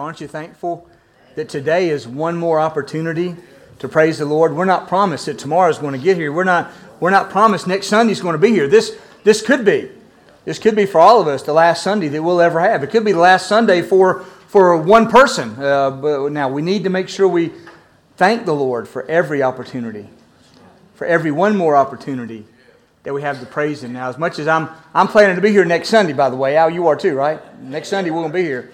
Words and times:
Aren't 0.00 0.20
you 0.20 0.28
thankful 0.28 0.88
that 1.36 1.48
today 1.48 1.88
is 1.88 2.06
one 2.06 2.36
more 2.36 2.58
opportunity 2.58 3.36
to 3.78 3.88
praise 3.88 4.18
the 4.18 4.24
Lord? 4.24 4.54
We're 4.54 4.64
not 4.64 4.88
promised 4.88 5.26
that 5.26 5.38
tomorrow 5.38 5.70
is 5.70 5.78
going 5.78 5.92
to 5.92 5.98
get 5.98 6.16
here. 6.16 6.32
We're 6.32 6.44
not, 6.44 6.70
we're 7.00 7.10
not 7.10 7.30
promised 7.30 7.66
next 7.66 7.86
Sunday 7.86 8.12
is 8.12 8.20
going 8.20 8.34
to 8.34 8.38
be 8.38 8.50
here. 8.50 8.66
This, 8.68 8.98
this 9.22 9.42
could 9.42 9.64
be. 9.64 9.90
This 10.44 10.58
could 10.58 10.76
be 10.76 10.84
for 10.86 11.00
all 11.00 11.20
of 11.20 11.28
us 11.28 11.42
the 11.42 11.52
last 11.52 11.82
Sunday 11.82 12.08
that 12.08 12.22
we'll 12.22 12.40
ever 12.40 12.60
have. 12.60 12.82
It 12.82 12.90
could 12.90 13.04
be 13.04 13.12
the 13.12 13.18
last 13.18 13.46
Sunday 13.46 13.82
for, 13.82 14.20
for 14.48 14.76
one 14.76 15.08
person. 15.08 15.50
Uh, 15.58 15.90
but 15.90 16.32
now, 16.32 16.48
we 16.48 16.60
need 16.60 16.84
to 16.84 16.90
make 16.90 17.08
sure 17.08 17.26
we 17.26 17.52
thank 18.16 18.44
the 18.44 18.54
Lord 18.54 18.86
for 18.86 19.04
every 19.06 19.42
opportunity, 19.42 20.08
for 20.94 21.06
every 21.06 21.30
one 21.30 21.56
more 21.56 21.76
opportunity 21.76 22.44
that 23.04 23.14
we 23.14 23.22
have 23.22 23.40
to 23.40 23.46
praise 23.46 23.82
Him. 23.82 23.92
Now, 23.92 24.08
as 24.08 24.18
much 24.18 24.38
as 24.38 24.48
I'm, 24.48 24.68
I'm 24.92 25.08
planning 25.08 25.36
to 25.36 25.42
be 25.42 25.50
here 25.50 25.64
next 25.64 25.88
Sunday, 25.88 26.12
by 26.12 26.30
the 26.30 26.36
way, 26.36 26.56
Al, 26.56 26.70
you 26.70 26.88
are 26.88 26.96
too, 26.96 27.14
right? 27.14 27.40
Next 27.62 27.88
Sunday 27.88 28.10
we're 28.10 28.20
going 28.20 28.32
to 28.32 28.38
be 28.38 28.44
here 28.44 28.70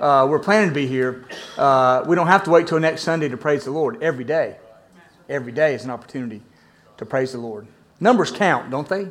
uh, 0.00 0.26
we're 0.28 0.38
planning 0.38 0.68
to 0.68 0.74
be 0.74 0.86
here, 0.86 1.24
uh, 1.56 2.04
we 2.06 2.16
don't 2.16 2.26
have 2.26 2.44
to 2.44 2.50
wait 2.50 2.66
till 2.66 2.80
next 2.80 3.02
Sunday 3.02 3.28
to 3.28 3.36
praise 3.36 3.64
the 3.64 3.70
Lord. 3.70 4.02
Every 4.02 4.24
day, 4.24 4.56
every 5.28 5.52
day 5.52 5.74
is 5.74 5.84
an 5.84 5.90
opportunity 5.90 6.42
to 6.98 7.06
praise 7.06 7.32
the 7.32 7.38
Lord. 7.38 7.66
Numbers 8.00 8.30
count, 8.30 8.70
don't 8.70 8.88
they? 8.88 9.08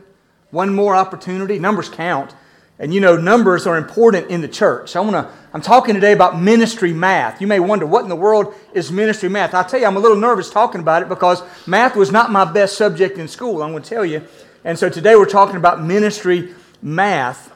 One 0.52 0.74
more 0.74 0.96
opportunity. 0.96 1.60
Numbers 1.60 1.90
count. 1.90 2.34
And 2.80 2.94
you 2.94 3.02
know, 3.02 3.18
numbers 3.18 3.66
are 3.66 3.76
important 3.76 4.30
in 4.30 4.42
the 4.42 4.48
church. 4.48 4.96
I 4.96 5.00
wanna, 5.00 5.32
I'm 5.52 5.62
talking 5.62 5.96
today 5.96 6.14
about 6.14 6.40
ministry 6.40 6.94
math. 6.94 7.42
You 7.42 7.48
may 7.48 7.60
wonder, 7.60 7.88
what 7.88 8.04
in 8.04 8.10
the 8.10 8.16
world 8.16 8.54
is 8.74 8.92
ministry 8.92 9.30
math? 9.30 9.54
I'll 9.56 9.66
tell 9.66 9.80
you, 9.80 9.88
I'm 9.88 9.98
a 9.98 10.00
little 10.00 10.18
nervous 10.18 10.50
talking 10.50 10.80
about 10.80 11.02
it 11.02 11.10
because 11.10 11.42
math 11.66 11.96
was 11.96 12.12
not 12.12 12.32
my 12.32 12.46
best 12.46 12.78
subject 12.78 13.18
in 13.18 13.28
school, 13.28 13.64
I'm 13.64 13.72
going 13.72 13.84
to 13.84 13.90
tell 13.90 14.06
you. 14.06 14.24
And 14.64 14.78
so 14.78 14.90
today 14.90 15.16
we're 15.16 15.26
talking 15.26 15.56
about 15.56 15.82
ministry 15.82 16.54
math 16.82 17.52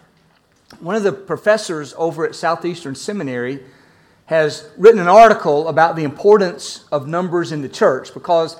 one 0.81 0.95
of 0.95 1.03
the 1.03 1.12
professors 1.12 1.94
over 1.98 2.26
at 2.26 2.35
Southeastern 2.35 2.95
Seminary 2.95 3.63
has 4.26 4.70
written 4.77 4.99
an 4.99 5.07
article 5.07 5.67
about 5.67 5.95
the 5.95 6.04
importance 6.04 6.85
of 6.91 7.07
numbers 7.07 7.52
in 7.52 7.62
the 7.62 7.70
church 7.70 8.13
because 8.13 8.57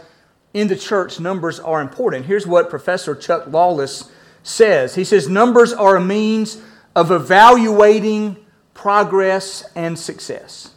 in 0.54 0.68
the 0.68 0.76
church, 0.76 1.20
numbers 1.20 1.60
are 1.60 1.82
important. 1.82 2.26
Here's 2.26 2.46
what 2.46 2.70
Professor 2.70 3.16
Chuck 3.16 3.48
Lawless 3.48 4.12
says 4.44 4.96
He 4.96 5.04
says, 5.04 5.30
Numbers 5.30 5.74
are 5.74 5.96
a 5.96 6.02
means 6.02 6.62
of 6.96 7.12
evaluating 7.12 8.38
progress 8.74 9.64
and 9.76 9.98
success. 9.98 10.72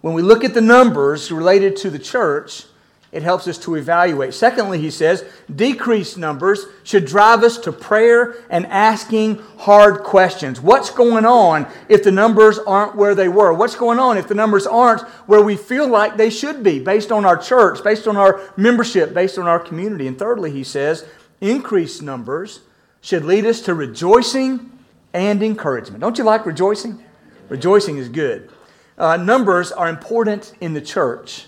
When 0.00 0.14
we 0.14 0.22
look 0.22 0.44
at 0.44 0.54
the 0.54 0.60
numbers 0.60 1.30
related 1.30 1.76
to 1.76 1.90
the 1.90 1.98
church, 1.98 2.64
it 3.12 3.22
helps 3.22 3.48
us 3.48 3.58
to 3.58 3.74
evaluate. 3.74 4.34
Secondly, 4.34 4.80
he 4.80 4.90
says, 4.90 5.24
decreased 5.54 6.16
numbers 6.16 6.66
should 6.84 7.06
drive 7.06 7.42
us 7.42 7.58
to 7.58 7.72
prayer 7.72 8.36
and 8.48 8.66
asking 8.66 9.42
hard 9.58 10.04
questions. 10.04 10.60
What's 10.60 10.90
going 10.90 11.24
on 11.24 11.66
if 11.88 12.04
the 12.04 12.12
numbers 12.12 12.58
aren't 12.60 12.94
where 12.94 13.16
they 13.16 13.28
were? 13.28 13.52
What's 13.52 13.74
going 13.74 13.98
on 13.98 14.16
if 14.16 14.28
the 14.28 14.34
numbers 14.36 14.64
aren't 14.64 15.02
where 15.26 15.42
we 15.42 15.56
feel 15.56 15.88
like 15.88 16.16
they 16.16 16.30
should 16.30 16.62
be, 16.62 16.78
based 16.78 17.10
on 17.10 17.24
our 17.24 17.36
church, 17.36 17.82
based 17.82 18.06
on 18.06 18.16
our 18.16 18.40
membership, 18.56 19.12
based 19.12 19.38
on 19.38 19.48
our 19.48 19.58
community? 19.58 20.06
And 20.06 20.16
thirdly, 20.16 20.52
he 20.52 20.62
says, 20.62 21.04
increased 21.40 22.02
numbers 22.02 22.60
should 23.00 23.24
lead 23.24 23.44
us 23.44 23.60
to 23.62 23.74
rejoicing 23.74 24.70
and 25.12 25.42
encouragement. 25.42 26.00
Don't 26.00 26.16
you 26.16 26.22
like 26.22 26.46
rejoicing? 26.46 27.02
Rejoicing 27.48 27.96
is 27.96 28.08
good. 28.08 28.50
Uh, 28.96 29.16
numbers 29.16 29.72
are 29.72 29.88
important 29.88 30.52
in 30.60 30.74
the 30.74 30.80
church 30.80 31.46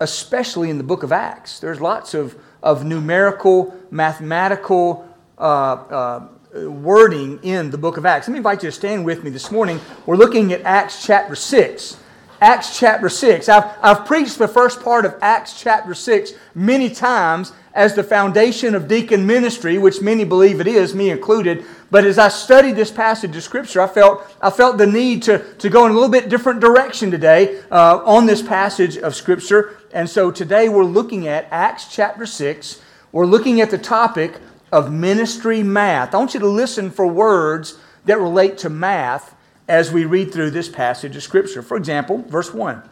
especially 0.00 0.70
in 0.70 0.78
the 0.78 0.84
book 0.84 1.02
of 1.02 1.12
Acts. 1.12 1.60
There's 1.60 1.80
lots 1.80 2.14
of, 2.14 2.36
of 2.62 2.84
numerical, 2.84 3.74
mathematical 3.90 5.08
uh, 5.38 5.42
uh, 5.42 6.28
wording 6.54 7.38
in 7.42 7.70
the 7.70 7.78
book 7.78 7.96
of 7.96 8.06
Acts. 8.06 8.28
Let 8.28 8.32
me 8.32 8.38
invite 8.38 8.62
you 8.62 8.70
to 8.70 8.76
stand 8.76 9.04
with 9.04 9.24
me 9.24 9.30
this 9.30 9.50
morning. 9.50 9.80
We're 10.06 10.16
looking 10.16 10.52
at 10.52 10.62
Acts 10.62 11.04
chapter 11.04 11.34
6. 11.34 11.98
Acts 12.40 12.78
chapter 12.78 13.08
6. 13.08 13.48
I've, 13.48 13.64
I've 13.82 14.06
preached 14.06 14.38
the 14.38 14.48
first 14.48 14.82
part 14.82 15.04
of 15.04 15.14
Acts 15.22 15.58
chapter 15.60 15.94
6 15.94 16.32
many 16.54 16.90
times 16.90 17.52
as 17.76 17.94
the 17.94 18.02
foundation 18.02 18.74
of 18.74 18.88
deacon 18.88 19.26
ministry, 19.26 19.76
which 19.76 20.00
many 20.00 20.24
believe 20.24 20.62
it 20.62 20.66
is, 20.66 20.94
me 20.94 21.10
included. 21.10 21.62
But 21.90 22.06
as 22.06 22.18
I 22.18 22.28
studied 22.28 22.74
this 22.74 22.90
passage 22.90 23.36
of 23.36 23.42
Scripture, 23.42 23.82
I 23.82 23.86
felt, 23.86 24.22
I 24.40 24.48
felt 24.48 24.78
the 24.78 24.86
need 24.86 25.22
to, 25.24 25.44
to 25.56 25.68
go 25.68 25.84
in 25.84 25.92
a 25.92 25.94
little 25.94 26.08
bit 26.08 26.30
different 26.30 26.60
direction 26.60 27.10
today 27.10 27.60
uh, 27.70 27.98
on 27.98 28.24
this 28.24 28.40
passage 28.40 28.96
of 28.96 29.14
Scripture. 29.14 29.76
And 29.92 30.08
so 30.08 30.30
today 30.30 30.70
we're 30.70 30.84
looking 30.84 31.28
at 31.28 31.48
Acts 31.50 31.86
chapter 31.94 32.24
6. 32.24 32.80
We're 33.12 33.26
looking 33.26 33.60
at 33.60 33.70
the 33.70 33.78
topic 33.78 34.40
of 34.72 34.90
ministry 34.90 35.62
math. 35.62 36.14
I 36.14 36.18
want 36.18 36.32
you 36.32 36.40
to 36.40 36.48
listen 36.48 36.90
for 36.90 37.06
words 37.06 37.78
that 38.06 38.18
relate 38.18 38.56
to 38.58 38.70
math 38.70 39.34
as 39.68 39.92
we 39.92 40.06
read 40.06 40.32
through 40.32 40.50
this 40.50 40.70
passage 40.70 41.14
of 41.14 41.22
Scripture. 41.22 41.60
For 41.60 41.76
example, 41.76 42.22
verse 42.22 42.54
1. 42.54 42.82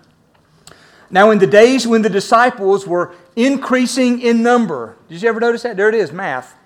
Now, 1.15 1.31
in 1.31 1.39
the 1.39 1.47
days 1.47 1.87
when 1.87 2.03
the 2.03 2.11
disciples 2.11 2.89
were 2.89 3.15
increasing 3.37 4.21
in 4.21 4.43
number, 4.43 4.97
did 5.09 5.23
you 5.23 5.29
ever 5.29 5.39
notice 5.39 5.63
that? 5.63 5.77
There 5.77 5.89
it 5.89 5.95
is, 5.95 6.11
math. 6.11 6.57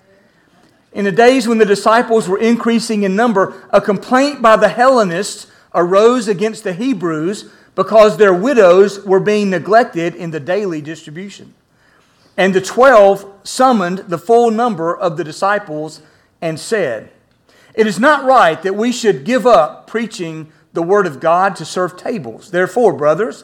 In 0.91 1.05
the 1.05 1.11
days 1.11 1.47
when 1.47 1.59
the 1.59 1.67
disciples 1.67 2.27
were 2.27 2.39
increasing 2.39 3.03
in 3.03 3.15
number, 3.15 3.53
a 3.69 3.79
complaint 3.79 4.41
by 4.41 4.55
the 4.55 4.69
Hellenists 4.69 5.45
arose 5.75 6.27
against 6.27 6.63
the 6.63 6.73
Hebrews 6.73 7.51
because 7.75 8.17
their 8.17 8.33
widows 8.33 9.05
were 9.05 9.19
being 9.19 9.51
neglected 9.51 10.15
in 10.15 10.31
the 10.31 10.39
daily 10.39 10.81
distribution. 10.81 11.53
And 12.35 12.51
the 12.51 12.59
twelve 12.59 13.31
summoned 13.43 13.99
the 13.99 14.17
full 14.17 14.49
number 14.49 14.97
of 14.97 15.15
the 15.15 15.23
disciples 15.23 16.01
and 16.41 16.59
said, 16.59 17.11
It 17.75 17.85
is 17.85 17.99
not 17.99 18.25
right 18.25 18.59
that 18.63 18.73
we 18.73 18.91
should 18.91 19.25
give 19.25 19.45
up 19.45 19.85
preaching 19.85 20.51
the 20.73 20.81
word 20.81 21.05
of 21.05 21.19
God 21.19 21.55
to 21.57 21.65
serve 21.65 21.97
tables. 21.97 22.49
Therefore, 22.49 22.93
brothers, 22.93 23.43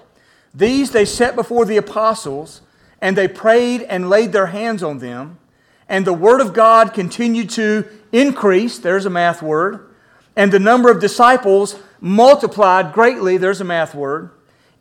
These 0.53 0.91
they 0.91 1.05
set 1.05 1.35
before 1.35 1.65
the 1.65 1.77
apostles, 1.77 2.61
and 3.01 3.17
they 3.17 3.27
prayed 3.27 3.81
and 3.83 4.09
laid 4.09 4.31
their 4.31 4.47
hands 4.47 4.83
on 4.83 4.99
them. 4.99 5.39
And 5.87 6.05
the 6.05 6.13
word 6.13 6.41
of 6.41 6.53
God 6.53 6.93
continued 6.93 7.49
to 7.51 7.85
increase. 8.11 8.77
There's 8.77 9.05
a 9.05 9.09
math 9.09 9.41
word. 9.41 9.89
And 10.35 10.51
the 10.51 10.59
number 10.59 10.89
of 10.89 11.01
disciples 11.01 11.79
multiplied 11.99 12.93
greatly, 12.93 13.37
there's 13.37 13.61
a 13.61 13.65
math 13.65 13.93
word, 13.93 14.31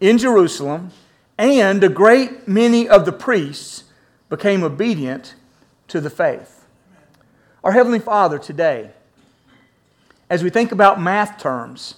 in 0.00 0.18
Jerusalem, 0.18 0.90
and 1.36 1.82
a 1.82 1.88
great 1.88 2.46
many 2.46 2.88
of 2.88 3.04
the 3.04 3.12
priests 3.12 3.84
became 4.28 4.62
obedient 4.62 5.34
to 5.88 6.00
the 6.00 6.10
faith. 6.10 6.66
Our 7.64 7.72
Heavenly 7.72 7.98
Father, 7.98 8.38
today, 8.38 8.90
as 10.30 10.42
we 10.44 10.50
think 10.50 10.70
about 10.70 11.00
math 11.00 11.38
terms, 11.38 11.96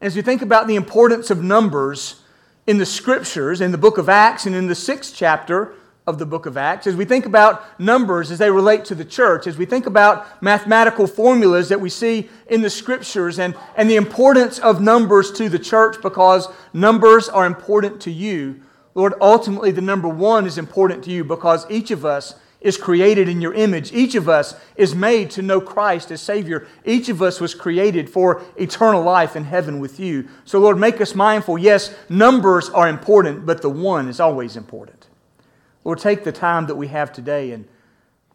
as 0.00 0.14
we 0.14 0.22
think 0.22 0.40
about 0.40 0.68
the 0.68 0.76
importance 0.76 1.30
of 1.30 1.42
numbers 1.42 2.22
in 2.66 2.78
the 2.78 2.86
scriptures, 2.86 3.60
in 3.60 3.72
the 3.72 3.78
book 3.78 3.98
of 3.98 4.08
Acts, 4.08 4.46
and 4.46 4.54
in 4.54 4.66
the 4.66 4.74
sixth 4.74 5.14
chapter 5.14 5.74
of 6.06 6.18
the 6.18 6.26
book 6.26 6.46
of 6.46 6.56
Acts, 6.56 6.86
as 6.86 6.94
we 6.94 7.04
think 7.04 7.26
about 7.26 7.80
numbers 7.80 8.30
as 8.30 8.38
they 8.38 8.50
relate 8.50 8.84
to 8.84 8.94
the 8.94 9.04
church, 9.04 9.46
as 9.46 9.58
we 9.58 9.64
think 9.64 9.86
about 9.86 10.40
mathematical 10.40 11.06
formulas 11.06 11.68
that 11.68 11.80
we 11.80 11.90
see 11.90 12.28
in 12.48 12.62
the 12.62 12.70
scriptures, 12.70 13.38
and, 13.38 13.56
and 13.76 13.90
the 13.90 13.96
importance 13.96 14.58
of 14.60 14.80
numbers 14.80 15.32
to 15.32 15.48
the 15.48 15.58
church 15.58 15.96
because 16.02 16.48
numbers 16.72 17.28
are 17.28 17.46
important 17.46 18.00
to 18.02 18.10
you. 18.10 18.60
Lord, 18.94 19.14
ultimately, 19.20 19.72
the 19.72 19.80
number 19.80 20.08
one 20.08 20.46
is 20.46 20.58
important 20.58 21.04
to 21.04 21.10
you 21.10 21.24
because 21.24 21.68
each 21.70 21.90
of 21.90 22.04
us 22.04 22.34
is 22.66 22.76
created 22.76 23.28
in 23.28 23.40
your 23.40 23.54
image. 23.54 23.92
Each 23.92 24.16
of 24.16 24.28
us 24.28 24.56
is 24.74 24.92
made 24.92 25.30
to 25.30 25.42
know 25.42 25.60
Christ 25.60 26.10
as 26.10 26.20
Savior. 26.20 26.66
Each 26.84 27.08
of 27.08 27.22
us 27.22 27.40
was 27.40 27.54
created 27.54 28.10
for 28.10 28.42
eternal 28.56 29.02
life 29.02 29.36
in 29.36 29.44
heaven 29.44 29.78
with 29.78 30.00
you. 30.00 30.28
So, 30.44 30.58
Lord, 30.58 30.76
make 30.76 31.00
us 31.00 31.14
mindful. 31.14 31.58
Yes, 31.58 31.94
numbers 32.08 32.68
are 32.70 32.88
important, 32.88 33.46
but 33.46 33.62
the 33.62 33.70
one 33.70 34.08
is 34.08 34.18
always 34.18 34.56
important. 34.56 35.06
Lord, 35.84 36.00
take 36.00 36.24
the 36.24 36.32
time 36.32 36.66
that 36.66 36.74
we 36.74 36.88
have 36.88 37.12
today 37.12 37.52
and 37.52 37.68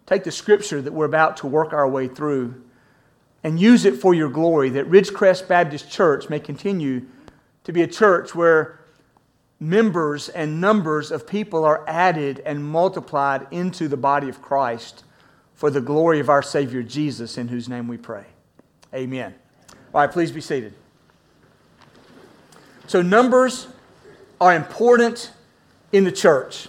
take 0.06 0.24
the 0.24 0.32
scripture 0.32 0.82
that 0.82 0.94
we're 0.94 1.06
about 1.06 1.36
to 1.38 1.48
work 1.48 1.74
our 1.74 1.88
way 1.88 2.08
through 2.08 2.64
and 3.44 3.60
use 3.60 3.84
it 3.84 3.98
for 3.98 4.14
your 4.14 4.30
glory, 4.30 4.70
that 4.70 4.90
Ridgecrest 4.90 5.50
Baptist 5.50 5.92
Church 5.92 6.30
may 6.30 6.40
continue 6.40 7.06
to 7.66 7.74
be 7.74 7.82
a 7.82 7.88
church 7.88 8.34
where 8.34 8.80
members 9.62 10.28
and 10.28 10.60
numbers 10.60 11.12
of 11.12 11.28
people 11.28 11.64
are 11.64 11.86
added 11.88 12.42
and 12.46 12.66
multiplied 12.66 13.48
into 13.52 13.88
the 13.88 13.96
body 13.96 14.28
of 14.28 14.42
Christ 14.42 15.04
for 15.54 15.70
the 15.70 15.80
glory 15.80 16.20
of 16.20 16.30
our 16.30 16.42
Savior 16.42 16.82
Jesus, 16.82 17.38
in 17.38 17.48
whose 17.48 17.70
name 17.70 17.88
we 17.88 17.96
pray. 17.96 18.26
Amen. 18.92 19.36
All 19.94 20.02
right, 20.02 20.12
please 20.12 20.32
be 20.32 20.42
seated. 20.42 20.74
So, 22.88 23.04
numbers 23.04 23.68
are 24.42 24.56
important 24.56 25.32
in 25.92 26.06
the 26.06 26.12
church. 26.12 26.68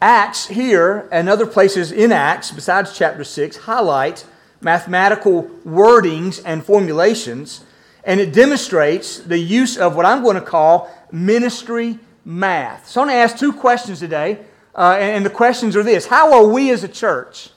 Acts 0.00 0.46
here 0.46 1.06
and 1.12 1.28
other 1.28 1.46
places 1.46 1.92
in 1.92 2.10
Acts, 2.10 2.50
besides 2.50 2.96
chapter 2.96 3.22
6, 3.22 3.58
highlight 3.58 4.24
mathematical 4.62 5.42
wordings 5.66 6.40
and 6.42 6.64
formulations, 6.64 7.64
and 8.02 8.18
it 8.18 8.32
demonstrates 8.32 9.18
the 9.18 9.38
use 9.38 9.76
of 9.76 9.94
what 9.94 10.06
I'm 10.06 10.22
going 10.22 10.36
to 10.36 10.40
call 10.40 10.90
ministry 11.12 11.98
math. 12.24 12.88
So 12.88 13.00
I'm 13.00 13.08
going 13.08 13.16
to 13.16 13.22
ask 13.22 13.36
two 13.36 13.52
questions 13.52 14.00
today, 14.00 14.38
uh, 14.74 14.96
and 14.98 15.24
the 15.24 15.30
questions 15.30 15.76
are 15.76 15.82
this 15.82 16.06
How 16.06 16.32
are 16.32 16.46
we 16.46 16.70
as 16.70 16.84
a 16.84 16.88
church? 16.88 17.50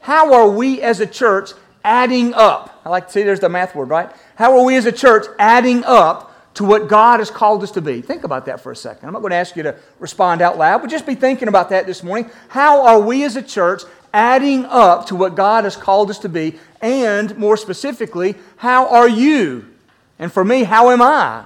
How 0.00 0.34
are 0.34 0.48
we 0.48 0.82
as 0.82 1.00
a 1.00 1.06
church 1.06 1.50
adding 1.82 2.34
up? 2.34 2.80
I 2.84 2.90
like 2.90 3.06
to 3.06 3.12
see 3.12 3.22
there's 3.22 3.40
the 3.40 3.48
math 3.48 3.74
word, 3.74 3.88
right? 3.88 4.10
How 4.36 4.58
are 4.58 4.64
we 4.64 4.76
as 4.76 4.84
a 4.84 4.92
church 4.92 5.26
adding 5.38 5.82
up 5.84 6.34
to 6.54 6.64
what 6.64 6.88
God 6.88 7.18
has 7.18 7.30
called 7.30 7.62
us 7.62 7.72
to 7.72 7.82
be. 7.82 8.00
Think 8.00 8.24
about 8.24 8.46
that 8.46 8.60
for 8.60 8.72
a 8.72 8.76
second. 8.76 9.06
I'm 9.06 9.12
not 9.12 9.20
going 9.20 9.32
to 9.32 9.36
ask 9.36 9.56
you 9.56 9.64
to 9.64 9.76
respond 9.98 10.40
out 10.40 10.56
loud, 10.56 10.80
but 10.80 10.90
just 10.90 11.06
be 11.06 11.14
thinking 11.14 11.48
about 11.48 11.68
that 11.70 11.86
this 11.86 12.02
morning. 12.02 12.30
How 12.48 12.86
are 12.86 13.00
we 13.00 13.24
as 13.24 13.36
a 13.36 13.42
church 13.42 13.82
adding 14.12 14.64
up 14.66 15.06
to 15.06 15.16
what 15.16 15.34
God 15.34 15.64
has 15.64 15.76
called 15.76 16.10
us 16.10 16.18
to 16.20 16.28
be? 16.28 16.58
And 16.80 17.36
more 17.36 17.56
specifically, 17.56 18.36
how 18.56 18.88
are 18.88 19.08
you? 19.08 19.66
And 20.18 20.32
for 20.32 20.44
me, 20.44 20.62
how 20.62 20.90
am 20.90 21.02
I? 21.02 21.44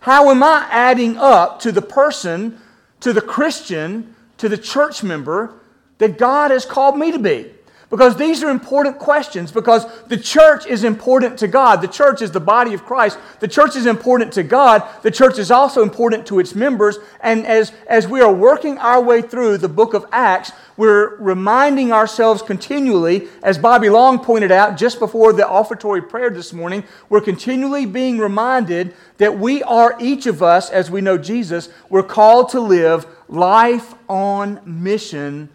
How 0.00 0.30
am 0.30 0.42
I 0.42 0.66
adding 0.70 1.16
up 1.16 1.60
to 1.60 1.72
the 1.72 1.82
person, 1.82 2.60
to 3.00 3.12
the 3.12 3.20
Christian, 3.20 4.14
to 4.38 4.48
the 4.48 4.58
church 4.58 5.02
member 5.02 5.60
that 5.98 6.18
God 6.18 6.50
has 6.50 6.64
called 6.64 6.96
me 6.96 7.12
to 7.12 7.18
be? 7.18 7.52
Because 7.90 8.16
these 8.16 8.42
are 8.42 8.50
important 8.50 8.98
questions, 8.98 9.50
because 9.50 9.86
the 10.08 10.16
church 10.18 10.66
is 10.66 10.84
important 10.84 11.38
to 11.38 11.48
God. 11.48 11.80
The 11.80 11.88
church 11.88 12.20
is 12.20 12.30
the 12.30 12.40
body 12.40 12.74
of 12.74 12.84
Christ. 12.84 13.18
The 13.40 13.48
church 13.48 13.76
is 13.76 13.86
important 13.86 14.30
to 14.34 14.42
God. 14.42 14.86
The 15.02 15.10
church 15.10 15.38
is 15.38 15.50
also 15.50 15.82
important 15.82 16.26
to 16.26 16.38
its 16.38 16.54
members. 16.54 16.98
And 17.22 17.46
as, 17.46 17.72
as 17.86 18.06
we 18.06 18.20
are 18.20 18.32
working 18.32 18.76
our 18.76 19.00
way 19.00 19.22
through 19.22 19.56
the 19.56 19.70
book 19.70 19.94
of 19.94 20.04
Acts, 20.12 20.52
we're 20.76 21.16
reminding 21.16 21.90
ourselves 21.90 22.42
continually, 22.42 23.28
as 23.42 23.56
Bobby 23.56 23.88
Long 23.88 24.22
pointed 24.22 24.52
out 24.52 24.76
just 24.76 24.98
before 24.98 25.32
the 25.32 25.48
offertory 25.48 26.02
prayer 26.02 26.28
this 26.28 26.52
morning, 26.52 26.84
we're 27.08 27.22
continually 27.22 27.86
being 27.86 28.18
reminded 28.18 28.94
that 29.16 29.38
we 29.38 29.62
are, 29.62 29.96
each 29.98 30.26
of 30.26 30.42
us, 30.42 30.68
as 30.68 30.90
we 30.90 31.00
know 31.00 31.16
Jesus, 31.16 31.70
we're 31.88 32.02
called 32.02 32.50
to 32.50 32.60
live 32.60 33.06
life 33.28 33.94
on 34.10 34.60
mission 34.66 35.48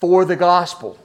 for 0.00 0.26
the 0.26 0.36
gospel 0.36 0.98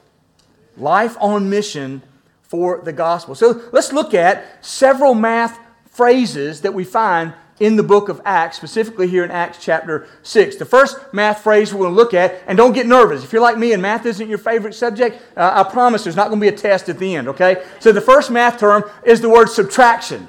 life 0.77 1.17
on 1.19 1.49
mission 1.49 2.01
for 2.41 2.81
the 2.83 2.93
gospel. 2.93 3.35
So 3.35 3.63
let's 3.71 3.91
look 3.91 4.13
at 4.13 4.63
several 4.65 5.13
math 5.13 5.59
phrases 5.85 6.61
that 6.61 6.73
we 6.73 6.83
find 6.83 7.33
in 7.59 7.75
the 7.75 7.83
book 7.83 8.09
of 8.09 8.19
Acts, 8.25 8.57
specifically 8.57 9.07
here 9.07 9.23
in 9.23 9.31
Acts 9.31 9.57
chapter 9.61 10.07
6. 10.23 10.55
The 10.57 10.65
first 10.65 10.97
math 11.13 11.41
phrase 11.43 11.73
we're 11.73 11.81
going 11.81 11.91
to 11.91 11.95
look 11.95 12.13
at, 12.13 12.41
and 12.47 12.57
don't 12.57 12.73
get 12.73 12.87
nervous. 12.87 13.23
If 13.23 13.31
you're 13.31 13.41
like 13.41 13.57
me 13.57 13.73
and 13.73 13.81
math 13.81 14.05
isn't 14.05 14.27
your 14.27 14.37
favorite 14.37 14.73
subject, 14.73 15.21
uh, 15.37 15.63
I 15.65 15.69
promise 15.71 16.03
there's 16.03 16.15
not 16.15 16.29
going 16.29 16.39
to 16.39 16.43
be 16.43 16.53
a 16.53 16.57
test 16.57 16.89
at 16.89 16.97
the 16.97 17.15
end, 17.15 17.27
okay? 17.27 17.63
So 17.79 17.91
the 17.91 18.01
first 18.01 18.31
math 18.31 18.59
term 18.59 18.83
is 19.05 19.21
the 19.21 19.29
word 19.29 19.49
subtraction 19.49 20.27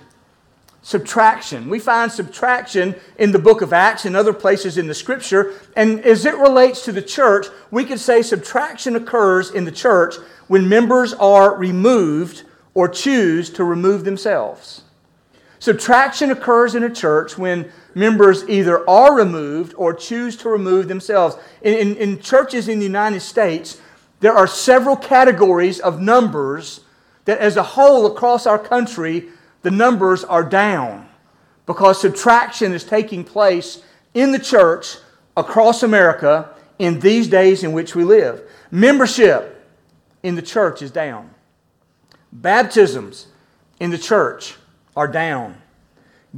subtraction. 0.85 1.71
We 1.71 1.79
find 1.79 2.13
subtraction 2.13 2.95
in 3.19 3.33
the 3.33 3.39
book 3.39 3.63
of 3.63 3.73
Acts 3.73 4.05
and 4.05 4.15
other 4.15 4.35
places 4.35 4.77
in 4.77 4.87
the 4.87 4.95
scripture. 4.95 5.55
And 5.75 6.01
as 6.05 6.27
it 6.27 6.37
relates 6.37 6.85
to 6.85 6.93
the 6.93 7.03
church, 7.03 7.47
we 7.71 7.85
could 7.85 7.99
say 7.99 8.21
subtraction 8.21 8.95
occurs 8.95 9.51
in 9.51 9.65
the 9.65 9.73
church 9.73 10.17
when 10.47 10.69
members 10.69 11.15
are 11.15 11.57
removed 11.57 12.45
or 12.75 12.87
choose 12.87 13.49
to 13.51 13.65
remove 13.65 14.05
themselves. 14.05 14.83
Subtraction 15.59 16.31
occurs 16.31 16.75
in 16.75 16.83
a 16.83 16.91
church 16.91 17.39
when 17.39 17.73
members 17.95 18.47
either 18.47 18.89
are 18.89 19.17
removed 19.17 19.73
or 19.79 19.95
choose 19.95 20.37
to 20.37 20.51
remove 20.51 20.89
themselves. 20.89 21.37
In, 21.63 21.73
in, 21.73 21.97
in 21.97 22.21
churches 22.21 22.69
in 22.69 22.79
the 22.79 22.85
United 22.85 23.21
States, 23.21 23.81
there 24.21 24.35
are 24.35 24.47
several 24.47 24.97
categories 24.97 25.81
of 25.81 25.99
numbers 25.99 26.81
that, 27.25 27.39
as 27.39 27.57
a 27.57 27.63
whole, 27.63 28.05
across 28.05 28.47
our 28.47 28.59
country, 28.59 29.31
the 29.65 29.71
numbers 29.71 30.23
are 30.25 30.45
down 30.45 31.09
because 31.65 31.99
subtraction 31.99 32.75
is 32.75 32.85
taking 32.85 33.25
place 33.25 33.83
in 34.13 34.31
the 34.31 34.39
church 34.39 34.99
across 35.39 35.83
America 35.83 36.51
in 36.79 37.01
these 37.01 37.29
days 37.29 37.65
in 37.65 37.73
which 37.73 37.95
we 37.95 38.05
live. 38.05 38.43
Membership 38.71 39.67
in 40.23 40.35
the 40.35 40.43
church 40.43 40.83
is 40.83 40.91
down. 40.91 41.31
Baptisms 42.31 43.29
in 43.81 43.91
the 43.91 43.97
church 43.97 44.55
are 44.95 45.09
down. 45.09 45.57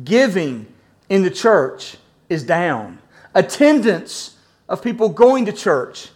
Giving 0.05 0.73
in 1.09 1.25
the 1.25 1.31
church 1.31 1.97
is 2.29 2.45
down. 2.45 3.01
Attendance 3.35 4.37
of 4.69 4.83
people 4.83 5.09
going 5.09 5.47
to 5.47 5.53
church 5.53 6.11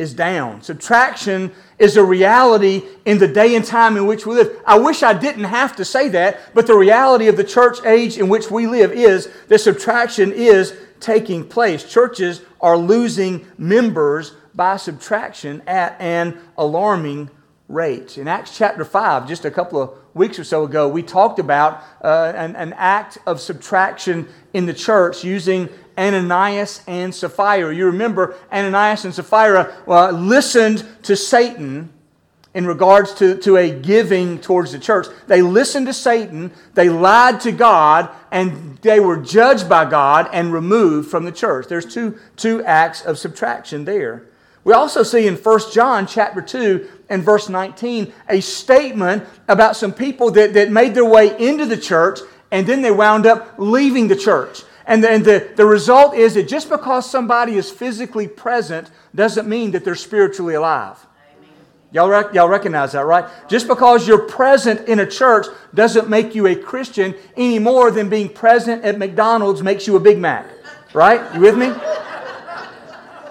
is 0.00 0.14
down. 0.14 0.62
Subtraction 0.62 1.52
is 1.78 1.98
a 1.98 2.02
reality 2.02 2.82
in 3.04 3.18
the 3.18 3.28
day 3.28 3.54
and 3.54 3.62
time 3.62 3.98
in 3.98 4.06
which 4.06 4.24
we 4.24 4.34
live. 4.34 4.58
I 4.66 4.78
wish 4.78 5.02
I 5.02 5.12
didn't 5.12 5.44
have 5.44 5.76
to 5.76 5.84
say 5.84 6.08
that, 6.08 6.54
but 6.54 6.66
the 6.66 6.74
reality 6.74 7.28
of 7.28 7.36
the 7.36 7.44
church 7.44 7.84
age 7.84 8.16
in 8.16 8.30
which 8.30 8.50
we 8.50 8.66
live 8.66 8.92
is 8.92 9.28
that 9.48 9.58
subtraction 9.58 10.32
is 10.32 10.74
taking 11.00 11.46
place. 11.46 11.84
Churches 11.84 12.40
are 12.62 12.78
losing 12.78 13.46
members 13.58 14.32
by 14.54 14.78
subtraction 14.78 15.62
at 15.66 16.00
an 16.00 16.38
alarming 16.56 17.28
rate. 17.68 18.16
In 18.16 18.26
Acts 18.26 18.56
chapter 18.56 18.86
5, 18.86 19.28
just 19.28 19.44
a 19.44 19.50
couple 19.50 19.82
of 19.82 19.98
weeks 20.14 20.38
or 20.38 20.44
so 20.44 20.64
ago, 20.64 20.88
we 20.88 21.02
talked 21.02 21.38
about 21.38 21.82
uh, 22.02 22.32
an, 22.34 22.56
an 22.56 22.72
act 22.78 23.18
of 23.26 23.38
subtraction 23.38 24.26
in 24.54 24.64
the 24.64 24.74
church 24.74 25.24
using 25.24 25.68
Ananias 26.00 26.82
and 26.86 27.14
Sapphira. 27.14 27.74
You 27.74 27.86
remember 27.86 28.34
Ananias 28.50 29.04
and 29.04 29.14
Sapphira 29.14 29.76
uh, 29.86 30.10
listened 30.10 30.86
to 31.02 31.14
Satan 31.14 31.90
in 32.54 32.66
regards 32.66 33.14
to, 33.14 33.36
to 33.38 33.56
a 33.58 33.70
giving 33.70 34.40
towards 34.40 34.72
the 34.72 34.78
church. 34.78 35.06
They 35.28 35.42
listened 35.42 35.86
to 35.86 35.92
Satan, 35.92 36.50
they 36.74 36.88
lied 36.88 37.40
to 37.42 37.52
God, 37.52 38.08
and 38.32 38.78
they 38.78 38.98
were 38.98 39.18
judged 39.18 39.68
by 39.68 39.88
God 39.88 40.28
and 40.32 40.52
removed 40.52 41.10
from 41.10 41.24
the 41.24 41.32
church. 41.32 41.68
There's 41.68 41.86
two, 41.86 42.18
two 42.34 42.64
acts 42.64 43.04
of 43.04 43.18
subtraction 43.18 43.84
there. 43.84 44.26
We 44.64 44.72
also 44.72 45.02
see 45.02 45.26
in 45.26 45.36
1 45.36 45.60
John 45.72 46.06
chapter 46.06 46.42
2 46.42 46.88
and 47.08 47.22
verse 47.22 47.48
19 47.48 48.12
a 48.28 48.40
statement 48.40 49.24
about 49.48 49.76
some 49.76 49.92
people 49.92 50.30
that, 50.32 50.54
that 50.54 50.70
made 50.70 50.94
their 50.94 51.04
way 51.04 51.38
into 51.38 51.66
the 51.66 51.78
church 51.78 52.20
and 52.50 52.66
then 52.66 52.82
they 52.82 52.90
wound 52.90 53.26
up 53.26 53.54
leaving 53.58 54.08
the 54.08 54.16
church. 54.16 54.62
And, 54.90 55.04
the, 55.04 55.18
the, 55.18 55.52
the 55.54 55.64
result 55.64 56.16
is 56.16 56.34
that 56.34 56.48
just 56.48 56.68
because 56.68 57.08
somebody 57.08 57.54
is 57.54 57.70
physically 57.70 58.26
present 58.26 58.90
doesn't 59.14 59.48
mean 59.48 59.70
that 59.70 59.84
they're 59.84 59.94
spiritually 59.94 60.54
alive. 60.54 60.98
Y'all, 61.92 62.08
rec- 62.08 62.34
y'all 62.34 62.48
recognize 62.48 62.92
that, 62.92 63.06
right? 63.06 63.30
Just 63.48 63.68
because 63.68 64.08
you're 64.08 64.26
present 64.26 64.88
in 64.88 64.98
a 64.98 65.06
church 65.06 65.46
doesn't 65.72 66.08
make 66.08 66.34
you 66.34 66.48
a 66.48 66.56
Christian 66.56 67.14
any 67.36 67.60
more 67.60 67.92
than 67.92 68.08
being 68.08 68.28
present 68.28 68.82
at 68.84 68.98
McDonald's 68.98 69.62
makes 69.62 69.86
you 69.86 69.94
a 69.94 70.00
Big 70.00 70.18
Mac. 70.18 70.48
Right? 70.92 71.34
You 71.36 71.40
with 71.40 71.56
me? 71.56 71.72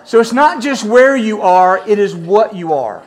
So 0.05 0.21
it's 0.21 0.31
not 0.31 0.63
just 0.63 0.85
where 0.85 1.17
you 1.17 1.41
are, 1.41 1.85
it 1.85 1.99
is 1.99 2.15
what 2.15 2.55
you 2.55 2.71
are. 2.71 3.03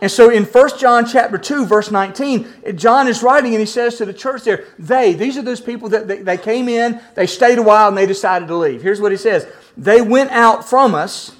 And 0.00 0.10
so 0.10 0.30
in 0.30 0.44
1 0.44 0.78
John 0.78 1.06
chapter 1.06 1.38
2, 1.38 1.66
verse 1.66 1.90
19, 1.90 2.76
John 2.76 3.08
is 3.08 3.22
writing 3.22 3.52
and 3.52 3.60
he 3.60 3.66
says 3.66 3.96
to 3.96 4.04
the 4.04 4.12
church 4.12 4.44
there, 4.44 4.64
they, 4.78 5.12
these 5.12 5.36
are 5.36 5.42
those 5.42 5.60
people 5.60 5.88
that 5.88 6.06
they, 6.06 6.22
they 6.22 6.38
came 6.38 6.68
in, 6.68 7.00
they 7.16 7.26
stayed 7.26 7.58
a 7.58 7.62
while, 7.62 7.88
and 7.88 7.96
they 7.96 8.06
decided 8.06 8.46
to 8.48 8.56
leave. 8.56 8.80
Here's 8.80 9.00
what 9.00 9.10
he 9.10 9.18
says 9.18 9.46
They 9.76 10.00
went 10.00 10.30
out 10.30 10.68
from 10.68 10.94
us, 10.94 11.34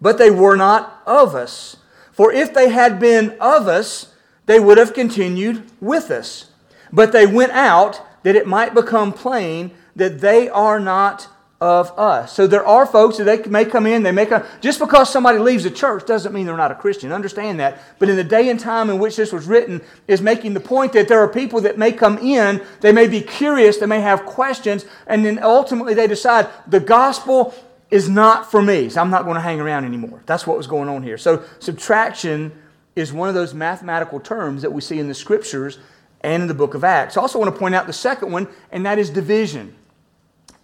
but 0.00 0.16
they 0.16 0.30
were 0.30 0.56
not 0.56 1.02
of 1.06 1.34
us. 1.34 1.76
For 2.12 2.32
if 2.32 2.54
they 2.54 2.70
had 2.70 2.98
been 2.98 3.36
of 3.40 3.68
us, 3.68 4.14
they 4.46 4.58
would 4.58 4.78
have 4.78 4.94
continued 4.94 5.70
with 5.80 6.10
us. 6.10 6.50
But 6.90 7.12
they 7.12 7.26
went 7.26 7.52
out 7.52 8.00
that 8.22 8.34
it 8.34 8.46
might 8.46 8.74
become 8.74 9.12
plain 9.12 9.72
that 9.94 10.20
they 10.20 10.48
are 10.48 10.80
not 10.80 11.28
of 11.60 11.90
us. 11.98 12.32
So 12.32 12.46
there 12.46 12.64
are 12.64 12.86
folks 12.86 13.16
that 13.16 13.24
they 13.24 13.42
may 13.50 13.64
come 13.64 13.86
in, 13.86 14.04
they 14.04 14.12
may 14.12 14.26
come, 14.26 14.44
just 14.60 14.78
because 14.78 15.12
somebody 15.12 15.38
leaves 15.38 15.64
the 15.64 15.70
church 15.70 16.06
doesn't 16.06 16.32
mean 16.32 16.46
they're 16.46 16.56
not 16.56 16.70
a 16.70 16.76
Christian. 16.76 17.10
Understand 17.10 17.58
that. 17.58 17.80
But 17.98 18.08
in 18.08 18.16
the 18.16 18.22
day 18.22 18.48
and 18.48 18.60
time 18.60 18.90
in 18.90 19.00
which 19.00 19.16
this 19.16 19.32
was 19.32 19.46
written 19.46 19.82
is 20.06 20.22
making 20.22 20.54
the 20.54 20.60
point 20.60 20.92
that 20.92 21.08
there 21.08 21.18
are 21.18 21.28
people 21.28 21.60
that 21.62 21.76
may 21.76 21.90
come 21.90 22.18
in, 22.18 22.62
they 22.80 22.92
may 22.92 23.08
be 23.08 23.20
curious, 23.20 23.78
they 23.78 23.86
may 23.86 24.00
have 24.00 24.24
questions, 24.24 24.86
and 25.08 25.24
then 25.24 25.40
ultimately 25.42 25.94
they 25.94 26.06
decide 26.06 26.48
the 26.68 26.80
gospel 26.80 27.52
is 27.90 28.08
not 28.08 28.50
for 28.50 28.62
me. 28.62 28.88
So 28.88 29.00
I'm 29.00 29.10
not 29.10 29.24
going 29.24 29.34
to 29.34 29.40
hang 29.40 29.60
around 29.60 29.84
anymore. 29.84 30.22
That's 30.26 30.46
what 30.46 30.56
was 30.56 30.68
going 30.68 30.88
on 30.88 31.02
here. 31.02 31.18
So 31.18 31.42
subtraction 31.58 32.52
is 32.94 33.12
one 33.12 33.28
of 33.28 33.34
those 33.34 33.52
mathematical 33.52 34.20
terms 34.20 34.62
that 34.62 34.72
we 34.72 34.80
see 34.80 35.00
in 35.00 35.08
the 35.08 35.14
scriptures 35.14 35.78
and 36.20 36.42
in 36.42 36.48
the 36.48 36.54
book 36.54 36.74
of 36.74 36.84
Acts. 36.84 37.16
I 37.16 37.20
also 37.20 37.38
want 37.40 37.52
to 37.52 37.58
point 37.58 37.74
out 37.74 37.86
the 37.86 37.92
second 37.92 38.30
one, 38.30 38.46
and 38.70 38.86
that 38.86 38.98
is 38.98 39.10
division. 39.10 39.74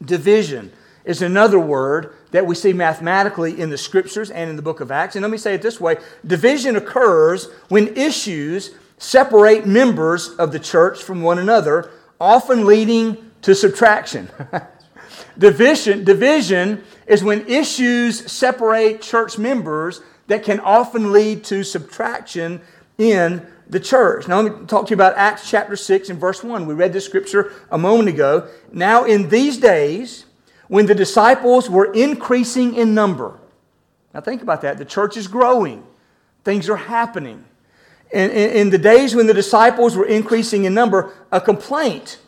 Division 0.04 0.72
is 1.04 1.22
another 1.22 1.58
word 1.58 2.14
that 2.30 2.46
we 2.46 2.54
see 2.54 2.72
mathematically 2.72 3.60
in 3.60 3.70
the 3.70 3.78
scriptures 3.78 4.30
and 4.30 4.50
in 4.50 4.56
the 4.56 4.62
book 4.62 4.80
of 4.80 4.90
Acts. 4.90 5.16
And 5.16 5.22
let 5.22 5.30
me 5.30 5.38
say 5.38 5.54
it 5.54 5.62
this 5.62 5.80
way 5.80 5.96
division 6.26 6.76
occurs 6.76 7.48
when 7.68 7.96
issues 7.96 8.74
separate 8.98 9.66
members 9.66 10.30
of 10.36 10.52
the 10.52 10.58
church 10.58 11.02
from 11.02 11.22
one 11.22 11.38
another, 11.38 11.90
often 12.20 12.64
leading 12.64 13.30
to 13.42 13.54
subtraction. 13.54 14.30
division, 15.38 16.04
division 16.04 16.82
is 17.06 17.22
when 17.22 17.46
issues 17.46 18.30
separate 18.30 19.02
church 19.02 19.36
members 19.38 20.00
that 20.26 20.42
can 20.42 20.58
often 20.60 21.12
lead 21.12 21.44
to 21.44 21.62
subtraction 21.62 22.60
in 22.96 23.46
the 23.68 23.80
church. 23.80 24.28
Now, 24.28 24.40
let 24.40 24.60
me 24.60 24.66
talk 24.66 24.86
to 24.86 24.90
you 24.90 24.94
about 24.94 25.16
Acts 25.16 25.50
chapter 25.50 25.76
6 25.76 26.08
and 26.10 26.18
verse 26.18 26.42
1. 26.42 26.66
We 26.66 26.74
read 26.74 26.92
this 26.92 27.04
scripture 27.04 27.52
a 27.70 27.78
moment 27.78 28.08
ago. 28.08 28.48
Now, 28.72 29.04
in 29.04 29.28
these 29.28 29.58
days, 29.58 30.26
when 30.74 30.86
the 30.86 30.94
disciples 30.94 31.70
were 31.70 31.92
increasing 31.92 32.74
in 32.74 32.94
number, 32.96 33.38
now 34.12 34.20
think 34.20 34.42
about 34.42 34.62
that. 34.62 34.76
The 34.76 34.84
church 34.84 35.16
is 35.16 35.28
growing, 35.28 35.86
things 36.42 36.68
are 36.68 36.74
happening. 36.74 37.44
In, 38.12 38.28
in, 38.32 38.50
in 38.50 38.70
the 38.70 38.78
days 38.78 39.14
when 39.14 39.28
the 39.28 39.34
disciples 39.34 39.96
were 39.96 40.04
increasing 40.04 40.64
in 40.64 40.74
number, 40.74 41.12
a 41.30 41.40
complaint 41.40 42.18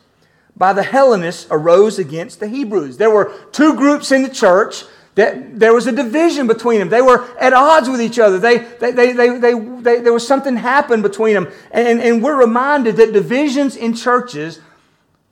by 0.55 0.71
the 0.71 0.81
Hellenists 0.81 1.47
arose 1.51 1.99
against 1.99 2.39
the 2.39 2.47
Hebrews. 2.47 2.95
There 2.95 3.11
were 3.11 3.33
two 3.51 3.75
groups 3.75 4.13
in 4.13 4.23
the 4.23 4.29
church 4.29 4.85
that 5.15 5.59
there 5.59 5.73
was 5.73 5.85
a 5.85 5.91
division 5.91 6.47
between 6.47 6.79
them. 6.79 6.87
They 6.87 7.01
were 7.01 7.27
at 7.39 7.51
odds 7.51 7.89
with 7.89 7.99
each 7.99 8.17
other. 8.17 8.39
They, 8.39 8.59
they, 8.59 8.91
they, 8.91 9.11
they, 9.11 9.37
they, 9.39 9.59
they 9.59 9.99
there 9.99 10.13
was 10.13 10.25
something 10.25 10.55
happened 10.55 11.03
between 11.03 11.33
them. 11.33 11.51
And, 11.71 11.99
and 11.99 12.23
we're 12.23 12.39
reminded 12.39 12.95
that 12.95 13.11
divisions 13.11 13.75
in 13.75 13.93
churches, 13.93 14.61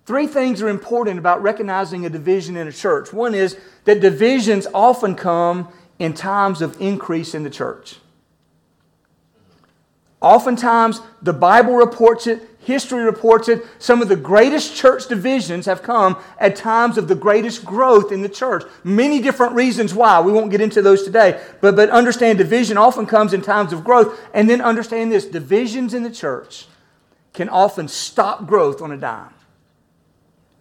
three 0.05 0.27
things 0.27 0.61
are 0.61 0.69
important 0.69 1.19
about 1.19 1.41
recognizing 1.41 2.05
a 2.05 2.09
division 2.09 2.57
in 2.57 2.67
a 2.67 2.71
church. 2.71 3.11
One 3.13 3.35
is 3.35 3.57
that 3.85 3.99
divisions 3.99 4.67
often 4.73 5.15
come 5.15 5.67
in 5.99 6.13
times 6.13 6.61
of 6.61 6.79
increase 6.81 7.33
in 7.33 7.43
the 7.43 7.49
church. 7.49 7.97
Oftentimes, 10.21 11.01
the 11.21 11.33
Bible 11.33 11.75
reports 11.75 12.25
it, 12.25 12.41
History 12.65 13.03
reports 13.03 13.47
it. 13.47 13.63
Some 13.77 14.01
of 14.01 14.09
the 14.09 14.15
greatest 14.15 14.75
church 14.75 15.07
divisions 15.07 15.67
have 15.67 15.83
come 15.83 16.17
at 16.39 16.55
times 16.55 16.97
of 16.97 17.07
the 17.07 17.13
greatest 17.13 17.63
growth 17.63 18.11
in 18.11 18.23
the 18.23 18.29
church. 18.29 18.63
Many 18.83 19.21
different 19.21 19.53
reasons 19.53 19.93
why. 19.93 20.19
We 20.19 20.31
won't 20.31 20.49
get 20.49 20.61
into 20.61 20.81
those 20.81 21.03
today. 21.03 21.39
But, 21.61 21.75
but 21.75 21.91
understand 21.91 22.39
division 22.39 22.75
often 22.75 23.05
comes 23.05 23.33
in 23.33 23.43
times 23.43 23.71
of 23.71 23.83
growth. 23.83 24.19
And 24.33 24.49
then 24.49 24.61
understand 24.61 25.11
this 25.11 25.25
divisions 25.25 25.93
in 25.93 26.01
the 26.01 26.09
church 26.09 26.65
can 27.33 27.49
often 27.49 27.87
stop 27.87 28.47
growth 28.47 28.81
on 28.81 28.91
a 28.91 28.97
dime. 28.97 29.34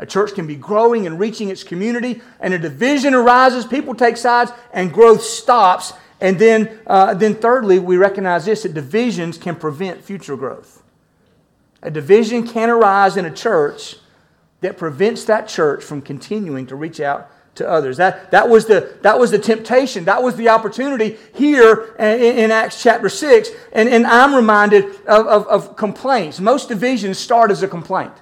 A 0.04 0.06
church 0.06 0.34
can 0.34 0.46
be 0.46 0.54
growing 0.54 1.06
and 1.06 1.18
reaching 1.18 1.48
its 1.48 1.64
community, 1.64 2.20
and 2.38 2.52
a 2.52 2.58
division 2.58 3.14
arises, 3.14 3.64
people 3.64 3.94
take 3.94 4.18
sides, 4.18 4.52
and 4.74 4.92
growth 4.92 5.22
stops. 5.22 5.94
And 6.20 6.38
then, 6.38 6.78
uh, 6.86 7.14
then 7.14 7.34
thirdly, 7.34 7.78
we 7.78 7.96
recognize 7.96 8.44
this 8.44 8.64
that 8.64 8.74
divisions 8.74 9.38
can 9.38 9.56
prevent 9.56 10.04
future 10.04 10.36
growth. 10.36 10.82
A 11.82 11.90
division 11.90 12.46
can 12.46 12.68
arise 12.68 13.16
in 13.16 13.24
a 13.24 13.30
church 13.30 13.96
that 14.60 14.76
prevents 14.76 15.24
that 15.24 15.48
church 15.48 15.82
from 15.82 16.02
continuing 16.02 16.66
to 16.66 16.76
reach 16.76 17.00
out 17.00 17.30
to 17.54 17.66
others. 17.66 17.96
That, 17.96 18.30
that, 18.30 18.46
was, 18.46 18.66
the, 18.66 18.98
that 19.00 19.18
was 19.18 19.30
the 19.30 19.38
temptation. 19.38 20.04
That 20.04 20.22
was 20.22 20.36
the 20.36 20.50
opportunity 20.50 21.16
here 21.34 21.94
in, 21.98 22.20
in 22.20 22.50
Acts 22.50 22.82
chapter 22.82 23.08
6. 23.08 23.48
And, 23.72 23.88
and 23.88 24.06
I'm 24.06 24.34
reminded 24.34 24.84
of, 25.06 25.26
of, 25.26 25.46
of, 25.46 25.76
complaints. 25.76 26.40
Most 26.40 26.68
divisions 26.68 27.16
start 27.16 27.50
as 27.50 27.62
a 27.62 27.68
complaint. 27.68 28.12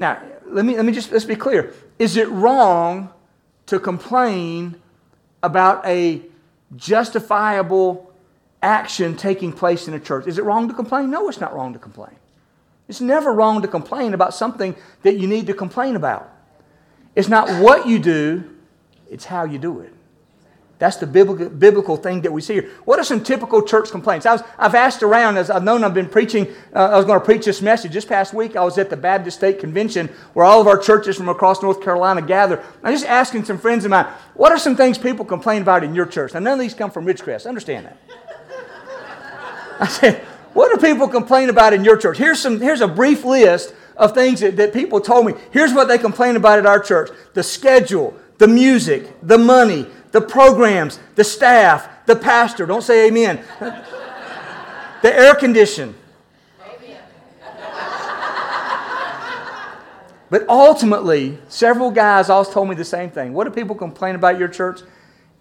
Now, 0.00 0.20
let 0.46 0.64
me, 0.64 0.76
let 0.76 0.84
me 0.84 0.92
just 0.92 1.12
let's 1.12 1.24
be 1.24 1.36
clear. 1.36 1.72
Is 1.98 2.16
it 2.16 2.28
wrong 2.28 3.10
to 3.66 3.78
complain 3.78 4.80
about 5.42 5.84
a 5.86 6.22
justifiable 6.76 8.12
action 8.62 9.16
taking 9.16 9.52
place 9.52 9.88
in 9.88 9.94
a 9.94 10.00
church? 10.00 10.26
Is 10.26 10.38
it 10.38 10.44
wrong 10.44 10.68
to 10.68 10.74
complain? 10.74 11.10
No, 11.10 11.28
it's 11.28 11.40
not 11.40 11.54
wrong 11.54 11.72
to 11.72 11.78
complain. 11.78 12.16
It's 12.88 13.00
never 13.00 13.32
wrong 13.32 13.62
to 13.62 13.68
complain 13.68 14.14
about 14.14 14.34
something 14.34 14.76
that 15.02 15.16
you 15.16 15.26
need 15.26 15.46
to 15.46 15.54
complain 15.54 15.96
about. 15.96 16.30
It's 17.14 17.28
not 17.28 17.62
what 17.62 17.86
you 17.86 17.98
do, 17.98 18.56
it's 19.10 19.24
how 19.24 19.44
you 19.44 19.58
do 19.58 19.80
it. 19.80 19.92
That's 20.78 20.96
the 20.96 21.06
biblical, 21.06 21.48
biblical 21.48 21.96
thing 21.96 22.22
that 22.22 22.32
we 22.32 22.40
see 22.40 22.54
here. 22.54 22.70
What 22.84 22.98
are 22.98 23.04
some 23.04 23.22
typical 23.22 23.62
church 23.62 23.90
complaints? 23.90 24.26
I 24.26 24.32
was, 24.32 24.42
I've 24.58 24.74
asked 24.74 25.02
around 25.04 25.36
as 25.36 25.48
I've 25.48 25.62
known 25.62 25.84
I've 25.84 25.94
been 25.94 26.08
preaching, 26.08 26.48
uh, 26.74 26.90
I 26.90 26.96
was 26.96 27.04
going 27.04 27.18
to 27.18 27.24
preach 27.24 27.44
this 27.44 27.62
message. 27.62 27.92
This 27.92 28.04
past 28.04 28.34
week, 28.34 28.56
I 28.56 28.64
was 28.64 28.76
at 28.76 28.90
the 28.90 28.96
Baptist 28.96 29.38
State 29.38 29.60
Convention 29.60 30.08
where 30.32 30.44
all 30.44 30.60
of 30.60 30.66
our 30.66 30.76
churches 30.76 31.16
from 31.16 31.28
across 31.28 31.62
North 31.62 31.80
Carolina 31.80 32.22
gather. 32.22 32.62
I'm 32.82 32.92
just 32.92 33.06
asking 33.06 33.44
some 33.44 33.58
friends 33.58 33.84
of 33.84 33.92
mine, 33.92 34.06
what 34.34 34.50
are 34.50 34.58
some 34.58 34.74
things 34.74 34.98
people 34.98 35.24
complain 35.24 35.62
about 35.62 35.84
in 35.84 35.94
your 35.94 36.06
church? 36.06 36.34
Now, 36.34 36.40
none 36.40 36.54
of 36.54 36.60
these 36.60 36.74
come 36.74 36.90
from 36.90 37.06
Ridgecrest. 37.06 37.46
Understand 37.46 37.86
that. 37.86 37.98
I 39.80 39.86
said, 39.86 40.24
what 40.54 40.72
do 40.72 40.86
people 40.86 41.08
complain 41.08 41.50
about 41.50 41.72
in 41.72 41.84
your 41.84 41.96
church? 41.96 42.18
Here's, 42.18 42.40
some, 42.40 42.60
here's 42.60 42.80
a 42.80 42.88
brief 42.88 43.24
list 43.24 43.74
of 43.96 44.12
things 44.12 44.40
that, 44.40 44.56
that 44.56 44.72
people 44.72 45.00
told 45.00 45.26
me. 45.26 45.34
Here's 45.50 45.72
what 45.72 45.86
they 45.86 45.98
complain 45.98 46.36
about 46.36 46.58
at 46.58 46.66
our 46.66 46.80
church 46.80 47.10
the 47.34 47.42
schedule, 47.42 48.16
the 48.38 48.48
music, 48.48 49.12
the 49.22 49.38
money, 49.38 49.86
the 50.14 50.20
programs, 50.20 51.00
the 51.16 51.24
staff, 51.24 51.88
the 52.06 52.14
pastor. 52.14 52.66
Don't 52.66 52.82
say 52.82 53.08
amen. 53.08 53.44
the 55.02 55.12
air 55.12 55.34
condition. 55.34 55.92
But 60.30 60.48
ultimately, 60.48 61.38
several 61.48 61.90
guys 61.90 62.30
also 62.30 62.52
told 62.52 62.68
me 62.68 62.76
the 62.76 62.84
same 62.84 63.10
thing. 63.10 63.32
What 63.32 63.44
do 63.44 63.50
people 63.50 63.74
complain 63.74 64.14
about 64.14 64.38
your 64.38 64.46
church? 64.46 64.82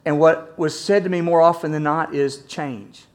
And 0.06 0.20
what 0.20 0.58
was 0.58 0.78
said 0.78 1.04
to 1.04 1.10
me 1.10 1.22
more 1.22 1.42
often 1.42 1.72
than 1.72 1.84
not 1.84 2.16
is 2.16 2.44
change. 2.46 3.06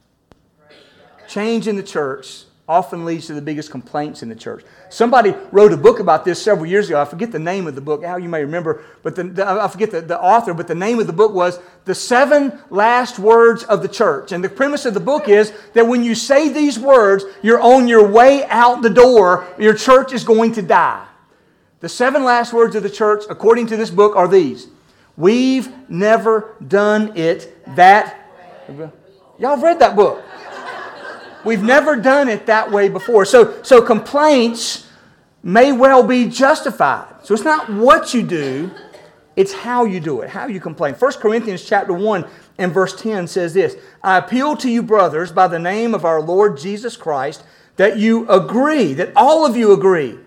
Change 1.26 1.66
in 1.66 1.74
the 1.74 1.82
church 1.82 2.44
often 2.68 3.06
leads 3.06 3.26
to 3.26 3.34
the 3.34 3.40
biggest 3.40 3.70
complaints 3.70 4.22
in 4.22 4.28
the 4.28 4.34
church. 4.34 4.62
Somebody 4.90 5.34
wrote 5.52 5.72
a 5.72 5.76
book 5.76 6.00
about 6.00 6.24
this 6.24 6.40
several 6.40 6.66
years 6.66 6.88
ago. 6.88 7.00
I 7.00 7.06
forget 7.06 7.32
the 7.32 7.38
name 7.38 7.66
of 7.66 7.74
the 7.74 7.80
book, 7.80 8.04
how 8.04 8.18
you 8.18 8.28
may 8.28 8.44
remember, 8.44 8.84
but 9.02 9.16
the, 9.16 9.24
the, 9.24 9.48
I 9.48 9.66
forget 9.68 9.90
the, 9.90 10.02
the 10.02 10.20
author, 10.20 10.52
but 10.52 10.68
the 10.68 10.74
name 10.74 10.98
of 10.98 11.06
the 11.06 11.12
book 11.12 11.32
was 11.32 11.58
The 11.86 11.94
Seven 11.94 12.58
Last 12.68 13.18
Words 13.18 13.64
of 13.64 13.80
the 13.80 13.88
Church. 13.88 14.32
And 14.32 14.44
the 14.44 14.50
premise 14.50 14.84
of 14.84 14.92
the 14.92 15.00
book 15.00 15.28
is 15.28 15.52
that 15.72 15.86
when 15.86 16.04
you 16.04 16.14
say 16.14 16.50
these 16.50 16.78
words, 16.78 17.24
you're 17.42 17.60
on 17.60 17.88
your 17.88 18.06
way 18.06 18.44
out 18.44 18.82
the 18.82 18.90
door, 18.90 19.46
your 19.58 19.74
church 19.74 20.12
is 20.12 20.22
going 20.22 20.52
to 20.52 20.62
die. 20.62 21.06
The 21.80 21.88
seven 21.88 22.24
last 22.24 22.52
words 22.52 22.74
of 22.74 22.82
the 22.82 22.90
church, 22.90 23.22
according 23.30 23.68
to 23.68 23.76
this 23.76 23.90
book, 23.90 24.16
are 24.16 24.28
these 24.28 24.68
We've 25.16 25.68
never 25.90 26.54
done 26.66 27.16
it 27.16 27.64
that. 27.74 28.14
Y'all 29.38 29.60
read 29.60 29.80
that 29.80 29.96
book. 29.96 30.22
We've 31.44 31.62
never 31.62 31.96
done 31.96 32.28
it 32.28 32.46
that 32.46 32.70
way 32.70 32.88
before. 32.88 33.24
So, 33.24 33.62
so 33.62 33.80
complaints 33.80 34.88
may 35.42 35.72
well 35.72 36.02
be 36.02 36.28
justified. 36.28 37.24
So 37.24 37.34
it's 37.34 37.44
not 37.44 37.70
what 37.70 38.14
you 38.14 38.22
do, 38.22 38.70
it's 39.36 39.52
how 39.52 39.84
you 39.84 40.00
do 40.00 40.20
it, 40.22 40.30
how 40.30 40.46
you 40.46 40.60
complain. 40.60 40.94
1 40.94 41.12
Corinthians 41.14 41.64
chapter 41.64 41.92
1 41.92 42.26
and 42.58 42.72
verse 42.72 43.00
10 43.00 43.28
says 43.28 43.54
this 43.54 43.76
I 44.02 44.18
appeal 44.18 44.56
to 44.56 44.70
you, 44.70 44.82
brothers, 44.82 45.30
by 45.30 45.48
the 45.48 45.58
name 45.58 45.94
of 45.94 46.04
our 46.04 46.20
Lord 46.20 46.58
Jesus 46.58 46.96
Christ, 46.96 47.44
that 47.76 47.98
you 47.98 48.28
agree, 48.28 48.94
that 48.94 49.12
all 49.14 49.46
of 49.46 49.56
you 49.56 49.72
agree, 49.72 50.18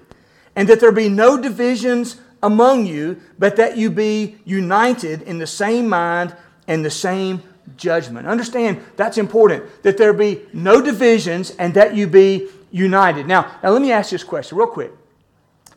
and 0.55 0.67
that 0.69 0.79
there 0.79 0.91
be 0.91 1.09
no 1.09 1.37
divisions 1.39 2.17
among 2.41 2.85
you, 2.85 3.21
but 3.37 3.57
that 3.57 3.77
you 3.77 3.89
be 3.89 4.37
united 4.45 5.21
in 5.23 5.37
the 5.37 5.47
same 5.47 5.87
mind 5.87 6.35
and 6.67 6.83
the 6.83 6.89
same 6.89 7.43
judgment. 7.77 8.27
Understand 8.27 8.81
that's 8.95 9.17
important, 9.17 9.83
that 9.83 9.97
there 9.97 10.13
be 10.13 10.41
no 10.53 10.81
divisions 10.81 11.51
and 11.51 11.73
that 11.73 11.95
you 11.95 12.07
be 12.07 12.49
united. 12.71 13.27
Now, 13.27 13.59
now 13.61 13.69
let 13.69 13.81
me 13.81 13.91
ask 13.91 14.11
you 14.11 14.17
this 14.17 14.23
question 14.23 14.57
real 14.57 14.67
quick. 14.67 14.91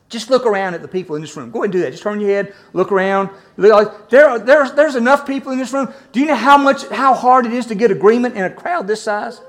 Just 0.08 0.30
look 0.30 0.46
around 0.46 0.74
at 0.74 0.82
the 0.82 0.88
people 0.88 1.16
in 1.16 1.22
this 1.22 1.36
room. 1.36 1.50
Go 1.50 1.60
ahead 1.60 1.64
and 1.64 1.72
do 1.72 1.80
that. 1.80 1.90
Just 1.90 2.02
turn 2.02 2.20
your 2.20 2.30
head, 2.30 2.54
look 2.72 2.92
around. 2.92 3.30
There 3.56 3.74
are, 3.74 4.38
there's, 4.38 4.72
there's 4.72 4.94
enough 4.94 5.26
people 5.26 5.50
in 5.50 5.58
this 5.58 5.72
room. 5.72 5.92
Do 6.12 6.20
you 6.20 6.26
know 6.26 6.36
how 6.36 6.56
much, 6.56 6.86
how 6.88 7.14
hard 7.14 7.46
it 7.46 7.52
is 7.52 7.66
to 7.66 7.74
get 7.74 7.90
agreement 7.90 8.36
in 8.36 8.44
a 8.44 8.50
crowd 8.50 8.86
this 8.86 9.02
size? 9.02 9.40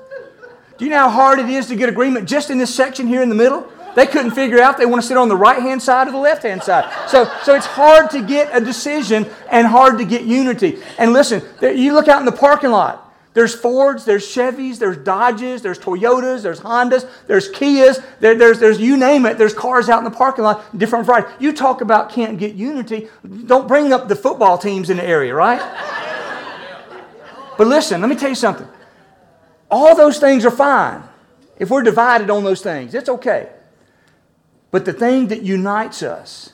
Do 0.78 0.84
you 0.84 0.90
know 0.90 0.98
how 0.98 1.10
hard 1.10 1.38
it 1.38 1.48
is 1.48 1.66
to 1.68 1.76
get 1.76 1.88
agreement 1.88 2.28
just 2.28 2.50
in 2.50 2.58
this 2.58 2.74
section 2.74 3.06
here 3.06 3.22
in 3.22 3.28
the 3.28 3.34
middle? 3.34 3.70
They 3.96 4.06
couldn't 4.06 4.32
figure 4.32 4.60
out 4.60 4.76
they 4.76 4.84
want 4.84 5.00
to 5.00 5.08
sit 5.08 5.16
on 5.16 5.30
the 5.30 5.36
right 5.36 5.60
hand 5.60 5.82
side 5.82 6.06
or 6.06 6.12
the 6.12 6.18
left 6.18 6.42
hand 6.42 6.62
side. 6.62 7.08
So, 7.08 7.24
so 7.42 7.54
it's 7.54 7.64
hard 7.64 8.10
to 8.10 8.22
get 8.22 8.54
a 8.54 8.62
decision 8.62 9.26
and 9.50 9.66
hard 9.66 9.96
to 9.98 10.04
get 10.04 10.22
unity. 10.22 10.82
And 10.98 11.14
listen, 11.14 11.42
you 11.62 11.94
look 11.94 12.06
out 12.06 12.20
in 12.20 12.26
the 12.26 12.32
parking 12.32 12.70
lot. 12.70 13.02
There's 13.32 13.54
Fords, 13.54 14.04
there's 14.04 14.26
Chevys, 14.26 14.78
there's 14.78 14.98
Dodges, 14.98 15.62
there's 15.62 15.78
Toyotas, 15.78 16.42
there's 16.42 16.60
Hondas, 16.60 17.08
there's 17.26 17.50
Kias, 17.50 18.02
there, 18.20 18.34
there's, 18.34 18.60
there's 18.60 18.78
you 18.78 18.98
name 18.98 19.26
it, 19.26 19.38
there's 19.38 19.52
cars 19.52 19.88
out 19.88 19.98
in 19.98 20.04
the 20.04 20.10
parking 20.10 20.44
lot, 20.44 20.78
different 20.78 21.04
varieties. 21.04 21.32
You 21.38 21.52
talk 21.52 21.80
about 21.80 22.10
can't 22.10 22.38
get 22.38 22.54
unity, 22.54 23.08
don't 23.46 23.66
bring 23.68 23.92
up 23.92 24.08
the 24.08 24.16
football 24.16 24.56
teams 24.56 24.88
in 24.88 24.98
the 24.98 25.04
area, 25.04 25.34
right? 25.34 25.60
But 27.58 27.66
listen, 27.66 28.00
let 28.02 28.08
me 28.08 28.16
tell 28.16 28.30
you 28.30 28.34
something. 28.34 28.68
All 29.70 29.96
those 29.96 30.18
things 30.18 30.44
are 30.44 30.50
fine 30.50 31.02
if 31.58 31.70
we're 31.70 31.82
divided 31.82 32.30
on 32.30 32.44
those 32.44 32.62
things. 32.62 32.94
It's 32.94 33.08
okay. 33.08 33.50
But 34.70 34.84
the 34.84 34.92
thing 34.92 35.28
that 35.28 35.42
unites 35.42 36.02
us 36.02 36.52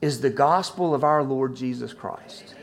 is 0.00 0.20
the 0.20 0.30
gospel 0.30 0.94
of 0.94 1.04
our 1.04 1.22
Lord 1.22 1.54
Jesus 1.54 1.92
Christ. 1.92 2.54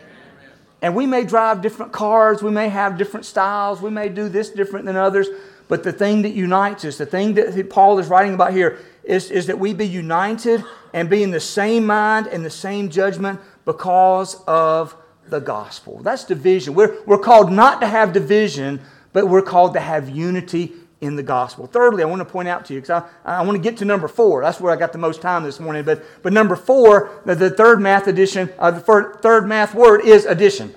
And 0.82 0.96
we 0.96 1.06
may 1.06 1.24
drive 1.24 1.62
different 1.62 1.92
cars, 1.92 2.44
we 2.44 2.52
may 2.52 2.70
have 2.70 2.98
different 2.98 3.26
styles, 3.26 3.82
we 3.82 3.90
may 3.90 4.10
do 4.10 4.30
this 4.30 4.50
different 4.50 4.86
than 4.86 4.96
others, 4.96 5.28
but 5.68 5.84
the 5.84 5.92
thing 5.92 6.22
that 6.22 6.34
unites 6.34 6.86
us, 6.86 6.98
the 6.98 7.06
thing 7.06 7.34
that 7.34 7.70
Paul 7.70 8.00
is 8.00 8.08
writing 8.08 8.34
about 8.34 8.54
here, 8.54 8.80
is, 9.04 9.32
is 9.32 9.48
that 9.48 9.58
we 9.58 9.74
be 9.74 9.88
united 9.88 10.64
and 10.94 11.10
be 11.10 11.24
in 11.24 11.32
the 11.32 11.40
same 11.40 11.86
mind 11.86 12.28
and 12.28 12.46
the 12.46 12.50
same 12.50 12.90
judgment 12.90 13.40
because 13.66 14.42
of 14.46 14.96
the 15.28 15.40
gospel. 15.40 16.00
That's 16.04 16.24
division. 16.24 16.74
We're, 16.74 16.98
we're 17.06 17.18
called 17.18 17.52
not 17.52 17.82
to 17.82 17.88
have 17.88 18.14
division, 18.14 18.80
but 19.14 19.28
we're 19.28 19.42
called 19.42 19.74
to 19.74 19.80
have 19.80 20.10
unity 20.10 20.74
in 21.00 21.16
the 21.16 21.24
gospel. 21.24 21.68
Thirdly, 21.68 22.02
I 22.02 22.06
want 22.08 22.22
to 22.22 22.26
point 22.26 22.48
out 22.48 22.66
to 22.66 22.74
you, 22.74 22.82
because 22.82 23.04
I, 23.24 23.36
I 23.36 23.42
want 23.44 23.56
to 23.56 23.62
get 23.62 23.78
to 23.78 23.86
number 23.86 24.08
four. 24.08 24.42
That's 24.42 24.60
where 24.60 24.74
I 24.74 24.76
got 24.76 24.92
the 24.92 24.98
most 24.98 25.22
time 25.22 25.44
this 25.44 25.60
morning. 25.60 25.84
But, 25.84 26.04
but 26.24 26.34
number 26.34 26.56
four, 26.56 27.22
the, 27.26 27.36
the 27.36 27.50
third 27.50 27.80
math 27.80 28.08
addition, 28.08 28.50
uh, 28.58 28.72
the 28.72 28.82
third 29.22 29.48
math 29.48 29.76
word 29.76 30.02
is 30.02 30.26
addition. 30.26 30.74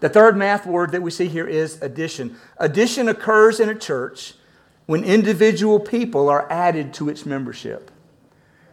The 0.00 0.08
third 0.08 0.36
math 0.36 0.66
word 0.66 0.92
that 0.92 1.02
we 1.02 1.10
see 1.10 1.26
here 1.26 1.46
is 1.46 1.80
addition. 1.82 2.36
Addition 2.58 3.08
occurs 3.08 3.60
in 3.60 3.68
a 3.68 3.74
church 3.74 4.34
when 4.86 5.04
individual 5.04 5.80
people 5.80 6.28
are 6.28 6.50
added 6.50 6.94
to 6.94 7.08
its 7.08 7.26
membership. 7.26 7.90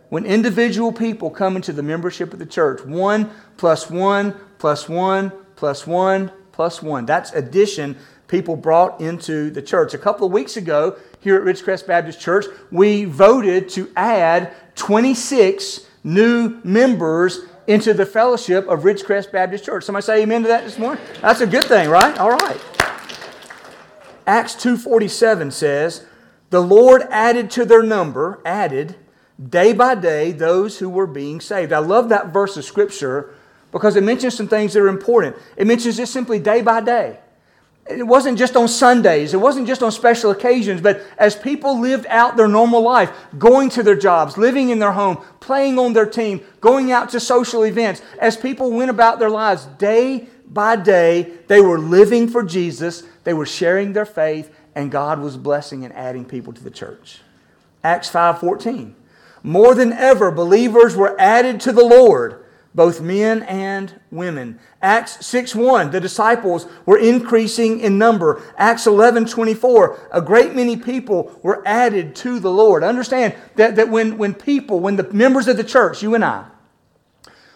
When 0.09 0.25
individual 0.25 0.91
people 0.91 1.29
come 1.29 1.55
into 1.55 1.73
the 1.73 1.81
membership 1.81 2.31
of 2.31 2.39
the 2.39 2.45
church, 2.45 2.85
one 2.85 3.31
plus 3.57 3.89
one 3.89 4.35
plus 4.59 4.87
one 4.87 5.31
plus 5.55 5.87
one 5.87 6.31
plus 6.51 6.81
one. 6.81 7.05
That's 7.05 7.33
addition 7.33 7.97
people 8.27 8.55
brought 8.55 8.99
into 9.01 9.49
the 9.49 9.61
church. 9.61 9.93
A 9.93 9.97
couple 9.97 10.25
of 10.25 10.33
weeks 10.33 10.57
ago, 10.57 10.95
here 11.19 11.35
at 11.35 11.43
Ridgecrest 11.43 11.87
Baptist 11.87 12.19
Church, 12.19 12.45
we 12.71 13.05
voted 13.05 13.69
to 13.69 13.89
add 13.95 14.53
26 14.75 15.87
new 16.03 16.59
members 16.63 17.41
into 17.67 17.93
the 17.93 18.05
fellowship 18.05 18.67
of 18.67 18.83
Ridgecrest 18.83 19.31
Baptist 19.31 19.65
Church. 19.65 19.83
Somebody 19.83 20.05
say 20.05 20.21
amen 20.21 20.43
to 20.43 20.47
that 20.49 20.63
this 20.63 20.77
morning? 20.77 21.03
That's 21.21 21.41
a 21.41 21.47
good 21.47 21.65
thing, 21.65 21.89
right? 21.89 22.17
All 22.19 22.31
right. 22.31 22.61
Acts 24.27 24.55
2:47 24.55 25.51
says, 25.51 26.01
"The 26.49 26.61
Lord 26.61 27.07
added 27.11 27.49
to 27.51 27.65
their 27.65 27.83
number, 27.83 28.39
added 28.45 28.95
day 29.49 29.73
by 29.73 29.95
day 29.95 30.31
those 30.31 30.79
who 30.79 30.89
were 30.89 31.07
being 31.07 31.39
saved." 31.39 31.71
I 31.71 31.79
love 31.79 32.09
that 32.09 32.33
verse 32.33 32.57
of 32.57 32.65
scripture 32.65 33.29
because 33.71 33.95
it 33.95 34.03
mentions 34.03 34.35
some 34.35 34.47
things 34.47 34.73
that 34.73 34.81
are 34.81 34.87
important. 34.87 35.35
It 35.57 35.67
mentions 35.67 35.97
just 35.97 36.13
simply 36.13 36.39
day 36.39 36.61
by 36.61 36.81
day. 36.81 37.19
It 37.87 38.07
wasn't 38.07 38.39
just 38.39 38.55
on 38.55 38.67
Sundays, 38.67 39.35
it 39.35 39.37
wasn't 39.37 39.67
just 39.67 39.83
on 39.83 39.91
special 39.91 40.31
occasions, 40.31 40.81
but 40.81 41.03
as 41.19 41.35
people 41.35 41.79
lived 41.79 42.07
out 42.09 42.35
their 42.35 42.47
normal 42.47 42.81
life, 42.81 43.11
going 43.37 43.69
to 43.69 43.83
their 43.83 43.95
jobs, 43.95 44.39
living 44.39 44.69
in 44.69 44.79
their 44.79 44.93
home, 44.93 45.23
playing 45.39 45.77
on 45.77 45.93
their 45.93 46.07
team, 46.07 46.41
going 46.61 46.91
out 46.91 47.09
to 47.11 47.19
social 47.19 47.63
events, 47.63 48.01
as 48.19 48.35
people 48.35 48.71
went 48.71 48.89
about 48.89 49.19
their 49.19 49.29
lives 49.29 49.65
day 49.77 50.27
by 50.47 50.75
day, 50.75 51.31
they 51.47 51.61
were 51.61 51.77
living 51.77 52.27
for 52.27 52.41
Jesus, 52.41 53.03
they 53.23 53.33
were 53.33 53.45
sharing 53.45 53.93
their 53.93 54.05
faith, 54.05 54.51
and 54.73 54.91
God 54.91 55.19
was 55.19 55.37
blessing 55.37 55.85
and 55.85 55.93
adding 55.93 56.25
people 56.25 56.53
to 56.53 56.63
the 56.63 56.71
church. 56.71 57.21
Acts 57.83 58.09
5:14. 58.09 58.95
More 59.43 59.75
than 59.75 59.93
ever 59.93 60.31
believers 60.31 60.95
were 60.95 61.15
added 61.19 61.61
to 61.61 61.71
the 61.71 61.85
Lord 61.85 62.44
both 62.75 62.99
men 62.99 63.41
and 63.43 63.93
women. 64.11 64.59
Acts 64.81 65.17
6:1, 65.21 65.91
the 65.91 66.01
disciples 66.01 66.67
were 66.85 66.97
increasing 66.97 67.79
in 67.79 67.97
number. 67.97 68.41
Acts 68.57 68.85
11:24, 68.85 69.97
a 70.11 70.21
great 70.21 70.53
many 70.53 70.75
people 70.75 71.31
were 71.41 71.63
added 71.65 72.15
to 72.17 72.39
the 72.39 72.51
Lord. 72.51 72.83
Understand 72.83 73.33
that, 73.55 73.77
that 73.77 73.89
when, 73.89 74.17
when 74.17 74.33
people, 74.33 74.81
when 74.81 74.97
the 74.97 75.11
members 75.13 75.47
of 75.47 75.55
the 75.55 75.63
church, 75.63 76.03
you 76.03 76.13
and 76.13 76.25
I, 76.25 76.43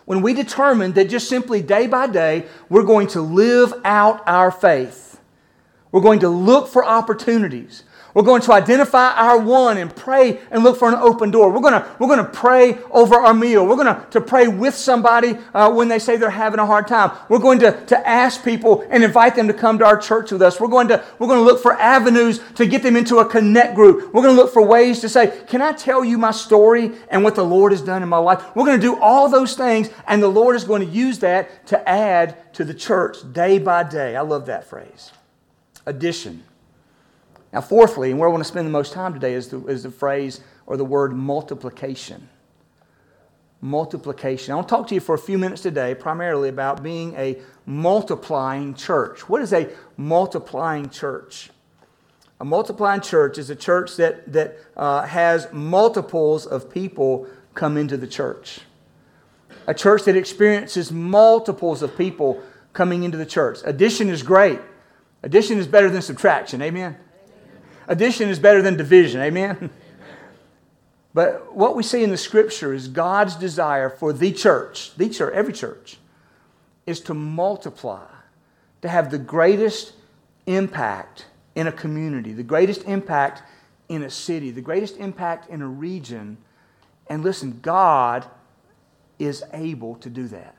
when 0.05 0.21
we 0.21 0.33
determine 0.33 0.93
that 0.93 1.09
just 1.09 1.27
simply 1.27 1.61
day 1.61 1.85
by 1.85 2.07
day, 2.07 2.45
we're 2.69 2.83
going 2.83 3.07
to 3.09 3.21
live 3.21 3.73
out 3.83 4.23
our 4.25 4.51
faith, 4.51 5.19
we're 5.91 6.01
going 6.01 6.19
to 6.21 6.29
look 6.29 6.69
for 6.69 6.85
opportunities. 6.85 7.83
We're 8.13 8.23
going 8.23 8.41
to 8.43 8.53
identify 8.53 9.13
our 9.13 9.39
one 9.39 9.77
and 9.77 9.95
pray 9.95 10.39
and 10.51 10.63
look 10.63 10.77
for 10.77 10.89
an 10.89 10.95
open 10.95 11.31
door. 11.31 11.51
We're 11.51 11.61
going 11.61 11.73
to, 11.73 11.95
we're 11.99 12.07
going 12.07 12.25
to 12.25 12.31
pray 12.31 12.77
over 12.91 13.15
our 13.15 13.33
meal. 13.33 13.65
We're 13.65 13.75
going 13.75 13.93
to, 13.93 14.05
to 14.11 14.21
pray 14.21 14.47
with 14.47 14.73
somebody 14.73 15.37
uh, 15.53 15.71
when 15.71 15.87
they 15.87 15.99
say 15.99 16.17
they're 16.17 16.29
having 16.29 16.59
a 16.59 16.65
hard 16.65 16.87
time. 16.87 17.11
We're 17.29 17.39
going 17.39 17.59
to, 17.59 17.85
to 17.85 18.09
ask 18.09 18.43
people 18.43 18.85
and 18.89 19.03
invite 19.03 19.35
them 19.35 19.48
to 19.48 19.53
come 19.53 19.77
to 19.79 19.85
our 19.85 19.98
church 19.98 20.31
with 20.31 20.41
us. 20.41 20.59
We're 20.59 20.67
going, 20.67 20.87
to, 20.87 21.03
we're 21.19 21.27
going 21.27 21.39
to 21.39 21.45
look 21.45 21.61
for 21.61 21.74
avenues 21.74 22.39
to 22.55 22.65
get 22.65 22.81
them 22.83 22.95
into 22.95 23.17
a 23.17 23.25
connect 23.25 23.75
group. 23.75 24.13
We're 24.13 24.24
going 24.24 24.35
to 24.35 24.41
look 24.41 24.53
for 24.53 24.65
ways 24.65 25.00
to 25.01 25.09
say, 25.09 25.43
Can 25.48 25.61
I 25.61 25.72
tell 25.74 26.03
you 26.03 26.17
my 26.17 26.31
story 26.31 26.91
and 27.09 27.24
what 27.24 27.35
the 27.35 27.45
Lord 27.45 27.72
has 27.72 27.81
done 27.81 28.01
in 28.01 28.09
my 28.09 28.17
life? 28.17 28.43
We're 28.55 28.65
going 28.65 28.79
to 28.79 28.85
do 28.85 29.00
all 29.00 29.29
those 29.29 29.55
things, 29.55 29.89
and 30.07 30.22
the 30.22 30.27
Lord 30.27 30.55
is 30.55 30.63
going 30.63 30.81
to 30.81 30.91
use 30.91 31.19
that 31.19 31.67
to 31.67 31.89
add 31.89 32.53
to 32.53 32.63
the 32.63 32.74
church 32.74 33.17
day 33.31 33.59
by 33.59 33.83
day. 33.83 34.15
I 34.15 34.22
love 34.22 34.48
that 34.48 34.65
phrase. 34.65 35.11
Addition. 35.85 36.43
Now, 37.51 37.62
fourthly, 37.62 38.12
and 38.12 38.20
where 38.20 38.29
I 38.29 38.31
want 38.31 38.44
to 38.44 38.48
spend 38.48 38.68
the 38.68 38.72
most 38.72 38.94
time 38.94 39.14
today 39.14 39.33
is 39.33 39.48
the, 39.48 39.66
is 39.68 39.83
the 39.83 39.92
phrase 39.92 40.42
or 40.68 40.77
the 40.77 40.85
word 40.85 41.14
multiplication. 41.14 42.29
Multiplication. 43.62 44.51
I 44.51 44.55
want 44.55 44.68
to 44.68 44.75
talk 44.75 44.88
to 44.88 44.96
you 44.96 45.01
for 45.01 45.16
a 45.16 45.20
few 45.20 45.38
minutes 45.38 45.62
today 45.62 45.96
primarily 45.96 46.50
about 46.50 46.83
being 46.83 47.16
a 47.16 47.40
multiplying 47.66 48.75
church. 48.75 49.27
What 49.27 49.42
is 49.42 49.51
a 49.51 49.70
multiplying 49.98 50.90
church? 50.90 51.50
A 52.40 52.46
multiplying 52.46 53.01
church 53.01 53.38
is 53.38 53.50
a 53.50 53.55
church 53.55 53.98
that, 53.98 54.31
that 54.31 54.57
uh, 54.77 55.01
has 55.03 55.51
multiples 55.51 56.46
of 56.46 56.72
people 56.72 57.27
come 57.53 57.75
into 57.75 57.98
the 57.98 58.07
church. 58.07 58.62
A 59.68 59.74
church 59.74 60.03
that 60.03 60.16
experiences 60.16 60.92
multiples 60.92 61.81
of 61.81 61.98
people 61.98 62.42
coming 62.72 63.03
into 63.03 63.18
the 63.18 63.25
church. 63.25 63.59
Addition 63.66 64.07
is 64.07 64.24
great. 64.24 64.59
Addition 65.24 65.57
is 65.57 65.68
better 65.68 65.90
than 65.90 66.01
subtraction. 66.01 66.62
Amen? 66.62 66.96
Addition 67.89 68.29
is 68.29 68.39
better 68.39 68.61
than 68.61 68.77
division. 68.77 69.19
Amen? 69.19 69.69
But 71.11 71.55
what 71.55 71.75
we 71.75 71.81
see 71.81 72.03
in 72.03 72.11
the 72.11 72.17
scripture 72.17 72.71
is 72.71 72.87
God's 72.87 73.35
desire 73.35 73.89
for 73.89 74.13
the 74.13 74.31
church, 74.31 74.95
the 74.95 75.09
church, 75.09 75.33
every 75.33 75.53
church, 75.53 75.97
is 76.85 77.01
to 77.01 77.15
multiply, 77.15 78.05
to 78.83 78.87
have 78.87 79.09
the 79.09 79.17
greatest 79.17 79.93
impact 80.45 81.25
in 81.55 81.65
a 81.65 81.71
community, 81.71 82.31
the 82.31 82.43
greatest 82.43 82.83
impact 82.83 83.41
in 83.89 84.03
a 84.03 84.09
city, 84.09 84.51
the 84.51 84.61
greatest 84.61 84.97
impact 84.97 85.49
in 85.49 85.63
a 85.63 85.67
region. 85.67 86.37
And 87.07 87.23
listen, 87.23 87.59
God 87.61 88.25
is 89.17 89.43
able 89.51 89.95
to 89.95 90.09
do 90.11 90.27
that. 90.27 90.55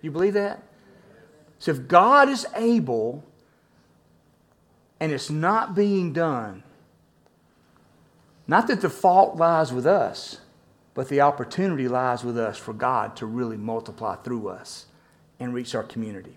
You 0.00 0.10
believe 0.10 0.34
that? 0.34 0.62
So 1.58 1.70
if 1.70 1.86
God 1.86 2.28
is 2.30 2.46
able 2.56 3.22
and 5.00 5.12
it's 5.12 5.30
not 5.30 5.74
being 5.74 6.12
done, 6.12 6.62
not 8.46 8.66
that 8.68 8.80
the 8.80 8.90
fault 8.90 9.36
lies 9.36 9.72
with 9.72 9.86
us, 9.86 10.38
but 10.94 11.08
the 11.08 11.20
opportunity 11.20 11.88
lies 11.88 12.22
with 12.24 12.38
us 12.38 12.56
for 12.56 12.72
God 12.72 13.16
to 13.16 13.26
really 13.26 13.56
multiply 13.56 14.16
through 14.16 14.48
us 14.48 14.86
and 15.40 15.52
reach 15.52 15.74
our 15.74 15.82
community. 15.82 16.36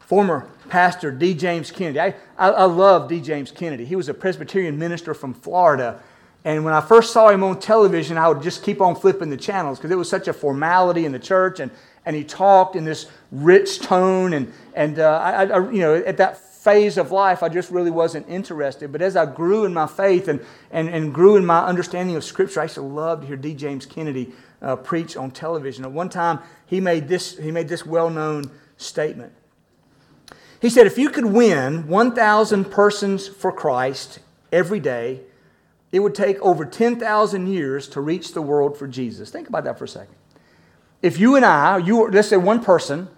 Former 0.00 0.46
pastor 0.68 1.10
D. 1.10 1.32
James 1.32 1.70
Kennedy. 1.70 1.98
I, 2.00 2.14
I, 2.36 2.50
I 2.50 2.64
love 2.64 3.08
D. 3.08 3.20
James 3.20 3.50
Kennedy. 3.50 3.84
He 3.84 3.96
was 3.96 4.08
a 4.08 4.14
Presbyterian 4.14 4.78
minister 4.78 5.14
from 5.14 5.32
Florida. 5.32 6.00
And 6.44 6.64
when 6.64 6.74
I 6.74 6.80
first 6.80 7.12
saw 7.12 7.28
him 7.28 7.42
on 7.44 7.60
television, 7.60 8.18
I 8.18 8.28
would 8.28 8.42
just 8.42 8.62
keep 8.62 8.80
on 8.80 8.94
flipping 8.94 9.30
the 9.30 9.36
channels 9.36 9.78
because 9.78 9.90
it 9.90 9.96
was 9.96 10.10
such 10.10 10.28
a 10.28 10.32
formality 10.32 11.06
in 11.06 11.12
the 11.12 11.18
church. 11.18 11.60
And, 11.60 11.70
and 12.04 12.14
he 12.14 12.24
talked 12.24 12.76
in 12.76 12.84
this 12.84 13.06
rich 13.30 13.80
tone. 13.80 14.34
And, 14.34 14.52
and 14.74 14.98
uh, 14.98 15.18
I, 15.18 15.44
I, 15.46 15.70
you 15.70 15.80
know, 15.80 15.94
at 15.94 16.18
that 16.18 16.51
phase 16.62 16.96
of 16.96 17.10
life, 17.10 17.42
I 17.42 17.48
just 17.48 17.72
really 17.72 17.90
wasn't 17.90 18.28
interested. 18.28 18.92
But 18.92 19.02
as 19.02 19.16
I 19.16 19.26
grew 19.26 19.64
in 19.64 19.74
my 19.74 19.88
faith 19.88 20.28
and, 20.28 20.40
and, 20.70 20.88
and 20.88 21.12
grew 21.12 21.36
in 21.36 21.44
my 21.44 21.64
understanding 21.64 22.14
of 22.14 22.22
Scripture, 22.22 22.60
I 22.60 22.64
used 22.64 22.74
to 22.74 22.82
love 22.82 23.22
to 23.22 23.26
hear 23.26 23.36
D. 23.36 23.52
James 23.52 23.84
Kennedy 23.84 24.32
uh, 24.60 24.76
preach 24.76 25.16
on 25.16 25.32
television. 25.32 25.84
At 25.84 25.90
one 25.90 26.08
time, 26.08 26.38
he 26.64 26.78
made 26.78 27.08
this, 27.08 27.36
he 27.36 27.50
made 27.50 27.68
this 27.68 27.84
well 27.84 28.10
known 28.10 28.48
statement. 28.76 29.32
He 30.60 30.70
said, 30.70 30.86
If 30.86 30.98
you 30.98 31.10
could 31.10 31.26
win 31.26 31.88
1,000 31.88 32.70
persons 32.70 33.26
for 33.26 33.50
Christ 33.50 34.20
every 34.52 34.78
day, 34.78 35.22
it 35.90 35.98
would 35.98 36.14
take 36.14 36.40
over 36.40 36.64
10,000 36.64 37.46
years 37.48 37.88
to 37.88 38.00
reach 38.00 38.34
the 38.34 38.42
world 38.42 38.78
for 38.78 38.86
Jesus. 38.86 39.30
Think 39.30 39.48
about 39.48 39.64
that 39.64 39.78
for 39.78 39.84
a 39.84 39.88
second. 39.88 40.14
If 41.02 41.18
you 41.18 41.34
and 41.34 41.44
I, 41.44 41.78
you, 41.78 42.08
let's 42.08 42.28
say 42.28 42.36
one 42.36 42.62
person, 42.62 43.08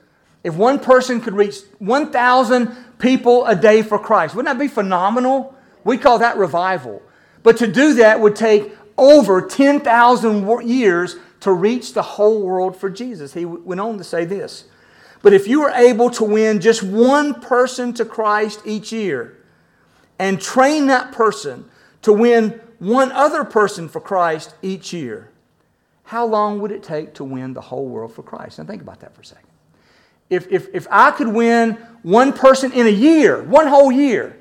if 0.43 0.55
one 0.55 0.79
person 0.79 1.21
could 1.21 1.35
reach 1.35 1.57
1,000 1.79 2.77
people 2.99 3.47
a 3.47 3.55
day 3.55 3.83
for 3.83 3.99
Christ. 3.99 4.35
Wouldn't 4.35 4.53
that 4.53 4.63
be 4.63 4.69
phenomenal? 4.69 5.55
We 5.85 5.99
call 5.99 6.19
that 6.21 6.37
revival. 6.37 7.03
But 7.43 7.59
to 7.59 7.67
do 7.67 7.95
that 7.95 8.21
would 8.21 8.37
take 8.37 8.77
over 8.97 9.43
10,000 9.43 10.69
years 10.69 11.17
to 11.41 11.53
reach 11.53 11.93
the 11.93 12.03
whole 12.03 12.43
world 12.43 12.77
for 12.77 12.89
Jesus. 12.89 13.35
He 13.35 13.45
went 13.45 13.81
on 13.81 13.99
to 13.99 14.05
say 14.05 14.25
this. 14.25 14.65
But 15.23 15.33
if 15.33 15.49
you 15.49 15.61
were 15.61 15.71
able 15.71 16.11
to 16.11 16.25
win 16.25 16.61
just 16.61 16.83
one 16.83 17.41
person 17.41 17.93
to 17.95 18.05
Christ 18.05 18.61
each 18.65 18.93
year 18.93 19.39
and 20.19 20.41
train 20.41 20.87
that 20.87 21.13
person 21.13 21.69
to 22.03 22.13
win 22.13 22.61
one 22.79 23.11
other 23.13 23.45
person 23.45 23.89
for 23.89 24.01
Christ 24.01 24.55
each 24.63 24.93
year, 24.93 25.31
how 26.05 26.27
long 26.27 26.61
would 26.61 26.71
it 26.71 26.83
take 26.83 27.15
to 27.15 27.25
win 27.25 27.55
the 27.55 27.61
whole 27.61 27.87
world 27.87 28.13
for 28.15 28.23
Christ? 28.23 28.59
Now 28.59 28.65
think 28.65 28.83
about 28.83 29.01
that 29.01 29.15
for 29.15 29.23
a 29.23 29.25
second. 29.25 29.44
If, 30.31 30.51
if, 30.51 30.69
if 30.75 30.87
I 30.91 31.11
could 31.11 31.29
win 31.29 31.73
one 32.03 32.33
person 32.33 32.73
in 32.73 32.87
a 32.87 32.91
year, 32.91 33.43
one 33.43 33.67
whole 33.67 33.93
year, 33.93 34.37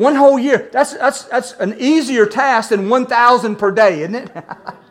One 0.00 0.14
whole 0.14 0.38
year. 0.38 0.70
That's, 0.72 0.94
that's, 0.94 1.24
that's 1.24 1.52
an 1.60 1.76
easier 1.78 2.24
task 2.24 2.70
than 2.70 2.88
1,000 2.88 3.56
per 3.56 3.70
day, 3.70 4.00
isn't 4.00 4.14
it? 4.14 4.30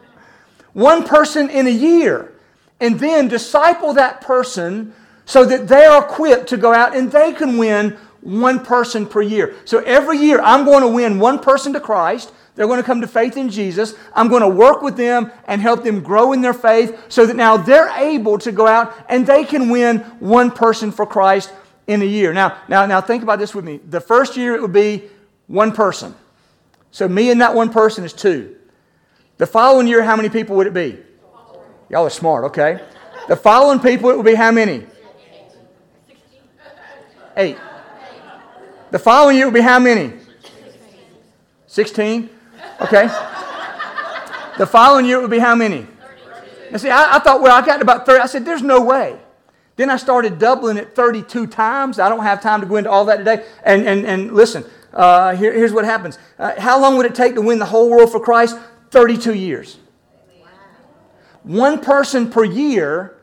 One 0.73 1.03
person 1.03 1.49
in 1.49 1.65
a 1.65 1.71
year. 1.71 2.33
And 2.79 2.99
then 2.99 3.27
disciple 3.27 3.93
that 3.93 4.21
person 4.21 4.93
so 5.25 5.45
that 5.45 5.67
they 5.67 5.85
are 5.85 6.03
equipped 6.03 6.47
to 6.49 6.57
go 6.57 6.73
out 6.73 6.95
and 6.95 7.11
they 7.11 7.33
can 7.33 7.57
win 7.57 7.97
one 8.21 8.63
person 8.63 9.07
per 9.07 9.23
year. 9.23 9.55
So 9.65 9.79
every 9.79 10.19
year, 10.19 10.41
I'm 10.41 10.63
going 10.63 10.81
to 10.81 10.87
win 10.87 11.17
one 11.19 11.39
person 11.39 11.73
to 11.73 11.79
Christ. 11.79 12.31
They're 12.55 12.67
going 12.67 12.79
to 12.79 12.85
come 12.85 13.01
to 13.01 13.07
faith 13.07 13.37
in 13.37 13.49
Jesus. 13.49 13.95
I'm 14.13 14.27
going 14.27 14.41
to 14.41 14.49
work 14.49 14.81
with 14.81 14.97
them 14.97 15.31
and 15.47 15.61
help 15.61 15.83
them 15.83 16.01
grow 16.01 16.33
in 16.33 16.41
their 16.41 16.53
faith 16.53 17.05
so 17.07 17.25
that 17.25 17.35
now 17.35 17.57
they're 17.57 17.89
able 17.89 18.37
to 18.39 18.51
go 18.51 18.67
out 18.67 18.93
and 19.07 19.25
they 19.25 19.45
can 19.45 19.69
win 19.69 19.99
one 20.19 20.51
person 20.51 20.91
for 20.91 21.05
Christ 21.05 21.53
in 21.87 22.01
a 22.01 22.05
year. 22.05 22.33
Now, 22.33 22.57
now, 22.67 22.85
now 22.85 23.01
think 23.01 23.23
about 23.23 23.39
this 23.39 23.55
with 23.55 23.65
me. 23.65 23.79
The 23.87 24.01
first 24.01 24.35
year 24.35 24.55
it 24.55 24.61
would 24.61 24.73
be 24.73 25.03
one 25.47 25.71
person. 25.71 26.13
So 26.91 27.07
me 27.07 27.31
and 27.31 27.41
that 27.41 27.53
one 27.53 27.71
person 27.71 28.03
is 28.03 28.13
two. 28.13 28.55
The 29.37 29.47
following 29.47 29.87
year, 29.87 30.03
how 30.03 30.15
many 30.15 30.29
people 30.29 30.55
would 30.57 30.67
it 30.67 30.73
be? 30.73 30.97
Y'all 31.89 32.05
are 32.05 32.09
smart, 32.09 32.45
okay? 32.45 32.81
The 33.27 33.35
following 33.35 33.79
people, 33.79 34.09
it 34.09 34.17
would 34.17 34.25
be 34.25 34.35
how 34.35 34.51
many? 34.51 34.85
Eight. 37.37 37.57
The 38.91 38.99
following 38.99 39.37
year 39.37 39.45
would 39.45 39.53
be 39.53 39.61
how 39.61 39.79
many? 39.79 40.13
16. 41.67 42.29
Okay. 42.81 43.07
The 44.57 44.67
following 44.67 45.05
year 45.05 45.17
it 45.17 45.21
would 45.21 45.31
be 45.31 45.39
how 45.39 45.55
many? 45.55 45.87
And 46.71 46.79
see, 46.79 46.89
I, 46.89 47.15
I, 47.15 47.19
thought, 47.19 47.41
well, 47.41 47.55
I 47.55 47.65
got 47.65 47.81
about 47.81 48.05
30. 48.05 48.21
I 48.21 48.25
said, 48.25 48.45
there's 48.45 48.61
no 48.61 48.81
way. 48.81 49.17
Then 49.75 49.89
I 49.89 49.95
started 49.95 50.37
doubling 50.37 50.77
it 50.77 50.93
32 50.93 51.47
times. 51.47 51.99
I 51.99 52.09
don't 52.09 52.23
have 52.23 52.41
time 52.41 52.59
to 52.61 52.67
go 52.67 52.75
into 52.75 52.91
all 52.91 53.05
that 53.05 53.17
today. 53.17 53.45
And, 53.63 53.87
and, 53.87 54.05
and 54.05 54.33
listen, 54.33 54.65
uh, 54.93 55.35
here, 55.35 55.53
here's 55.53 55.71
what 55.71 55.85
happens. 55.85 56.19
Uh, 56.37 56.59
how 56.59 56.79
long 56.81 56.97
would 56.97 57.05
it 57.05 57.15
take 57.15 57.35
to 57.35 57.41
win 57.41 57.59
the 57.59 57.65
whole 57.65 57.89
world 57.89 58.11
for 58.11 58.19
Christ? 58.19 58.57
32 58.91 59.33
years. 59.33 59.77
One 61.43 61.79
person 61.79 62.29
per 62.29 62.43
year, 62.43 63.17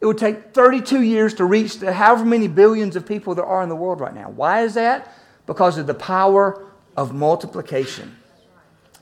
it 0.00 0.06
would 0.06 0.18
take 0.18 0.54
32 0.54 1.02
years 1.02 1.34
to 1.34 1.44
reach 1.44 1.78
the 1.80 1.92
however 1.92 2.24
many 2.24 2.48
billions 2.48 2.96
of 2.96 3.04
people 3.06 3.34
there 3.34 3.44
are 3.44 3.62
in 3.62 3.68
the 3.68 3.76
world 3.76 4.00
right 4.00 4.14
now. 4.14 4.30
Why 4.30 4.62
is 4.62 4.74
that? 4.74 5.12
Because 5.46 5.76
of 5.78 5.86
the 5.86 5.94
power 5.94 6.71
of 6.96 7.14
multiplication. 7.14 8.16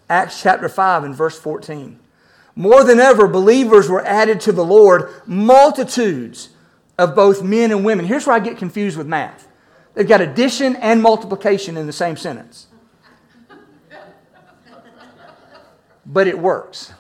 Acts 0.09 0.43
chapter 0.43 0.69
5 0.69 1.05
and 1.05 1.15
verse 1.15 1.39
14. 1.39 1.99
More 2.57 2.85
than 2.85 2.99
ever, 2.99 3.27
believers 3.27 3.89
were 3.89 4.05
added 4.05 4.41
to 4.43 4.53
the 4.53 4.65
Lord, 4.65 5.11
multitudes 5.27 6.51
of 6.99 7.15
both 7.15 7.43
men 7.43 7.71
and 7.71 7.85
women. 7.85 8.05
Here's 8.05 8.27
where 8.27 8.37
I 8.37 8.41
get 8.41 8.59
confused 8.59 8.99
with 8.99 9.07
math 9.07 9.49
they've 9.95 10.07
got 10.07 10.21
addition 10.21 10.77
and 10.77 11.03
multiplication 11.03 11.77
in 11.77 11.87
the 11.87 11.93
same 11.93 12.17
sentence. 12.17 12.67
But 16.07 16.27
it 16.27 16.39
works. 16.39 16.93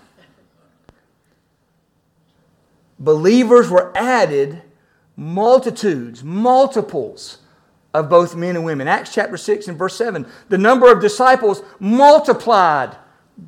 Believers 2.98 3.70
were 3.70 3.96
added, 3.96 4.62
multitudes, 5.16 6.22
multiples 6.22 7.38
of 7.92 8.08
both 8.08 8.36
men 8.36 8.56
and 8.56 8.64
women. 8.64 8.88
Acts 8.88 9.12
chapter 9.12 9.36
6 9.36 9.68
and 9.68 9.78
verse 9.78 9.96
7. 9.96 10.26
The 10.48 10.58
number 10.58 10.90
of 10.92 11.00
disciples 11.00 11.62
multiplied 11.78 12.96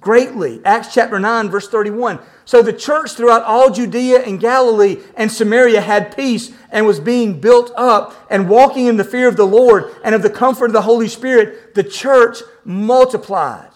greatly. 0.00 0.60
Acts 0.64 0.92
chapter 0.92 1.18
9, 1.18 1.50
verse 1.50 1.68
31. 1.68 2.18
So 2.44 2.62
the 2.62 2.72
church 2.72 3.12
throughout 3.12 3.42
all 3.42 3.70
Judea 3.70 4.22
and 4.22 4.40
Galilee 4.40 4.98
and 5.16 5.30
Samaria 5.30 5.80
had 5.80 6.16
peace 6.16 6.52
and 6.70 6.86
was 6.86 6.98
being 6.98 7.40
built 7.40 7.70
up 7.76 8.14
and 8.30 8.48
walking 8.48 8.86
in 8.86 8.96
the 8.96 9.04
fear 9.04 9.28
of 9.28 9.36
the 9.36 9.46
Lord 9.46 9.94
and 10.04 10.14
of 10.14 10.22
the 10.22 10.30
comfort 10.30 10.66
of 10.66 10.72
the 10.72 10.82
Holy 10.82 11.08
Spirit. 11.08 11.74
The 11.74 11.84
church 11.84 12.38
multiplied. 12.64 13.68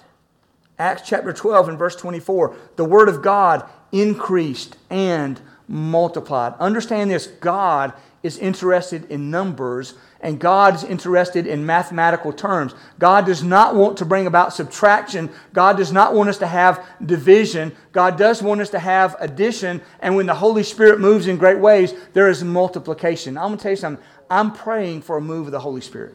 Acts 0.79 1.03
chapter 1.07 1.33
12 1.33 1.71
and 1.71 1.79
verse 1.79 1.97
24. 1.97 2.57
The 2.77 2.85
word 2.85 3.09
of 3.09 3.23
God 3.23 3.69
increased 3.93 4.77
and 4.91 5.41
multiplied. 5.69 6.55
Understand 6.59 7.11
this 7.11 7.27
God 7.27 7.93
is 8.23 8.39
interested 8.39 9.11
in 9.11 9.31
numbers 9.31 9.95
and 10.21 10.39
God's 10.41 10.83
interested 10.83 11.47
in 11.47 11.67
mathematical 11.67 12.33
terms. 12.33 12.75
God 12.99 13.27
does 13.27 13.43
not 13.43 13.75
want 13.75 13.99
to 13.99 14.05
bring 14.05 14.27
about 14.27 14.53
subtraction. 14.53 15.31
God 15.53 15.77
does 15.77 15.93
not 15.93 16.15
want 16.15 16.29
us 16.29 16.39
to 16.39 16.47
have 16.47 16.85
division. 17.05 17.75
God 17.93 18.17
does 18.17 18.43
want 18.43 18.61
us 18.61 18.71
to 18.71 18.79
have 18.79 19.17
addition. 19.21 19.83
And 20.01 20.17
when 20.17 20.27
the 20.27 20.35
Holy 20.35 20.63
Spirit 20.63 21.01
moves 21.01 21.27
in 21.27 21.37
great 21.37 21.59
ways, 21.59 21.95
there 22.15 22.29
is 22.29 22.43
multiplication. 22.43 23.37
I'm 23.37 23.49
going 23.49 23.59
to 23.59 23.63
tell 23.63 23.73
you 23.73 23.77
something. 23.77 24.05
I'm 24.31 24.53
praying 24.53 25.03
for 25.03 25.17
a 25.17 25.21
move 25.21 25.47
of 25.47 25.53
the 25.53 25.61
Holy 25.61 25.81
Spirit. 25.81 26.15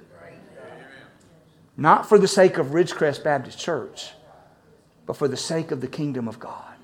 Not 1.78 2.08
for 2.08 2.20
the 2.20 2.28
sake 2.28 2.58
of 2.58 2.68
Ridgecrest 2.68 3.24
Baptist 3.24 3.58
Church, 3.58 4.12
but 5.06 5.16
for 5.16 5.28
the 5.28 5.38
sake 5.38 5.72
of 5.72 5.82
the 5.82 5.88
kingdom 5.88 6.28
of 6.28 6.40
God. 6.40 6.76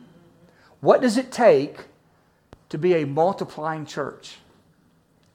What 0.79 1.01
does 1.01 1.17
it 1.17 1.31
take 1.31 1.85
to 2.69 2.77
be 2.77 2.95
a 2.95 3.05
multiplying 3.05 3.85
church? 3.85 4.37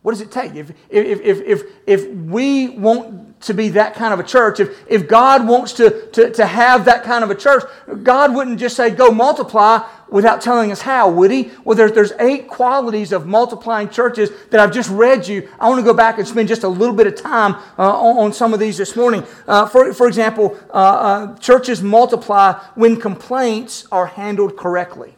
What 0.03 0.13
does 0.13 0.21
it 0.21 0.33
take? 0.33 0.57
If, 0.57 0.71
if, 0.91 1.21
if, 1.21 1.41
if, 1.43 1.63
if 1.87 2.09
we 2.09 2.71
want 2.71 3.41
to 3.43 3.55
be 3.55 3.69
that 3.71 3.95
kind 3.95 4.13
of 4.13 4.19
a 4.19 4.25
church, 4.25 4.59
if, 4.59 4.85
if 4.89 5.07
God 5.07 5.47
wants 5.47 5.73
to, 5.75 6.09
to, 6.11 6.31
to 6.31 6.45
have 6.45 6.85
that 6.87 7.05
kind 7.05 7.23
of 7.23 7.31
a 7.31 7.37
church, 7.37 7.63
God 8.03 8.35
wouldn't 8.35 8.59
just 8.59 8.77
say, 8.77 8.91
go 8.91 9.13
multiply 9.13 9.87
without 10.09 10.41
telling 10.41 10.73
us 10.73 10.83
how, 10.83 11.09
would 11.09 11.31
He? 11.31 11.53
Well, 11.65 11.77
there's, 11.77 11.93
there's 11.93 12.13
eight 12.19 12.49
qualities 12.49 13.13
of 13.13 13.27
multiplying 13.27 13.91
churches 13.91 14.31
that 14.51 14.59
I've 14.59 14.73
just 14.73 14.91
read 14.91 15.29
you. 15.29 15.49
I 15.61 15.69
want 15.69 15.79
to 15.79 15.85
go 15.85 15.95
back 15.95 16.19
and 16.19 16.27
spend 16.27 16.49
just 16.49 16.65
a 16.65 16.69
little 16.69 16.97
bit 16.97 17.07
of 17.07 17.15
time 17.15 17.55
uh, 17.79 17.97
on, 17.97 18.19
on, 18.19 18.33
some 18.33 18.53
of 18.53 18.59
these 18.59 18.79
this 18.79 18.97
morning. 18.97 19.25
Uh, 19.47 19.67
for, 19.67 19.95
for 19.95 20.09
example, 20.09 20.59
uh, 20.71 20.73
uh 20.73 21.39
churches 21.39 21.81
multiply 21.81 22.55
when 22.75 23.01
complaints 23.01 23.87
are 23.93 24.07
handled 24.07 24.57
correctly. 24.57 25.15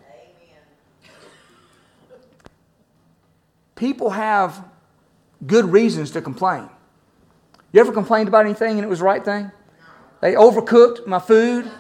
People 3.75 4.11
have 4.11 4.65
good 5.47 5.67
reasons 5.67 6.11
to 6.13 6.23
complain. 6.23 6.69
You 7.73 7.81
ever 7.81 7.93
complained 7.93 8.29
about 8.29 8.45
anything 8.45 8.73
and 8.73 8.85
it 8.85 8.89
was 8.89 9.01
the 9.01 9.05
right 9.05 9.25
thing? 9.25 9.51
They 10.21 10.35
overcooked 10.35 11.07
my 11.07 11.19
food. 11.19 11.71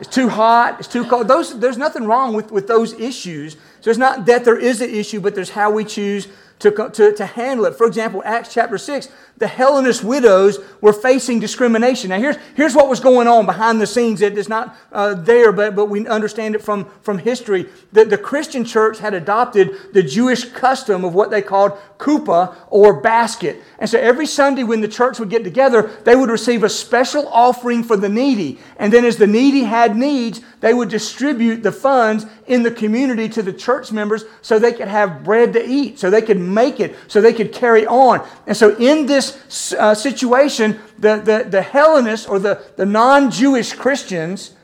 It's 0.00 0.08
too 0.08 0.28
hot. 0.28 0.78
It's 0.78 0.88
too 0.88 1.04
cold. 1.04 1.28
Those, 1.28 1.58
there's 1.58 1.78
nothing 1.78 2.04
wrong 2.04 2.34
with, 2.34 2.50
with 2.50 2.68
those 2.68 2.92
issues. 2.94 3.56
So 3.80 3.90
it's 3.90 3.98
not 3.98 4.26
that 4.26 4.44
there 4.44 4.58
is 4.58 4.80
an 4.80 4.90
issue, 4.90 5.20
but 5.20 5.34
there's 5.34 5.50
how 5.50 5.70
we 5.70 5.84
choose 5.84 6.28
to, 6.60 6.90
to, 6.92 7.12
to 7.12 7.26
handle 7.26 7.66
it. 7.66 7.76
For 7.76 7.86
example, 7.86 8.22
Acts 8.24 8.52
chapter 8.52 8.78
6, 8.78 9.08
the 9.36 9.46
Hellenist 9.46 10.02
widows 10.02 10.58
were 10.80 10.92
facing 10.92 11.38
discrimination. 11.38 12.10
Now, 12.10 12.18
here's, 12.18 12.36
here's 12.56 12.74
what 12.74 12.88
was 12.88 12.98
going 12.98 13.28
on 13.28 13.46
behind 13.46 13.80
the 13.80 13.86
scenes 13.86 14.20
that 14.20 14.36
is 14.36 14.48
not 14.48 14.76
uh, 14.90 15.14
there, 15.14 15.52
but, 15.52 15.76
but 15.76 15.86
we 15.86 16.06
understand 16.06 16.54
it 16.54 16.62
from, 16.62 16.90
from 17.02 17.18
history. 17.18 17.66
That 17.92 18.10
the 18.10 18.18
Christian 18.18 18.64
church 18.64 18.98
had 18.98 19.14
adopted 19.14 19.76
the 19.92 20.02
Jewish 20.02 20.44
custom 20.46 21.04
of 21.04 21.14
what 21.14 21.30
they 21.30 21.42
called 21.42 21.72
kupa 21.98 22.56
or 22.68 23.00
basket. 23.00 23.62
And 23.78 23.88
so 23.88 23.98
every 23.98 24.26
Sunday 24.26 24.64
when 24.64 24.80
the 24.80 24.88
church 24.88 25.20
would 25.20 25.30
get 25.30 25.44
together, 25.44 25.82
they 26.04 26.16
would 26.16 26.30
receive 26.30 26.64
a 26.64 26.68
special 26.68 27.28
offering 27.28 27.84
for 27.84 27.96
the 27.96 28.08
needy. 28.08 28.58
And 28.76 28.92
then 28.92 29.04
as 29.04 29.16
the 29.16 29.26
needy 29.26 29.62
had 29.62 29.96
needs, 29.96 30.40
they 30.60 30.74
would 30.74 30.88
distribute 30.88 31.62
the 31.62 31.72
funds 31.72 32.26
in 32.46 32.62
the 32.62 32.70
community 32.70 33.28
to 33.28 33.42
the 33.42 33.52
church 33.52 33.92
members 33.92 34.24
so 34.42 34.58
they 34.58 34.72
could 34.72 34.88
have 34.88 35.22
bread 35.22 35.52
to 35.52 35.64
eat, 35.64 35.98
so 35.98 36.10
they 36.10 36.22
could 36.22 36.38
make 36.48 36.80
it, 36.80 36.96
so 37.06 37.20
they 37.20 37.32
could 37.32 37.52
carry 37.52 37.86
on. 37.86 38.26
And 38.46 38.56
so 38.56 38.76
in 38.76 39.06
this 39.06 39.72
uh, 39.74 39.94
situation, 39.94 40.78
the, 40.98 41.16
the, 41.16 41.46
the 41.48 41.62
Hellenists 41.62 42.26
or 42.26 42.38
the, 42.38 42.62
the 42.76 42.86
non 42.86 43.30
Jewish 43.30 43.72
Christians 43.72 44.54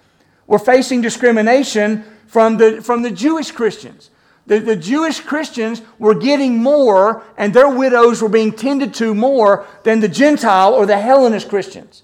were 0.46 0.58
facing 0.58 1.00
discrimination 1.00 2.04
from 2.26 2.56
the, 2.58 2.82
from 2.82 3.02
the 3.02 3.10
Jewish 3.10 3.50
Christians. 3.50 4.10
The, 4.46 4.58
the 4.58 4.76
Jewish 4.76 5.20
Christians 5.20 5.80
were 5.98 6.14
getting 6.14 6.62
more, 6.62 7.24
and 7.38 7.54
their 7.54 7.68
widows 7.68 8.20
were 8.20 8.28
being 8.28 8.52
tended 8.52 8.92
to 8.94 9.14
more 9.14 9.66
than 9.84 10.00
the 10.00 10.08
Gentile 10.08 10.74
or 10.74 10.84
the 10.84 10.98
Hellenist 10.98 11.48
Christians. 11.48 12.02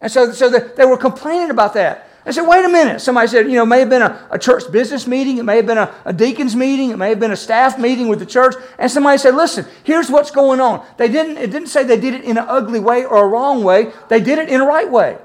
And 0.00 0.12
so, 0.12 0.32
so 0.32 0.50
the, 0.50 0.72
they 0.76 0.84
were 0.84 0.98
complaining 0.98 1.50
about 1.50 1.74
that. 1.74 2.09
I 2.26 2.32
said, 2.32 2.42
wait 2.42 2.64
a 2.64 2.68
minute. 2.68 3.00
Somebody 3.00 3.28
said, 3.28 3.46
you 3.46 3.54
know, 3.54 3.62
it 3.62 3.66
may 3.66 3.80
have 3.80 3.88
been 3.88 4.02
a, 4.02 4.28
a 4.30 4.38
church 4.38 4.70
business 4.70 5.06
meeting, 5.06 5.38
it 5.38 5.44
may 5.44 5.56
have 5.56 5.66
been 5.66 5.78
a, 5.78 5.94
a 6.04 6.12
deacon's 6.12 6.54
meeting, 6.54 6.90
it 6.90 6.98
may 6.98 7.08
have 7.08 7.20
been 7.20 7.30
a 7.30 7.36
staff 7.36 7.78
meeting 7.78 8.08
with 8.08 8.18
the 8.18 8.26
church. 8.26 8.54
And 8.78 8.90
somebody 8.90 9.16
said, 9.18 9.34
listen, 9.34 9.64
here's 9.84 10.10
what's 10.10 10.30
going 10.30 10.60
on. 10.60 10.84
They 10.98 11.08
didn't, 11.08 11.38
it 11.38 11.50
didn't 11.50 11.68
say 11.68 11.82
they 11.82 11.98
did 11.98 12.14
it 12.14 12.24
in 12.24 12.36
an 12.36 12.44
ugly 12.46 12.80
way 12.80 13.04
or 13.04 13.24
a 13.24 13.26
wrong 13.26 13.64
way, 13.64 13.92
they 14.08 14.20
did 14.20 14.38
it 14.38 14.48
in 14.48 14.60
a 14.60 14.66
right 14.66 14.90
way. 14.90 15.16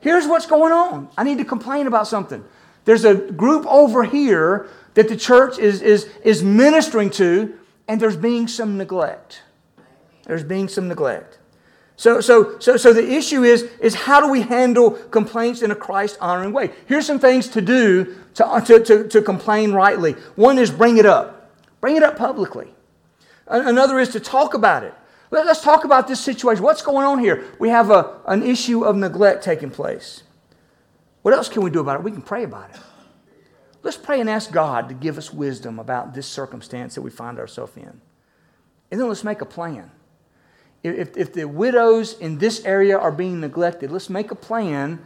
Here's 0.00 0.26
what's 0.26 0.46
going 0.46 0.72
on. 0.72 1.08
I 1.18 1.24
need 1.24 1.38
to 1.38 1.44
complain 1.44 1.86
about 1.86 2.06
something. 2.06 2.44
There's 2.84 3.04
a 3.04 3.14
group 3.14 3.66
over 3.66 4.04
here 4.04 4.68
that 4.94 5.08
the 5.08 5.16
church 5.16 5.58
is, 5.58 5.82
is, 5.82 6.08
is 6.24 6.42
ministering 6.42 7.10
to, 7.10 7.58
and 7.86 8.00
there's 8.00 8.16
being 8.16 8.48
some 8.48 8.78
neglect. 8.78 9.42
There's 10.24 10.44
being 10.44 10.68
some 10.68 10.88
neglect. 10.88 11.37
So, 11.98 12.20
so, 12.20 12.60
so, 12.60 12.76
so 12.76 12.92
the 12.92 13.12
issue 13.12 13.42
is, 13.42 13.64
is 13.80 13.92
how 13.92 14.20
do 14.20 14.30
we 14.30 14.42
handle 14.42 14.92
complaints 14.92 15.62
in 15.62 15.72
a 15.72 15.74
Christ 15.74 16.16
honoring 16.20 16.52
way? 16.52 16.70
Here's 16.86 17.04
some 17.04 17.18
things 17.18 17.48
to 17.48 17.60
do 17.60 18.14
to, 18.34 18.46
uh, 18.46 18.60
to, 18.60 18.78
to, 18.84 19.08
to 19.08 19.20
complain 19.20 19.72
rightly. 19.72 20.12
One 20.36 20.58
is 20.58 20.70
bring 20.70 20.98
it 20.98 21.06
up, 21.06 21.50
bring 21.80 21.96
it 21.96 22.04
up 22.04 22.16
publicly. 22.16 22.72
Another 23.48 23.98
is 23.98 24.10
to 24.10 24.20
talk 24.20 24.54
about 24.54 24.84
it. 24.84 24.94
Let, 25.32 25.48
us 25.48 25.60
talk 25.60 25.84
about 25.84 26.06
this 26.06 26.20
situation. 26.20 26.62
What's 26.62 26.82
going 26.82 27.04
on 27.04 27.18
here? 27.18 27.44
We 27.58 27.68
have 27.70 27.90
a, 27.90 28.20
an 28.26 28.44
issue 28.44 28.84
of 28.84 28.94
neglect 28.94 29.42
taking 29.42 29.70
place. 29.70 30.22
What 31.22 31.34
else 31.34 31.48
can 31.48 31.62
we 31.62 31.70
do 31.70 31.80
about 31.80 31.96
it? 31.96 32.04
We 32.04 32.12
can 32.12 32.22
pray 32.22 32.44
about 32.44 32.70
it. 32.70 32.76
Let's 33.82 33.96
pray 33.96 34.20
and 34.20 34.30
ask 34.30 34.52
God 34.52 34.88
to 34.88 34.94
give 34.94 35.18
us 35.18 35.32
wisdom 35.32 35.80
about 35.80 36.14
this 36.14 36.28
circumstance 36.28 36.94
that 36.94 37.02
we 37.02 37.10
find 37.10 37.40
ourselves 37.40 37.76
in. 37.76 38.00
And 38.92 39.00
then 39.00 39.08
let's 39.08 39.24
make 39.24 39.40
a 39.40 39.46
plan. 39.46 39.90
If, 40.82 41.16
if 41.16 41.32
the 41.32 41.46
widows 41.46 42.18
in 42.18 42.38
this 42.38 42.64
area 42.64 42.96
are 42.96 43.10
being 43.10 43.40
neglected, 43.40 43.90
let's 43.90 44.08
make 44.08 44.30
a 44.30 44.36
plan 44.36 45.00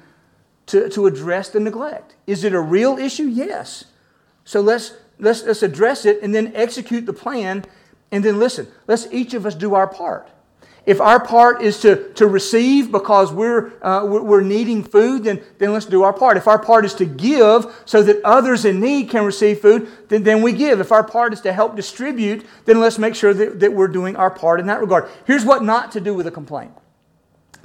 to, 0.67 0.89
to 0.91 1.07
address 1.07 1.49
the 1.49 1.61
neglect. 1.61 2.15
Is 2.27 2.45
it 2.45 2.53
a 2.53 2.61
real 2.61 2.99
issue? 2.99 3.25
Yes. 3.25 3.85
So 4.45 4.61
let's, 4.61 4.95
let's, 5.19 5.43
let's 5.45 5.63
address 5.63 6.05
it 6.05 6.23
and 6.23 6.35
then 6.35 6.53
execute 6.55 7.07
the 7.07 7.13
plan. 7.13 7.65
And 8.11 8.25
then 8.25 8.39
listen, 8.39 8.69
let's 8.87 9.09
each 9.11 9.35
of 9.35 9.47
us 9.47 9.55
do 9.55 9.75
our 9.75 9.87
part. 9.87 10.29
If 10.85 11.01
our 11.01 11.25
part 11.25 11.63
is 11.63 11.81
to, 11.83 12.13
to 12.15 12.27
receive 12.27 12.91
because 12.91 13.33
we're, 13.33 13.73
uh, 13.83 14.05
we're 14.05 14.43
needing 14.43 14.83
food, 14.83 15.23
then, 15.25 15.41
then 15.59 15.73
let's 15.73 15.87
do 15.87 16.03
our 16.03 16.13
part. 16.13 16.37
If 16.37 16.49
our 16.49 16.59
part 16.59 16.85
is 16.85 16.95
to 16.95 17.05
give 17.05 17.67
so 17.85 18.03
that 18.03 18.21
others 18.25 18.65
in 18.65 18.81
need 18.81 19.09
can 19.09 19.25
receive 19.25 19.61
food, 19.61 19.89
then, 20.09 20.25
then 20.25 20.43
we 20.43 20.53
give. 20.53 20.81
If 20.81 20.91
our 20.91 21.05
part 21.05 21.33
is 21.33 21.41
to 21.43 21.53
help 21.53 21.77
distribute, 21.77 22.45
then 22.65 22.81
let's 22.81 22.99
make 22.99 23.15
sure 23.15 23.33
that, 23.33 23.61
that 23.61 23.73
we're 23.73 23.87
doing 23.87 24.17
our 24.17 24.31
part 24.31 24.59
in 24.59 24.67
that 24.67 24.81
regard. 24.81 25.09
Here's 25.25 25.45
what 25.45 25.63
not 25.63 25.93
to 25.93 26.01
do 26.01 26.15
with 26.15 26.27
a 26.27 26.33
complaint. 26.33 26.73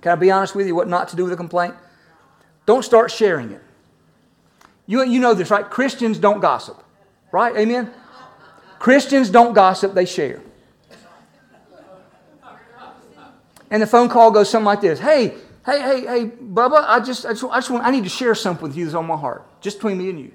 Can 0.02 0.12
I 0.12 0.16
be 0.16 0.30
honest 0.30 0.54
with 0.54 0.68
you? 0.68 0.76
What 0.76 0.88
not 0.88 1.08
to 1.10 1.16
do 1.16 1.24
with 1.24 1.34
a 1.34 1.38
complaint? 1.38 1.74
Don't 2.68 2.84
start 2.84 3.10
sharing 3.10 3.52
it. 3.52 3.64
You, 4.86 5.04
you 5.04 5.20
know 5.20 5.34
this, 5.34 5.50
right? 5.50 5.68
Christians 5.68 6.20
don't 6.20 6.40
gossip, 6.40 6.84
right? 7.32 7.56
Amen? 7.58 7.92
Christians 8.78 9.32
don't 9.32 9.54
gossip, 9.54 9.96
they 9.96 10.06
share. 10.06 10.42
And 13.70 13.82
the 13.82 13.88
phone 13.88 14.10
call 14.10 14.32
goes 14.32 14.50
something 14.50 14.66
like 14.66 14.82
this 14.82 15.00
Hey, 15.00 15.36
hey, 15.66 15.82
hey, 15.82 16.02
hey, 16.02 16.26
Bubba, 16.26 16.84
I 16.88 17.00
just, 17.00 17.26
I 17.26 17.30
just, 17.30 17.44
I 17.44 17.58
just 17.58 17.70
want, 17.70 17.86
I 17.86 17.92
need 17.92 18.04
to 18.04 18.10
share 18.10 18.36
something 18.36 18.64
with 18.64 18.78
you 18.78 18.86
that's 18.86 18.96
on 18.96 19.06
my 19.06 19.18
heart, 19.18 19.46
just 19.62 19.78
between 19.78 19.98
me 19.98 20.10
and 20.10 20.20
you. 20.20 20.32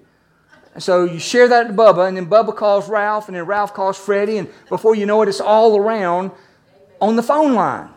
And 0.74 0.82
so 0.82 1.04
you 1.04 1.18
share 1.18 1.48
that 1.48 1.66
to 1.68 1.72
Bubba, 1.72 2.08
and 2.08 2.16
then 2.16 2.26
Bubba 2.26 2.56
calls 2.56 2.88
Ralph, 2.88 3.28
and 3.28 3.36
then 3.36 3.44
Ralph 3.44 3.74
calls 3.74 3.98
Freddie, 3.98 4.38
and 4.38 4.48
before 4.68 4.94
you 4.94 5.04
know 5.04 5.20
it, 5.22 5.28
it's 5.28 5.40
all 5.40 5.76
around 5.76 6.30
on 7.00 7.16
the 7.16 7.22
phone 7.22 7.54
line. 7.54 7.90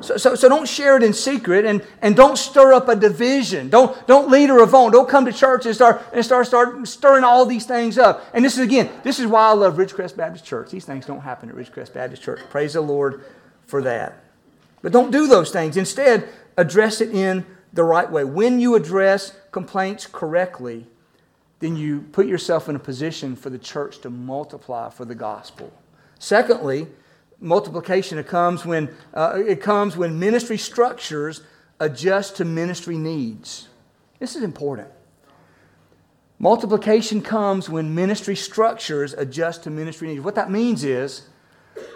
So, 0.00 0.16
so, 0.18 0.34
so 0.34 0.48
don't 0.48 0.68
share 0.68 0.98
it 0.98 1.02
in 1.02 1.14
secret 1.14 1.64
and, 1.64 1.82
and 2.02 2.14
don't 2.14 2.36
stir 2.36 2.74
up 2.74 2.88
a 2.88 2.94
division. 2.94 3.70
Don't, 3.70 4.06
don't 4.06 4.30
lead 4.30 4.50
a 4.50 4.52
revolt. 4.52 4.92
Don't 4.92 5.08
come 5.08 5.24
to 5.24 5.32
church 5.32 5.64
and 5.64 5.74
start, 5.74 6.02
and 6.12 6.22
start, 6.22 6.46
start 6.46 6.86
stirring 6.86 7.24
all 7.24 7.46
these 7.46 7.64
things 7.64 7.96
up. 7.96 8.22
And 8.34 8.44
this 8.44 8.58
is, 8.58 8.60
again, 8.60 8.90
this 9.04 9.18
is 9.18 9.26
why 9.26 9.48
I 9.48 9.52
love 9.52 9.76
Ridgecrest 9.76 10.14
Baptist 10.14 10.44
Church. 10.44 10.70
These 10.70 10.84
things 10.84 11.06
don't 11.06 11.20
happen 11.20 11.48
at 11.48 11.54
Ridgecrest 11.54 11.94
Baptist 11.94 12.22
Church. 12.22 12.40
Praise 12.50 12.74
the 12.74 12.82
Lord 12.82 13.24
for 13.64 13.80
that. 13.82 14.25
But 14.86 14.92
don't 14.92 15.10
do 15.10 15.26
those 15.26 15.50
things. 15.50 15.76
Instead, 15.76 16.28
address 16.56 17.00
it 17.00 17.10
in 17.10 17.44
the 17.72 17.82
right 17.82 18.08
way. 18.08 18.22
When 18.22 18.60
you 18.60 18.76
address 18.76 19.36
complaints 19.50 20.06
correctly, 20.06 20.86
then 21.58 21.76
you 21.76 22.02
put 22.12 22.28
yourself 22.28 22.68
in 22.68 22.76
a 22.76 22.78
position 22.78 23.34
for 23.34 23.50
the 23.50 23.58
church 23.58 23.98
to 24.02 24.10
multiply 24.10 24.88
for 24.90 25.04
the 25.04 25.16
gospel. 25.16 25.72
Secondly, 26.20 26.86
multiplication 27.40 28.16
it 28.16 28.28
comes 28.28 28.64
when 28.64 28.94
uh, 29.12 29.42
it 29.44 29.60
comes 29.60 29.96
when 29.96 30.20
ministry 30.20 30.56
structures 30.56 31.42
adjust 31.80 32.36
to 32.36 32.44
ministry 32.44 32.96
needs. 32.96 33.66
This 34.20 34.36
is 34.36 34.44
important. 34.44 34.86
Multiplication 36.38 37.22
comes 37.22 37.68
when 37.68 37.92
ministry 37.92 38.36
structures 38.36 39.14
adjust 39.14 39.64
to 39.64 39.70
ministry 39.70 40.06
needs. 40.06 40.20
What 40.20 40.36
that 40.36 40.48
means 40.48 40.84
is 40.84 41.22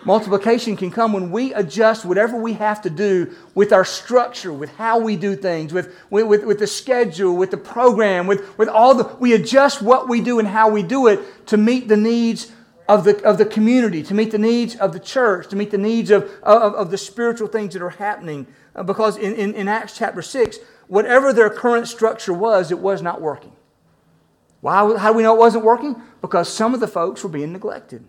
Multiplication 0.04 0.76
can 0.76 0.90
come 0.90 1.12
when 1.12 1.30
we 1.30 1.52
adjust 1.54 2.04
whatever 2.04 2.36
we 2.36 2.54
have 2.54 2.80
to 2.82 2.90
do 2.90 3.34
with 3.54 3.72
our 3.72 3.84
structure, 3.84 4.52
with 4.52 4.74
how 4.76 4.98
we 4.98 5.16
do 5.16 5.36
things, 5.36 5.72
with, 5.72 5.94
with, 6.10 6.44
with 6.44 6.58
the 6.58 6.66
schedule, 6.66 7.36
with 7.36 7.50
the 7.50 7.56
program, 7.56 8.26
with, 8.26 8.56
with 8.58 8.68
all 8.68 8.94
the. 8.94 9.04
We 9.18 9.34
adjust 9.34 9.82
what 9.82 10.08
we 10.08 10.20
do 10.20 10.38
and 10.38 10.48
how 10.48 10.70
we 10.70 10.82
do 10.82 11.06
it 11.06 11.46
to 11.48 11.56
meet 11.56 11.88
the 11.88 11.96
needs 11.96 12.50
of 12.88 13.04
the, 13.04 13.22
of 13.24 13.38
the 13.38 13.46
community, 13.46 14.02
to 14.02 14.14
meet 14.14 14.30
the 14.30 14.38
needs 14.38 14.74
of 14.76 14.92
the 14.92 14.98
church, 14.98 15.48
to 15.48 15.56
meet 15.56 15.70
the 15.70 15.78
needs 15.78 16.10
of, 16.10 16.24
of, 16.42 16.74
of 16.74 16.90
the 16.90 16.98
spiritual 16.98 17.46
things 17.46 17.74
that 17.74 17.82
are 17.82 17.90
happening. 17.90 18.46
Uh, 18.74 18.82
because 18.82 19.16
in, 19.16 19.34
in, 19.34 19.54
in 19.54 19.68
Acts 19.68 19.96
chapter 19.96 20.22
6, 20.22 20.58
whatever 20.88 21.32
their 21.32 21.50
current 21.50 21.86
structure 21.86 22.32
was, 22.32 22.70
it 22.70 22.78
was 22.78 23.00
not 23.00 23.20
working. 23.20 23.52
Why, 24.60 24.96
how 24.96 25.12
do 25.12 25.16
we 25.16 25.22
know 25.22 25.34
it 25.34 25.38
wasn't 25.38 25.64
working? 25.64 26.02
Because 26.20 26.52
some 26.52 26.74
of 26.74 26.80
the 26.80 26.88
folks 26.88 27.22
were 27.22 27.30
being 27.30 27.52
neglected. 27.52 28.04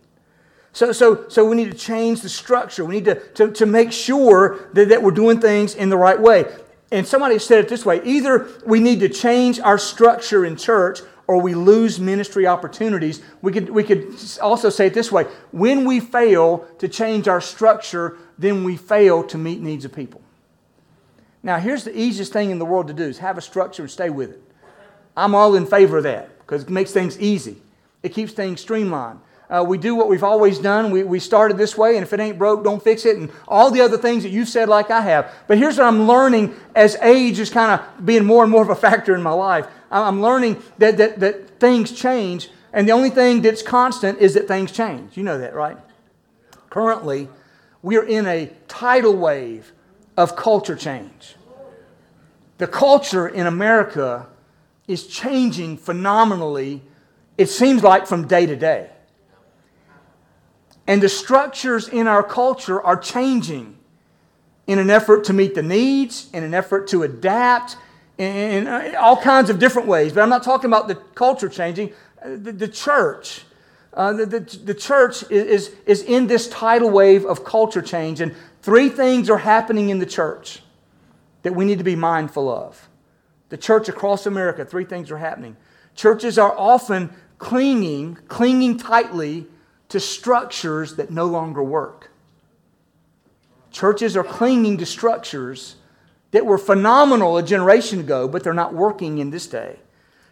So, 0.74 0.92
so, 0.92 1.28
so 1.28 1.46
we 1.46 1.56
need 1.56 1.72
to 1.72 1.78
change 1.78 2.22
the 2.22 2.30
structure. 2.30 2.86
We 2.86 2.96
need 2.96 3.06
to, 3.06 3.16
to, 3.16 3.52
to 3.52 3.66
make 3.66 3.92
sure 3.92 4.70
that, 4.74 4.90
that 4.90 5.04
we're 5.04 5.12
doing 5.12 5.42
things 5.42 5.76
in 5.76 5.90
the 5.90 5.98
right 5.98 6.20
way. 6.20 6.46
And 6.92 7.08
somebody 7.08 7.40
said 7.40 7.60
it 7.60 7.70
this 7.70 7.86
way 7.86 8.02
either 8.04 8.48
we 8.66 8.80
need 8.80 9.00
to 9.00 9.10
change 9.10 9.60
our 9.60 9.78
structure 9.78 10.46
in 10.46 10.56
church 10.56 11.00
or 11.28 11.42
we 11.42 11.56
lose 11.56 12.00
ministry 12.00 12.46
opportunities. 12.46 13.22
We 13.42 13.54
could, 13.54 13.70
we 13.70 13.84
could 13.84 14.16
also 14.42 14.70
say 14.70 14.88
it 14.88 14.94
this 14.94 15.12
way 15.12 15.24
when 15.52 15.86
we 15.86 16.00
fail 16.00 16.68
to 16.80 16.88
change 16.88 17.28
our 17.28 17.42
structure, 17.42 18.18
then 18.38 18.64
we 18.64 18.76
fail 18.76 19.24
to 19.24 19.38
meet 19.38 19.62
needs 19.62 19.86
of 19.86 19.94
people. 19.94 20.22
Now, 21.44 21.58
here's 21.58 21.84
the 21.84 21.98
easiest 21.98 22.34
thing 22.34 22.52
in 22.52 22.60
the 22.60 22.66
world 22.66 22.88
to 22.88 22.94
do 22.94 23.04
is 23.04 23.18
have 23.18 23.38
a 23.38 23.42
structure 23.42 23.84
and 23.84 23.92
stay 23.92 24.10
with 24.10 24.32
it. 24.32 24.44
I'm 25.18 25.34
all 25.34 25.56
in 25.56 25.66
favor 25.66 25.98
of 25.98 26.04
that 26.04 26.38
because 26.40 26.64
it 26.64 26.70
makes 26.70 26.92
things 26.92 27.20
easy. 27.20 27.62
It 28.04 28.10
keeps 28.10 28.34
things 28.34 28.62
streamlined. 28.62 29.20
Uh, 29.52 29.62
we 29.68 29.78
do 29.78 29.96
what 29.96 30.08
we've 30.08 30.24
always 30.24 30.60
done. 30.60 30.92
We, 30.92 31.04
we 31.04 31.20
started 31.20 31.58
this 31.58 31.78
way, 31.78 31.98
and 31.98 32.04
if 32.04 32.14
it 32.14 32.22
ain't 32.22 32.38
broke, 32.38 32.64
don't 32.64 32.82
fix 32.82 33.06
it, 33.06 33.18
and 33.18 33.30
all 33.50 33.70
the 33.70 33.82
other 33.82 33.98
things 33.98 34.24
that 34.24 34.30
you've 34.30 34.48
said, 34.48 34.70
like 34.70 34.90
I 34.90 35.02
have. 35.02 35.34
But 35.48 35.58
here's 35.58 35.78
what 35.78 35.88
I'm 35.88 36.08
learning 36.08 36.56
as 36.74 36.96
age 37.02 37.38
is 37.38 37.50
kind 37.50 37.78
of 37.80 38.06
being 38.06 38.24
more 38.24 38.44
and 38.44 38.52
more 38.52 38.64
of 38.64 38.70
a 38.70 38.76
factor 38.76 39.14
in 39.14 39.22
my 39.22 39.34
life. 39.34 39.68
I'm 39.92 40.22
learning 40.22 40.64
that, 40.78 40.96
that, 40.98 41.20
that 41.20 41.60
things 41.60 41.92
change, 41.92 42.50
and 42.72 42.88
the 42.88 42.94
only 42.94 43.10
thing 43.10 43.42
that's 43.42 43.62
constant 43.62 44.20
is 44.20 44.36
that 44.36 44.48
things 44.48 44.72
change. 44.72 45.18
You 45.18 45.24
know 45.24 45.38
that, 45.38 45.54
right? 45.54 45.78
Currently, 46.70 47.28
we're 47.82 48.08
in 48.08 48.26
a 48.28 48.50
tidal 48.70 49.18
wave 49.18 49.74
of 50.16 50.38
culture 50.38 50.78
change. 50.78 51.36
The 52.58 52.68
culture 52.68 53.28
in 53.28 53.48
America 53.48 54.28
is 54.88 55.08
changing 55.08 55.76
phenomenally, 55.76 56.84
it 57.38 57.48
seems 57.48 57.84
like 57.84 58.08
from 58.08 58.30
day 58.30 58.46
to 58.46 58.56
day. 58.56 58.92
And 60.92 61.02
the 61.02 61.08
structures 61.08 61.88
in 61.88 62.06
our 62.06 62.22
culture 62.22 62.82
are 62.82 62.98
changing 62.98 63.78
in 64.68 64.78
an 64.78 64.90
effort 64.90 65.24
to 65.24 65.32
meet 65.32 65.56
the 65.56 65.64
needs, 65.64 66.30
in 66.34 66.44
an 66.44 66.54
effort 66.54 66.90
to 66.90 67.04
adapt, 67.04 67.78
in, 68.18 68.68
uh, 68.68 68.96
all 69.00 69.16
kinds 69.16 69.50
of 69.50 69.58
different 69.58 69.88
ways. 69.88 70.12
But 70.12 70.20
I'm 70.20 70.28
not 70.28 70.44
talking 70.44 70.70
about 70.70 70.90
the 70.90 70.96
culture 70.96 71.48
changing, 71.48 71.94
uh, 72.22 72.32
the, 72.32 72.52
the 72.52 72.68
church. 72.68 73.46
Uh, 73.94 74.12
the, 74.12 74.26
the, 74.26 74.40
the, 74.42 74.74
church 74.74 75.24
is, 75.32 75.70
is, 75.70 75.76
is 75.86 76.04
in 76.04 76.28
this 76.28 76.50
tidal 76.50 76.90
wave 76.90 77.26
of 77.26 77.46
culture 77.46 77.82
change, 77.82 78.20
and 78.20 78.36
three 78.62 78.90
things 78.90 79.30
are 79.30 79.38
happening 79.38 79.92
in 79.92 80.00
the 80.00 80.06
church 80.06 80.62
that 81.44 81.56
we 81.56 81.64
need 81.64 81.78
to 81.78 81.86
be 81.86 81.96
mindful 81.96 82.50
of. 82.50 82.90
The 83.48 83.56
church 83.56 83.88
across 83.88 84.26
America, 84.26 84.66
three 84.66 84.84
things 84.84 85.10
are 85.10 85.20
happening. 85.20 85.56
Churches 85.96 86.38
are 86.38 86.54
often 86.58 87.12
clinging, 87.38 88.16
clinging 88.28 88.78
tightly 88.78 89.48
to 89.92 90.00
structures 90.00 90.96
that 90.96 91.12
no 91.12 91.26
longer 91.26 91.62
work. 91.62 92.12
Churches 93.72 94.18
are 94.18 94.24
clinging 94.24 94.78
to 94.78 94.86
structures 94.86 95.76
that 96.32 96.46
were 96.46 96.58
phenomenal 96.58 97.38
a 97.38 97.44
generation 97.44 98.00
ago, 98.00 98.28
but 98.28 98.44
they're 98.44 98.54
not 98.54 98.74
working 98.74 99.18
in 99.18 99.30
this 99.30 99.48
day. 99.48 99.80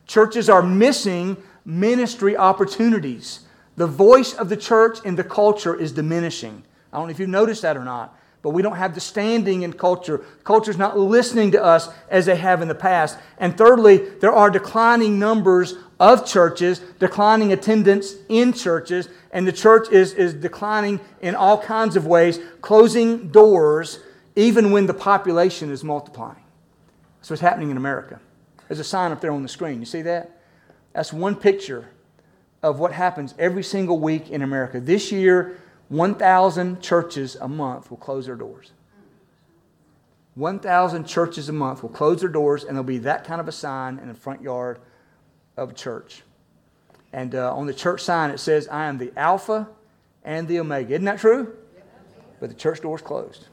Churches 0.07 0.49
are 0.49 0.61
missing 0.61 1.37
ministry 1.65 2.35
opportunities. 2.35 3.41
The 3.75 3.87
voice 3.87 4.33
of 4.33 4.49
the 4.49 4.57
church 4.57 4.99
in 5.05 5.15
the 5.15 5.23
culture 5.23 5.75
is 5.75 5.91
diminishing. 5.91 6.63
I 6.91 6.97
don't 6.97 7.07
know 7.07 7.11
if 7.11 7.19
you've 7.19 7.29
noticed 7.29 7.61
that 7.61 7.77
or 7.77 7.83
not, 7.83 8.17
but 8.41 8.51
we 8.51 8.61
don't 8.61 8.77
have 8.77 8.95
the 8.95 9.01
standing 9.01 9.63
in 9.63 9.73
culture. 9.73 10.23
Culture's 10.45 10.77
not 10.77 10.97
listening 10.97 11.51
to 11.51 11.63
us 11.63 11.89
as 12.09 12.25
they 12.25 12.37
have 12.37 12.61
in 12.61 12.69
the 12.69 12.75
past. 12.75 13.17
And 13.37 13.57
thirdly, 13.57 13.97
there 13.97 14.33
are 14.33 14.49
declining 14.49 15.19
numbers 15.19 15.75
of 15.99 16.25
churches, 16.25 16.79
declining 16.99 17.51
attendance 17.51 18.15
in 18.29 18.53
churches, 18.53 19.09
and 19.31 19.47
the 19.47 19.51
church 19.51 19.91
is, 19.91 20.13
is 20.13 20.33
declining 20.33 20.99
in 21.21 21.35
all 21.35 21.61
kinds 21.61 21.95
of 21.95 22.07
ways, 22.07 22.39
closing 22.61 23.29
doors 23.29 23.99
even 24.35 24.71
when 24.71 24.85
the 24.85 24.93
population 24.93 25.69
is 25.69 25.83
multiplying. 25.83 26.41
That's 27.19 27.29
what's 27.29 27.41
happening 27.41 27.71
in 27.71 27.77
America. 27.77 28.21
There's 28.67 28.79
a 28.79 28.85
sign 28.85 29.11
up 29.11 29.19
there 29.19 29.31
on 29.31 29.43
the 29.43 29.49
screen. 29.49 29.79
You 29.79 29.85
see 29.85 30.03
that? 30.03 30.39
That's 30.93 31.11
one 31.11 31.35
picture 31.35 31.89
of 32.63 32.79
what 32.79 32.93
happens 32.93 33.35
every 33.37 33.63
single 33.63 33.99
week 33.99 34.29
in 34.29 34.41
America. 34.41 34.79
This 34.79 35.11
year, 35.11 35.59
1,000 35.89 36.81
churches 36.81 37.35
a 37.35 37.47
month 37.47 37.89
will 37.89 37.97
close 37.97 38.27
their 38.27 38.35
doors. 38.35 38.71
1,000 40.35 41.05
churches 41.05 41.49
a 41.49 41.53
month 41.53 41.81
will 41.81 41.89
close 41.89 42.21
their 42.21 42.29
doors, 42.29 42.63
and 42.63 42.71
there'll 42.71 42.83
be 42.83 42.99
that 42.99 43.25
kind 43.25 43.41
of 43.41 43.47
a 43.47 43.51
sign 43.51 43.99
in 43.99 44.07
the 44.07 44.13
front 44.13 44.41
yard 44.41 44.79
of 45.57 45.75
church. 45.75 46.23
And 47.11 47.33
uh, 47.35 47.55
on 47.55 47.65
the 47.65 47.73
church 47.73 48.01
sign, 48.01 48.29
it 48.29 48.39
says, 48.39 48.67
I 48.67 48.85
am 48.85 48.97
the 48.97 49.11
Alpha 49.17 49.67
and 50.23 50.47
the 50.47 50.59
Omega. 50.59 50.93
Isn't 50.93 51.05
that 51.05 51.19
true? 51.19 51.55
but 52.39 52.49
the 52.49 52.55
church 52.55 52.81
door's 52.81 53.01
closed. 53.01 53.47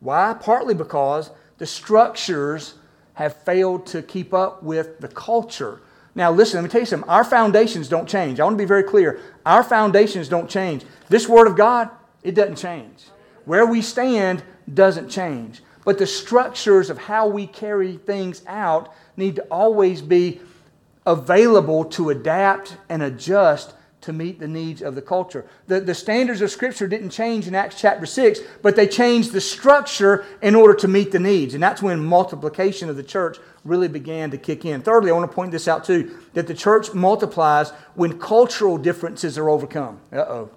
Why? 0.00 0.34
Partly 0.38 0.74
because 0.74 1.30
the 1.58 1.66
structures 1.66 2.74
have 3.14 3.36
failed 3.36 3.86
to 3.86 4.02
keep 4.02 4.32
up 4.32 4.62
with 4.62 4.98
the 5.00 5.08
culture. 5.08 5.80
Now, 6.14 6.32
listen, 6.32 6.56
let 6.56 6.64
me 6.64 6.70
tell 6.70 6.80
you 6.80 6.86
something. 6.86 7.08
Our 7.08 7.24
foundations 7.24 7.88
don't 7.88 8.08
change. 8.08 8.40
I 8.40 8.44
want 8.44 8.54
to 8.54 8.62
be 8.62 8.66
very 8.66 8.82
clear. 8.82 9.20
Our 9.46 9.62
foundations 9.62 10.28
don't 10.28 10.48
change. 10.48 10.84
This 11.08 11.28
Word 11.28 11.46
of 11.46 11.56
God, 11.56 11.90
it 12.22 12.34
doesn't 12.34 12.56
change. 12.56 13.04
Where 13.44 13.66
we 13.66 13.82
stand 13.82 14.42
doesn't 14.72 15.08
change. 15.08 15.62
But 15.84 15.98
the 15.98 16.06
structures 16.06 16.90
of 16.90 16.98
how 16.98 17.28
we 17.28 17.46
carry 17.46 17.96
things 17.96 18.42
out 18.46 18.92
need 19.16 19.36
to 19.36 19.42
always 19.44 20.02
be 20.02 20.40
available 21.06 21.84
to 21.84 22.10
adapt 22.10 22.76
and 22.88 23.02
adjust 23.02 23.74
to 24.02 24.12
meet 24.12 24.38
the 24.38 24.48
needs 24.48 24.80
of 24.80 24.94
the 24.94 25.02
culture. 25.02 25.46
The, 25.66 25.80
the 25.80 25.94
standards 25.94 26.40
of 26.40 26.50
Scripture 26.50 26.88
didn't 26.88 27.10
change 27.10 27.46
in 27.46 27.54
Acts 27.54 27.78
chapter 27.78 28.06
6, 28.06 28.40
but 28.62 28.74
they 28.74 28.86
changed 28.86 29.32
the 29.32 29.40
structure 29.40 30.24
in 30.40 30.54
order 30.54 30.74
to 30.74 30.88
meet 30.88 31.12
the 31.12 31.18
needs. 31.18 31.52
And 31.52 31.62
that's 31.62 31.82
when 31.82 32.02
multiplication 32.04 32.88
of 32.88 32.96
the 32.96 33.02
church 33.02 33.38
really 33.64 33.88
began 33.88 34.30
to 34.30 34.38
kick 34.38 34.64
in. 34.64 34.80
Thirdly, 34.80 35.10
I 35.10 35.14
want 35.14 35.30
to 35.30 35.34
point 35.34 35.52
this 35.52 35.68
out 35.68 35.84
too 35.84 36.18
that 36.32 36.46
the 36.46 36.54
church 36.54 36.94
multiplies 36.94 37.70
when 37.94 38.18
cultural 38.18 38.78
differences 38.78 39.36
are 39.36 39.50
overcome. 39.50 40.00
Uh 40.12 40.16
oh 40.16 40.50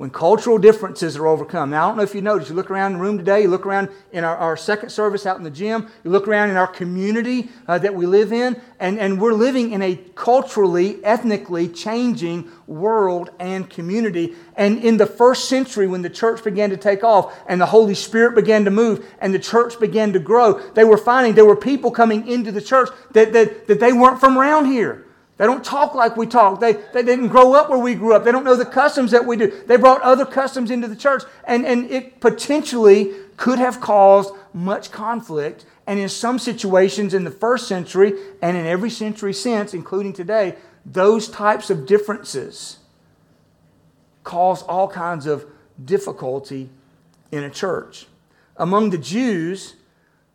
when 0.00 0.08
cultural 0.08 0.56
differences 0.56 1.18
are 1.18 1.26
overcome. 1.26 1.68
Now, 1.68 1.84
I 1.84 1.88
don't 1.88 1.98
know 1.98 2.02
if 2.02 2.14
you 2.14 2.22
noticed, 2.22 2.48
you 2.48 2.56
look 2.56 2.70
around 2.70 2.94
the 2.94 2.98
room 3.00 3.18
today, 3.18 3.42
you 3.42 3.48
look 3.48 3.66
around 3.66 3.90
in 4.12 4.24
our, 4.24 4.34
our 4.34 4.56
second 4.56 4.88
service 4.88 5.26
out 5.26 5.36
in 5.36 5.42
the 5.42 5.50
gym, 5.50 5.88
you 6.04 6.10
look 6.10 6.26
around 6.26 6.48
in 6.48 6.56
our 6.56 6.66
community 6.66 7.50
uh, 7.68 7.76
that 7.76 7.94
we 7.94 8.06
live 8.06 8.32
in, 8.32 8.58
and, 8.78 8.98
and 8.98 9.20
we're 9.20 9.34
living 9.34 9.72
in 9.72 9.82
a 9.82 9.96
culturally, 10.14 11.04
ethnically 11.04 11.68
changing 11.68 12.50
world 12.66 13.28
and 13.38 13.68
community. 13.68 14.34
And 14.56 14.82
in 14.82 14.96
the 14.96 15.04
first 15.04 15.50
century, 15.50 15.86
when 15.86 16.00
the 16.00 16.08
church 16.08 16.42
began 16.42 16.70
to 16.70 16.78
take 16.78 17.04
off 17.04 17.38
and 17.46 17.60
the 17.60 17.66
Holy 17.66 17.94
Spirit 17.94 18.34
began 18.34 18.64
to 18.64 18.70
move 18.70 19.06
and 19.20 19.34
the 19.34 19.38
church 19.38 19.78
began 19.78 20.14
to 20.14 20.18
grow, 20.18 20.54
they 20.70 20.84
were 20.84 20.96
finding 20.96 21.34
there 21.34 21.44
were 21.44 21.54
people 21.54 21.90
coming 21.90 22.26
into 22.26 22.50
the 22.50 22.62
church 22.62 22.88
that, 23.10 23.34
that, 23.34 23.66
that 23.66 23.80
they 23.80 23.92
weren't 23.92 24.18
from 24.18 24.38
around 24.38 24.64
here. 24.64 25.04
They 25.40 25.46
don't 25.46 25.64
talk 25.64 25.94
like 25.94 26.18
we 26.18 26.26
talk. 26.26 26.60
They, 26.60 26.74
they 26.74 27.02
didn't 27.02 27.28
grow 27.28 27.54
up 27.54 27.70
where 27.70 27.78
we 27.78 27.94
grew 27.94 28.14
up. 28.14 28.24
They 28.24 28.30
don't 28.30 28.44
know 28.44 28.56
the 28.56 28.66
customs 28.66 29.10
that 29.12 29.24
we 29.24 29.38
do. 29.38 29.50
They 29.66 29.78
brought 29.78 30.02
other 30.02 30.26
customs 30.26 30.70
into 30.70 30.86
the 30.86 30.94
church. 30.94 31.22
And, 31.44 31.64
and 31.64 31.90
it 31.90 32.20
potentially 32.20 33.14
could 33.38 33.58
have 33.58 33.80
caused 33.80 34.34
much 34.52 34.90
conflict. 34.92 35.64
And 35.86 35.98
in 35.98 36.10
some 36.10 36.38
situations 36.38 37.14
in 37.14 37.24
the 37.24 37.30
first 37.30 37.66
century 37.66 38.12
and 38.42 38.54
in 38.54 38.66
every 38.66 38.90
century 38.90 39.32
since, 39.32 39.72
including 39.72 40.12
today, 40.12 40.56
those 40.84 41.26
types 41.26 41.70
of 41.70 41.86
differences 41.86 42.76
cause 44.24 44.62
all 44.64 44.88
kinds 44.88 45.24
of 45.24 45.46
difficulty 45.82 46.68
in 47.32 47.44
a 47.44 47.50
church. 47.50 48.08
Among 48.58 48.90
the 48.90 48.98
Jews, 48.98 49.76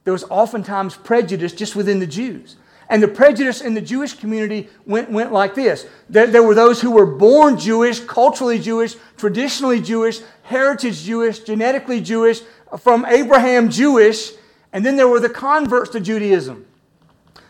there 0.03 0.13
was 0.13 0.23
oftentimes 0.31 0.95
prejudice 0.95 1.53
just 1.53 1.75
within 1.75 1.99
the 1.99 2.07
Jews. 2.07 2.55
And 2.89 3.01
the 3.01 3.07
prejudice 3.07 3.61
in 3.61 3.73
the 3.73 3.81
Jewish 3.81 4.13
community 4.13 4.69
went, 4.85 5.11
went 5.11 5.31
like 5.31 5.55
this 5.55 5.87
there, 6.09 6.27
there, 6.27 6.43
were 6.43 6.53
those 6.53 6.81
who 6.81 6.91
were 6.91 7.05
born 7.05 7.57
Jewish, 7.57 7.99
culturally 7.99 8.59
Jewish, 8.59 8.95
traditionally 9.17 9.81
Jewish, 9.81 10.19
heritage 10.43 11.03
Jewish, 11.03 11.39
genetically 11.39 11.99
Jewish, 11.99 12.41
from 12.79 13.05
Abraham 13.05 13.69
Jewish, 13.69 14.31
and 14.71 14.85
then 14.85 14.95
there 14.95 15.07
were 15.07 15.19
the 15.19 15.29
converts 15.29 15.91
to 15.91 15.99
Judaism. 15.99 16.65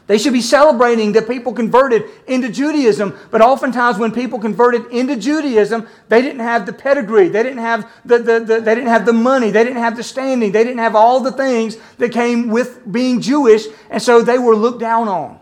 They 0.07 0.19
should 0.19 0.33
be 0.33 0.41
celebrating 0.41 1.13
that 1.13 1.27
people 1.27 1.51
converted 1.51 2.03
into 2.27 2.49
Judaism, 2.49 3.17
but 3.31 3.41
oftentimes 3.41 3.97
when 3.97 4.11
people 4.11 4.37
converted 4.37 4.85
into 4.91 5.15
Judaism, 5.15 5.87
they 6.09 6.21
didn't 6.21 6.41
have 6.41 6.67
the 6.67 6.73
pedigree, 6.73 7.27
they 7.27 7.41
didn't 7.41 7.59
have 7.59 7.89
the, 8.05 8.19
the, 8.19 8.39
the, 8.39 8.61
they 8.61 8.75
didn't 8.75 8.89
have 8.89 9.07
the 9.07 9.13
money, 9.13 9.49
they 9.49 9.63
didn't 9.63 9.81
have 9.81 9.97
the 9.97 10.03
standing, 10.03 10.51
they 10.51 10.63
didn't 10.63 10.77
have 10.77 10.95
all 10.95 11.21
the 11.21 11.31
things 11.31 11.77
that 11.97 12.11
came 12.11 12.49
with 12.49 12.91
being 12.91 13.19
Jewish, 13.19 13.65
and 13.89 13.99
so 13.99 14.21
they 14.21 14.37
were 14.37 14.55
looked 14.55 14.79
down 14.79 15.07
on. 15.07 15.39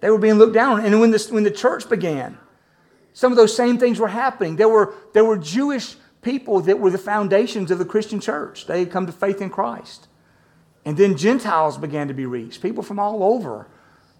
They 0.00 0.10
were 0.10 0.18
being 0.18 0.34
looked 0.34 0.54
down 0.54 0.78
on. 0.78 0.84
And 0.84 1.00
when, 1.00 1.10
this, 1.10 1.28
when 1.28 1.42
the 1.42 1.50
church 1.50 1.88
began, 1.88 2.38
some 3.12 3.32
of 3.32 3.36
those 3.36 3.56
same 3.56 3.78
things 3.78 3.98
were 3.98 4.08
happening. 4.08 4.54
There 4.54 4.68
were, 4.68 4.94
there 5.14 5.24
were 5.24 5.38
Jewish 5.38 5.96
people 6.22 6.60
that 6.60 6.78
were 6.78 6.90
the 6.90 6.98
foundations 6.98 7.72
of 7.72 7.78
the 7.78 7.84
Christian 7.84 8.20
church. 8.20 8.66
They 8.66 8.80
had 8.80 8.90
come 8.92 9.06
to 9.06 9.12
faith 9.12 9.40
in 9.40 9.50
Christ. 9.50 10.05
And 10.86 10.96
then 10.96 11.16
Gentiles 11.16 11.76
began 11.76 12.08
to 12.08 12.14
be 12.14 12.26
reached, 12.26 12.62
people 12.62 12.84
from 12.84 13.00
all 13.00 13.24
over 13.24 13.66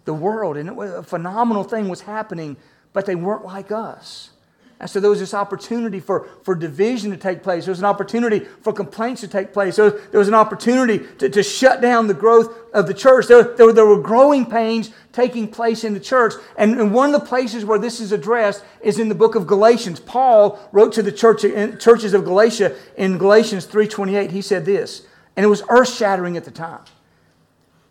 the 0.03 0.13
world. 0.13 0.57
And 0.57 0.67
it 0.67 0.75
was 0.75 0.91
a 0.91 1.01
phenomenal 1.01 1.63
thing 1.63 1.87
was 1.87 2.01
happening, 2.01 2.57
but 2.91 3.05
they 3.05 3.15
weren't 3.15 3.45
like 3.45 3.71
us. 3.71 4.31
And 4.79 4.87
so 4.87 4.99
there 4.99 5.09
was 5.09 5.19
this 5.19 5.33
opportunity 5.33 5.99
for, 5.99 6.27
for 6.43 6.53
division 6.53 7.09
to 7.09 7.17
take 7.17 7.41
place. 7.41 7.65
There 7.65 7.71
was 7.71 7.79
an 7.79 7.85
opportunity 7.85 8.39
for 8.61 8.73
complaints 8.73 9.21
to 9.21 9.27
take 9.27 9.51
place. 9.51 9.77
There 9.77 9.85
was, 9.85 9.93
there 10.11 10.19
was 10.19 10.27
an 10.27 10.35
opportunity 10.35 11.03
to, 11.17 11.29
to 11.29 11.41
shut 11.41 11.81
down 11.81 12.07
the 12.07 12.13
growth 12.13 12.53
of 12.73 12.85
the 12.85 12.93
church. 12.93 13.25
There, 13.27 13.55
there, 13.55 13.71
there 13.71 13.85
were 13.85 14.01
growing 14.01 14.45
pains 14.45 14.91
taking 15.13 15.47
place 15.47 15.83
in 15.83 15.95
the 15.95 15.99
church. 15.99 16.33
And, 16.57 16.79
and, 16.79 16.93
one 16.93 17.11
of 17.11 17.19
the 17.19 17.25
places 17.25 17.65
where 17.65 17.79
this 17.79 17.99
is 17.99 18.11
addressed 18.11 18.63
is 18.81 18.99
in 18.99 19.09
the 19.09 19.15
book 19.15 19.33
of 19.33 19.47
Galatians. 19.47 19.99
Paul 19.99 20.59
wrote 20.71 20.93
to 20.93 21.01
the 21.01 21.11
church, 21.13 21.41
churches 21.81 22.13
of 22.13 22.23
Galatia 22.23 22.75
in 22.97 23.17
Galatians 23.17 23.65
3.28. 23.65 24.29
He 24.29 24.43
said 24.43 24.65
this, 24.65 25.07
and 25.37 25.45
it 25.45 25.47
was 25.47 25.63
earth 25.69 25.95
shattering 25.95 26.35
at 26.35 26.43
the 26.43 26.51
time. 26.51 26.81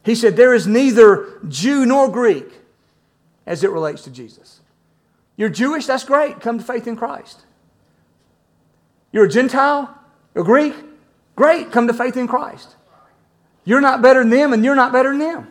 He 0.05 0.15
said, 0.15 0.37
There 0.37 0.53
is 0.53 0.67
neither 0.67 1.41
Jew 1.49 1.87
nor 1.87 2.11
Greek 2.11 2.53
as 3.47 3.65
it 3.65 3.71
relates 3.71 4.03
to 4.03 4.11
Jesus. 4.11 4.61
You're 5.37 5.49
Jewish, 5.49 5.87
that's 5.87 6.05
great. 6.05 6.41
Come 6.41 6.59
to 6.59 6.65
faith 6.65 6.87
in 6.87 6.97
Christ. 6.97 7.43
You're 9.13 9.25
a 9.25 9.29
Gentile, 9.29 9.97
a 10.35 10.43
Greek, 10.43 10.75
great. 11.37 11.71
Come 11.71 11.87
to 11.87 11.95
faith 11.95 12.17
in 12.17 12.27
Christ. 12.27 12.75
You're 13.65 13.81
not 13.81 14.03
better 14.03 14.21
than 14.21 14.31
them, 14.31 14.53
and 14.53 14.65
you're 14.65 14.75
not 14.75 14.93
better 14.93 15.11
than 15.11 15.21
them. 15.21 15.49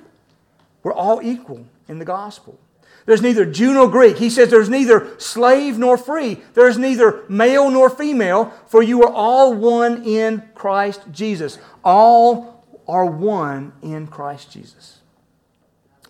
We're 0.84 0.94
all 0.94 1.22
equal 1.24 1.66
in 1.88 2.00
the 2.00 2.06
gospel. 2.06 2.60
There's 3.06 3.22
neither 3.22 3.46
Jew 3.46 3.74
nor 3.74 3.88
Greek. 3.88 4.18
He 4.18 4.30
says 4.30 4.50
there's 4.50 4.70
neither 4.70 5.20
slave 5.20 5.78
nor 5.78 5.98
free. 5.98 6.41
There's 6.54 6.78
neither 6.78 7.24
male 7.30 7.70
nor 7.70 7.89
female, 7.89 8.52
for 8.68 8.82
you 8.82 9.04
are 9.04 9.12
all 9.12 9.54
one 9.54 10.04
in 10.04 10.44
Christ 10.56 11.02
Jesus. 11.12 11.60
All 11.84 12.65
are 12.88 13.06
one 13.06 13.74
in 13.84 14.08
Christ 14.08 14.52
Jesus. 14.52 15.02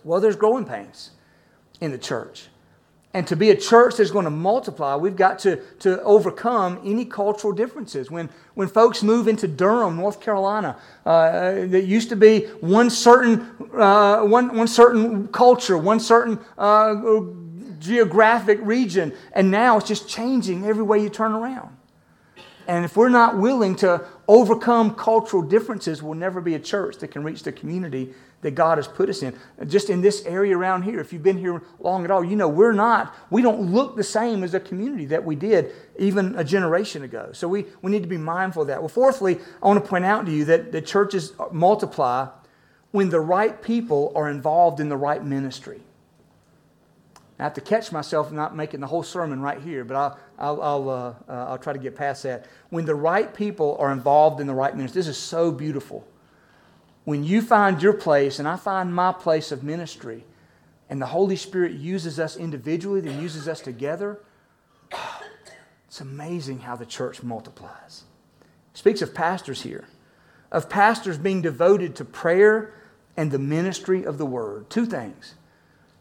Well, 0.04 0.20
there's 0.20 0.36
growing 0.36 0.64
pains 0.64 1.10
in 1.80 1.90
the 1.90 1.98
church. 1.98 2.48
And 3.16 3.26
to 3.28 3.34
be 3.34 3.48
a 3.48 3.56
church 3.56 3.96
that's 3.96 4.10
going 4.10 4.26
to 4.26 4.30
multiply, 4.30 4.94
we've 4.94 5.16
got 5.16 5.38
to, 5.38 5.56
to 5.78 6.02
overcome 6.02 6.78
any 6.84 7.06
cultural 7.06 7.50
differences. 7.50 8.10
When, 8.10 8.28
when 8.52 8.68
folks 8.68 9.02
move 9.02 9.26
into 9.26 9.48
Durham, 9.48 9.96
North 9.96 10.20
Carolina, 10.20 10.76
uh, 11.06 11.64
there 11.64 11.80
used 11.80 12.10
to 12.10 12.16
be 12.16 12.40
one 12.60 12.90
certain, 12.90 13.70
uh, 13.72 14.20
one, 14.20 14.54
one 14.54 14.68
certain 14.68 15.28
culture, 15.28 15.78
one 15.78 15.98
certain 15.98 16.38
uh, 16.58 17.22
geographic 17.78 18.58
region, 18.60 19.14
and 19.32 19.50
now 19.50 19.78
it's 19.78 19.88
just 19.88 20.06
changing 20.06 20.66
every 20.66 20.84
way 20.84 20.98
you 20.98 21.08
turn 21.08 21.32
around. 21.32 21.74
And 22.68 22.84
if 22.84 22.98
we're 22.98 23.08
not 23.08 23.38
willing 23.38 23.76
to 23.76 24.04
overcome 24.28 24.94
cultural 24.94 25.42
differences, 25.42 26.02
we'll 26.02 26.18
never 26.18 26.42
be 26.42 26.54
a 26.54 26.60
church 26.60 26.98
that 26.98 27.12
can 27.12 27.24
reach 27.24 27.44
the 27.44 27.52
community 27.52 28.12
that 28.42 28.54
God 28.54 28.78
has 28.78 28.86
put 28.86 29.08
us 29.08 29.22
in. 29.22 29.34
Just 29.66 29.90
in 29.90 30.02
this 30.02 30.24
area 30.24 30.56
around 30.56 30.82
here, 30.82 31.00
if 31.00 31.12
you've 31.12 31.22
been 31.22 31.38
here 31.38 31.62
long 31.80 32.04
at 32.04 32.10
all, 32.10 32.22
you 32.22 32.36
know 32.36 32.48
we're 32.48 32.72
not, 32.72 33.14
we 33.30 33.42
don't 33.42 33.72
look 33.72 33.96
the 33.96 34.04
same 34.04 34.44
as 34.44 34.54
a 34.54 34.60
community 34.60 35.06
that 35.06 35.24
we 35.24 35.34
did 35.34 35.72
even 35.98 36.36
a 36.36 36.44
generation 36.44 37.02
ago. 37.02 37.30
So 37.32 37.48
we, 37.48 37.66
we 37.82 37.90
need 37.90 38.02
to 38.02 38.08
be 38.08 38.18
mindful 38.18 38.62
of 38.62 38.68
that. 38.68 38.80
Well, 38.80 38.88
fourthly, 38.88 39.38
I 39.62 39.66
want 39.66 39.82
to 39.82 39.88
point 39.88 40.04
out 40.04 40.26
to 40.26 40.32
you 40.32 40.44
that 40.46 40.70
the 40.70 40.82
churches 40.82 41.32
multiply 41.50 42.28
when 42.90 43.08
the 43.08 43.20
right 43.20 43.60
people 43.62 44.12
are 44.14 44.30
involved 44.30 44.80
in 44.80 44.88
the 44.88 44.96
right 44.96 45.24
ministry. 45.24 45.80
I 47.38 47.42
have 47.42 47.54
to 47.54 47.60
catch 47.60 47.92
myself 47.92 48.32
not 48.32 48.56
making 48.56 48.80
the 48.80 48.86
whole 48.86 49.02
sermon 49.02 49.40
right 49.40 49.60
here, 49.60 49.84
but 49.84 49.96
I'll, 49.96 50.18
I'll, 50.38 50.62
I'll, 50.62 50.88
uh, 50.88 51.14
uh, 51.28 51.46
I'll 51.50 51.58
try 51.58 51.72
to 51.72 51.78
get 51.78 51.94
past 51.94 52.22
that. 52.22 52.46
When 52.70 52.86
the 52.86 52.94
right 52.94 53.34
people 53.34 53.76
are 53.78 53.92
involved 53.92 54.40
in 54.40 54.46
the 54.46 54.54
right 54.54 54.74
ministry, 54.74 55.00
this 55.00 55.08
is 55.08 55.18
so 55.18 55.50
beautiful 55.50 56.06
when 57.06 57.22
you 57.22 57.40
find 57.40 57.80
your 57.80 57.92
place 57.92 58.40
and 58.40 58.48
I 58.48 58.56
find 58.56 58.92
my 58.92 59.12
place 59.12 59.52
of 59.52 59.62
ministry, 59.62 60.24
and 60.90 61.00
the 61.00 61.06
Holy 61.06 61.36
Spirit 61.36 61.72
uses 61.72 62.18
us 62.18 62.36
individually, 62.36 63.00
then 63.00 63.22
uses 63.22 63.46
us 63.46 63.60
together, 63.60 64.18
it's 65.86 66.00
amazing 66.00 66.58
how 66.58 66.74
the 66.74 66.84
church 66.84 67.22
multiplies. 67.22 68.02
speaks 68.74 69.02
of 69.02 69.14
pastors 69.14 69.62
here, 69.62 69.84
of 70.50 70.68
pastors 70.68 71.16
being 71.16 71.40
devoted 71.40 71.94
to 71.94 72.04
prayer 72.04 72.74
and 73.16 73.30
the 73.30 73.38
ministry 73.38 74.04
of 74.04 74.18
the 74.18 74.26
word. 74.26 74.68
Two 74.68 74.84
things. 74.84 75.34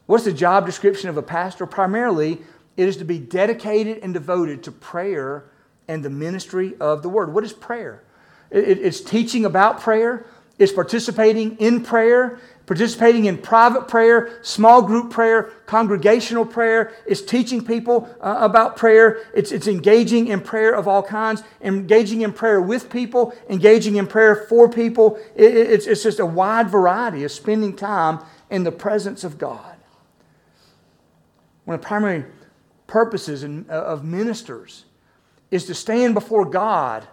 What's 0.07 0.25
the 0.25 0.33
job 0.33 0.65
description 0.65 1.09
of 1.09 1.17
a 1.17 1.23
pastor? 1.23 1.67
Primarily, 1.67 2.39
it 2.77 2.87
is 2.87 2.97
to 2.97 3.05
be 3.05 3.19
dedicated 3.19 3.99
and 4.01 4.11
devoted 4.11 4.63
to 4.63 4.71
prayer 4.71 5.45
and 5.87 6.03
the 6.03 6.09
ministry 6.09 6.73
of 6.79 7.03
the 7.03 7.09
word. 7.09 7.31
What 7.31 7.43
is 7.43 7.53
prayer? 7.53 8.01
It's 8.49 9.01
teaching 9.01 9.45
about 9.45 9.81
prayer, 9.81 10.25
is 10.57 10.71
participating 10.71 11.57
in 11.57 11.83
prayer, 11.83 12.39
participating 12.65 13.25
in 13.25 13.37
private 13.37 13.87
prayer, 13.87 14.39
small 14.41 14.81
group 14.81 15.11
prayer, 15.11 15.51
congregational 15.65 16.45
prayer. 16.45 16.93
It's 17.05 17.21
teaching 17.21 17.63
people 17.63 18.09
uh, 18.21 18.37
about 18.39 18.77
prayer. 18.77 19.25
It's, 19.33 19.51
it's 19.51 19.67
engaging 19.67 20.27
in 20.27 20.41
prayer 20.41 20.73
of 20.73 20.87
all 20.87 21.03
kinds, 21.03 21.43
engaging 21.61 22.21
in 22.21 22.31
prayer 22.31 22.61
with 22.61 22.89
people, 22.89 23.33
engaging 23.49 23.97
in 23.97 24.07
prayer 24.07 24.45
for 24.47 24.69
people. 24.69 25.19
It, 25.35 25.55
it's, 25.55 25.87
it's 25.87 26.03
just 26.03 26.19
a 26.19 26.25
wide 26.25 26.69
variety 26.69 27.23
of 27.23 27.31
spending 27.31 27.75
time 27.75 28.19
in 28.49 28.63
the 28.63 28.71
presence 28.71 29.23
of 29.23 29.37
God. 29.37 29.75
One 31.65 31.75
of 31.75 31.81
the 31.81 31.87
primary 31.87 32.25
purposes 32.87 33.43
in, 33.43 33.65
uh, 33.69 33.73
of 33.73 34.05
ministers 34.05 34.85
is 35.51 35.65
to 35.65 35.73
stand 35.73 36.13
before 36.13 36.45
God 36.45 37.07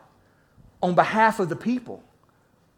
on 0.83 0.95
behalf 0.95 1.41
of 1.41 1.49
the 1.49 1.57
people. 1.57 2.03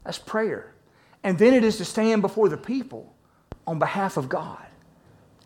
That's 0.04 0.18
prayer. 0.18 0.74
And 1.22 1.38
then 1.38 1.54
it 1.54 1.64
is 1.64 1.78
to 1.78 1.84
stand 1.84 2.22
before 2.22 2.48
the 2.48 2.56
people 2.56 3.14
on 3.66 3.78
behalf 3.78 4.16
of 4.16 4.28
God. 4.28 4.64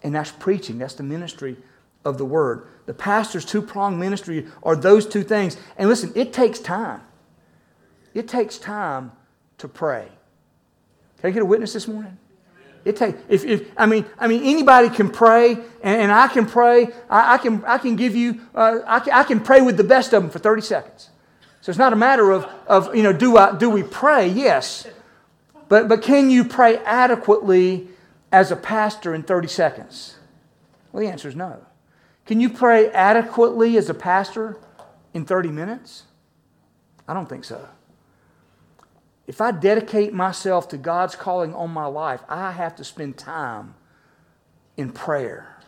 And 0.02 0.14
that's 0.14 0.30
preaching, 0.30 0.78
that's 0.78 0.94
the 0.94 1.02
ministry 1.02 1.56
of 2.04 2.18
the 2.18 2.24
word. 2.24 2.66
The 2.86 2.94
pastor's 2.94 3.44
two 3.44 3.62
pronged 3.62 3.98
ministry 3.98 4.46
are 4.62 4.76
those 4.76 5.06
two 5.06 5.22
things. 5.22 5.56
And 5.76 5.88
listen, 5.88 6.12
it 6.14 6.32
takes 6.32 6.59
time. 6.59 7.02
It 8.14 8.28
takes 8.28 8.59
time 8.59 9.12
to 9.59 9.68
pray. 9.68 10.09
Can 11.20 11.30
I 11.30 11.32
get 11.32 11.42
a 11.42 11.46
witness 11.46 11.72
this 11.72 11.88
morning? 11.88 12.16
It 12.84 12.96
take 12.96 13.16
if, 13.28 13.44
if 13.44 13.70
I 13.76 13.86
mean 13.86 14.06
I 14.18 14.28
mean 14.28 14.42
anybody 14.44 14.88
can 14.88 15.11
pray 15.11 15.52
and, 15.52 16.02
and 16.02 16.12
I 16.12 16.28
can 16.28 16.46
pray 16.46 16.88
I, 17.11 17.34
I, 17.34 17.38
can 17.38 17.62
I 17.66 17.76
can 17.76 17.96
give 17.96 18.14
you 18.14 18.40
uh, 18.54 18.78
I, 18.86 19.00
can, 19.00 19.12
I 19.12 19.24
can 19.24 19.40
pray 19.40 19.61
with 19.61 19.76
the 19.76 19.84
best 19.84 20.12
of 20.12 20.22
them 20.22 20.30
for 20.30 20.38
30 20.38 20.62
seconds 20.62 21.11
so 21.68 21.70
it's 21.70 21.78
not 21.78 21.92
a 21.92 21.96
matter 21.96 22.30
of, 22.30 22.48
of 22.66 22.96
you 22.96 23.02
know 23.02 23.12
do 23.12 23.36
I 23.36 23.54
do 23.54 23.68
we 23.68 23.82
pray 23.82 24.26
yes 24.26 24.86
but, 25.68 25.88
but 25.88 26.00
can 26.00 26.30
you 26.30 26.44
pray 26.44 26.78
adequately 26.78 27.88
as 28.32 28.50
a 28.50 28.56
pastor 28.56 29.14
in 29.14 29.22
30 29.22 29.48
seconds? 29.48 30.16
Well, 30.92 31.02
the 31.02 31.10
answer 31.10 31.28
is 31.28 31.36
no. 31.36 31.64
Can 32.26 32.40
you 32.40 32.48
pray 32.50 32.90
adequately 32.90 33.76
as 33.76 33.88
a 33.88 33.94
pastor 33.94 34.58
in 35.14 35.24
30 35.24 35.50
minutes? 35.50 36.04
I 37.06 37.14
don't 37.14 37.28
think 37.28 37.44
so. 37.44 37.68
If 39.26 39.40
I 39.42 39.50
dedicate 39.50 40.14
myself 40.14 40.68
to 40.68 40.78
God's 40.78 41.14
calling 41.14 41.54
on 41.54 41.70
my 41.70 41.84
life, 41.84 42.22
I 42.28 42.52
have 42.52 42.76
to 42.76 42.84
spend 42.84 43.18
time 43.18 43.74
in 44.76 44.90
prayer. 44.90 45.58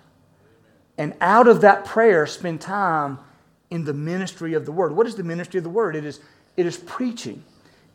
And 0.96 1.14
out 1.20 1.46
of 1.46 1.61
that 1.61 1.84
prayer, 1.84 2.26
spend 2.26 2.61
time 2.62 3.18
in 3.71 3.85
the 3.85 3.95
ministry 3.95 4.55
of 4.55 4.66
the 4.66 4.73
Word. 4.73 4.95
What 4.95 5.07
is 5.07 5.14
the 5.14 5.23
ministry 5.23 5.59
of 5.59 5.64
the 5.64 5.71
Word? 5.71 5.97
It 5.97 6.05
is, 6.05 6.21
it 6.57 6.66
is 6.66 6.77
preaching, 6.77 7.45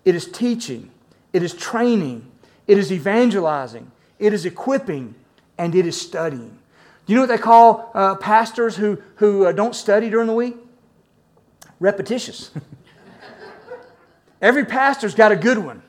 it 0.05 0.15
is 0.15 0.25
teaching, 0.25 0.89
it 1.33 1.43
is 1.43 1.53
training, 1.53 2.31
it 2.67 2.77
is 2.77 2.91
evangelizing, 2.91 3.91
it 4.17 4.33
is 4.33 4.45
equipping, 4.45 5.15
and 5.57 5.75
it 5.75 5.85
is 5.85 5.99
studying. 5.99 6.57
Do 7.05 7.13
you 7.13 7.15
know 7.15 7.23
what 7.23 7.29
they 7.29 7.37
call 7.37 7.91
uh, 7.93 8.15
pastors 8.15 8.75
who, 8.75 8.99
who 9.17 9.45
uh, 9.45 9.51
don't 9.51 9.75
study 9.75 10.09
during 10.09 10.27
the 10.27 10.33
week? 10.33 10.55
Repetitious. 11.79 12.51
Every 14.41 14.65
pastor's 14.65 15.13
got 15.13 15.31
a 15.31 15.35
good 15.35 15.57
one. 15.57 15.83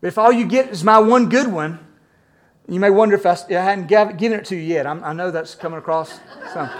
But 0.00 0.08
if 0.08 0.18
all 0.18 0.32
you 0.32 0.46
get 0.46 0.70
is 0.70 0.82
my 0.82 0.98
one 0.98 1.28
good 1.28 1.46
one, 1.46 1.78
you 2.68 2.80
may 2.80 2.90
wonder 2.90 3.14
if 3.14 3.26
I, 3.26 3.36
I 3.50 3.52
hadn't 3.52 3.86
given 3.86 4.38
it 4.38 4.46
to 4.46 4.56
you 4.56 4.62
yet. 4.62 4.86
I'm, 4.86 5.04
i 5.04 5.12
know 5.12 5.30
that's 5.30 5.54
coming 5.54 5.78
across 5.78 6.18
some. 6.52 6.70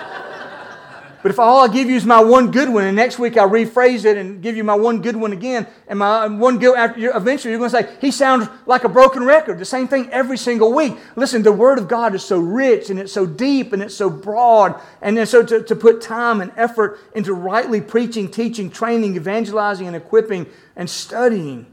But 1.23 1.31
if 1.31 1.39
all 1.39 1.63
I 1.63 1.73
give 1.73 1.89
you 1.89 1.95
is 1.95 2.05
my 2.05 2.21
one 2.21 2.51
good 2.51 2.69
one, 2.69 2.85
and 2.85 2.97
next 2.97 3.19
week 3.19 3.37
I 3.37 3.47
rephrase 3.47 4.05
it 4.05 4.17
and 4.17 4.43
give 4.43 4.57
you 4.57 4.65
my 4.65 4.75
one 4.75 5.01
good 5.01 5.15
one 5.15 5.33
again, 5.33 5.69
and 5.87 6.01
my 6.01 6.27
one 6.27 6.59
good, 6.59 6.77
after, 6.77 7.17
eventually 7.17 7.53
you're 7.53 7.61
going 7.61 7.71
to 7.71 7.83
say, 7.83 7.97
he 8.01 8.11
sounds 8.11 8.49
like 8.67 8.83
a 8.83 8.89
broken 8.89 9.23
record. 9.25 9.61
The 9.61 9.65
same 9.65 9.87
thing 9.87 10.11
every 10.11 10.37
single 10.37 10.73
week. 10.73 10.95
Listen, 11.15 11.43
the 11.45 11.53
Word 11.53 11.79
of 11.79 11.87
God 11.87 12.15
is 12.17 12.25
so 12.25 12.39
rich, 12.39 12.91
and 12.91 12.99
it's 12.99 13.13
so 13.13 13.25
deep, 13.25 13.73
and 13.73 13.83
it's 13.83 13.95
so 13.95 14.11
broad. 14.11 14.81
And 15.01 15.17
then 15.17 15.27
so 15.27 15.45
to, 15.45 15.63
to 15.63 15.77
put 15.77 16.01
time 16.01 16.41
and 16.41 16.51
effort 16.57 16.99
into 17.15 17.35
rightly 17.35 17.81
preaching, 17.81 18.29
teaching, 18.29 18.69
training, 18.69 19.15
evangelizing, 19.15 19.87
and 19.87 19.95
equipping, 19.95 20.47
and 20.75 20.91
studying, 20.91 21.67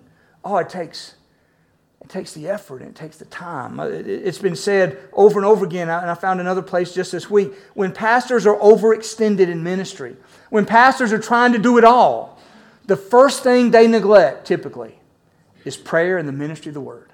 oh, 0.45 0.57
it 0.57 0.69
takes 0.69 1.15
it 2.09 2.13
takes 2.13 2.33
the 2.33 2.49
effort 2.49 2.81
and 2.81 2.89
it 2.89 2.95
takes 2.95 3.17
the 3.17 3.25
time. 3.25 3.79
Uh, 3.79 3.85
it's 3.85 4.39
been 4.39 4.55
said 4.55 4.97
over 5.13 5.37
and 5.37 5.45
over 5.45 5.63
again, 5.63 5.89
and 5.89 6.09
I 6.09 6.15
found 6.15 6.41
another 6.41 6.63
place 6.63 6.91
just 6.91 7.11
this 7.11 7.29
week. 7.29 7.53
When 7.75 7.91
pastors 7.91 8.47
are 8.47 8.57
overextended 8.57 9.47
in 9.47 9.61
ministry, 9.61 10.17
when 10.49 10.65
pastors 10.65 11.13
are 11.13 11.19
trying 11.19 11.53
to 11.53 11.59
do 11.59 11.77
it 11.77 11.83
all, 11.83 12.39
the 12.87 12.95
first 12.95 13.43
thing 13.43 13.69
they 13.69 13.85
neglect 13.85 14.47
typically 14.47 14.97
is 15.65 15.77
prayer 15.77 16.17
and 16.17 16.27
the 16.27 16.33
ministry 16.33 16.71
of 16.71 16.73
the 16.73 16.81
word. 16.81 17.11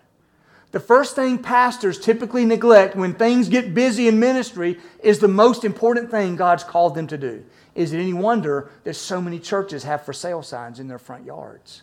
The 0.71 0.79
first 0.79 1.13
thing 1.13 1.39
pastors 1.39 1.99
typically 1.99 2.45
neglect 2.45 2.95
when 2.95 3.15
things 3.15 3.49
get 3.49 3.73
busy 3.73 4.07
in 4.07 4.17
ministry 4.17 4.79
is 5.03 5.19
the 5.19 5.27
most 5.27 5.65
important 5.65 6.09
thing 6.09 6.37
God's 6.37 6.63
called 6.63 6.95
them 6.95 7.07
to 7.07 7.17
do. 7.17 7.43
Is 7.75 7.91
it 7.91 7.99
any 7.99 8.13
wonder 8.13 8.69
that 8.85 8.93
so 8.93 9.21
many 9.21 9.39
churches 9.39 9.83
have 9.83 10.05
for 10.05 10.13
sale 10.13 10.41
signs 10.41 10.79
in 10.79 10.87
their 10.87 10.99
front 10.99 11.25
yards? 11.25 11.81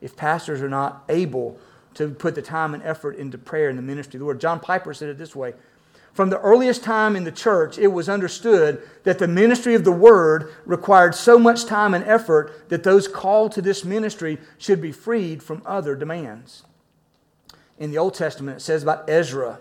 If 0.00 0.14
pastors 0.14 0.62
are 0.62 0.68
not 0.68 1.02
able 1.08 1.58
to 1.94 2.08
put 2.08 2.34
the 2.34 2.42
time 2.42 2.74
and 2.74 2.82
effort 2.82 3.16
into 3.16 3.38
prayer 3.38 3.68
and 3.68 3.78
the 3.78 3.82
ministry 3.82 4.18
of 4.18 4.20
the 4.20 4.26
word. 4.26 4.40
John 4.40 4.60
Piper 4.60 4.92
said 4.94 5.08
it 5.08 5.18
this 5.18 5.34
way 5.34 5.54
From 6.12 6.30
the 6.30 6.40
earliest 6.40 6.82
time 6.82 7.16
in 7.16 7.24
the 7.24 7.32
church, 7.32 7.78
it 7.78 7.88
was 7.88 8.08
understood 8.08 8.82
that 9.04 9.18
the 9.18 9.28
ministry 9.28 9.74
of 9.74 9.84
the 9.84 9.92
word 9.92 10.52
required 10.64 11.14
so 11.14 11.38
much 11.38 11.64
time 11.66 11.94
and 11.94 12.04
effort 12.04 12.68
that 12.68 12.82
those 12.82 13.08
called 13.08 13.52
to 13.52 13.62
this 13.62 13.84
ministry 13.84 14.38
should 14.58 14.80
be 14.80 14.92
freed 14.92 15.42
from 15.42 15.62
other 15.64 15.94
demands. 15.94 16.64
In 17.78 17.90
the 17.90 17.98
Old 17.98 18.14
Testament, 18.14 18.58
it 18.58 18.60
says 18.60 18.82
about 18.82 19.08
Ezra, 19.08 19.58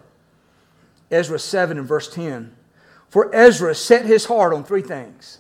Ezra 1.10 1.40
7 1.40 1.78
and 1.78 1.88
verse 1.88 2.14
10. 2.14 2.56
For 3.10 3.34
Ezra 3.34 3.76
set 3.76 4.06
his 4.06 4.26
heart 4.26 4.54
on 4.54 4.64
three 4.64 4.82
things 4.82 5.40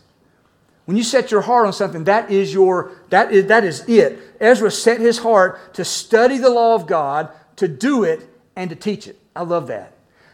when 0.85 0.97
you 0.97 1.03
set 1.03 1.31
your 1.31 1.41
heart 1.41 1.65
on 1.65 1.73
something, 1.73 2.03
that 2.05 2.29
is 2.29 2.53
your 2.53 2.91
that 3.09 3.31
is 3.31 3.47
that 3.47 3.63
is 3.63 3.87
it. 3.87 4.19
Ezra 4.39 4.69
set 4.69 4.99
his 4.99 5.19
heart 5.19 5.73
to 5.75 5.85
study 5.85 6.37
the 6.37 6.49
law 6.49 6.75
of 6.75 6.87
God, 6.87 7.29
to 7.55 7.67
do 7.67 8.03
it, 8.03 8.27
and 8.55 8.69
to 8.69 8.75
teach 8.75 9.07
it. 9.07 9.17
I 9.35 9.43
love 9.43 9.67
that. 9.67 9.93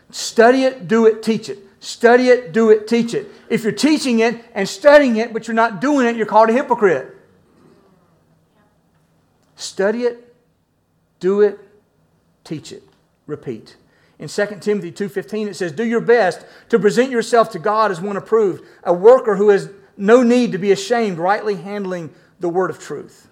Study 0.09 0.63
it, 0.63 0.87
do 0.87 1.05
it, 1.05 1.21
teach 1.21 1.49
it. 1.49 1.59
Study 1.79 2.27
it, 2.29 2.51
do 2.51 2.71
it, 2.71 2.87
teach 2.87 3.13
it. 3.13 3.31
If 3.47 3.63
you're 3.63 3.71
teaching 3.71 4.19
it 4.19 4.43
and 4.53 4.67
studying 4.67 5.17
it, 5.17 5.31
but 5.31 5.47
you're 5.47 5.55
not 5.55 5.79
doing 5.79 6.07
it, 6.07 6.15
you're 6.15 6.25
called 6.25 6.49
a 6.49 6.53
hypocrite. 6.53 7.15
Study 9.55 10.03
it, 10.03 10.35
do 11.19 11.41
it, 11.41 11.59
teach 12.43 12.71
it. 12.71 12.83
Repeat. 13.27 13.75
In 14.17 14.27
2 14.27 14.59
Timothy 14.59 14.91
2:15 14.91 15.47
it 15.47 15.55
says, 15.55 15.71
"Do 15.71 15.85
your 15.85 16.01
best 16.01 16.43
to 16.69 16.79
present 16.79 17.11
yourself 17.11 17.51
to 17.51 17.59
God 17.59 17.91
as 17.91 18.01
one 18.01 18.17
approved, 18.17 18.63
a 18.83 18.91
worker 18.91 19.35
who 19.35 19.49
has 19.49 19.69
no 19.99 20.23
need 20.23 20.53
to 20.53 20.57
be 20.57 20.71
ashamed, 20.71 21.19
rightly 21.19 21.55
handling 21.55 22.09
the 22.39 22.49
word 22.49 22.71
of 22.71 22.79
truth. 22.79 23.27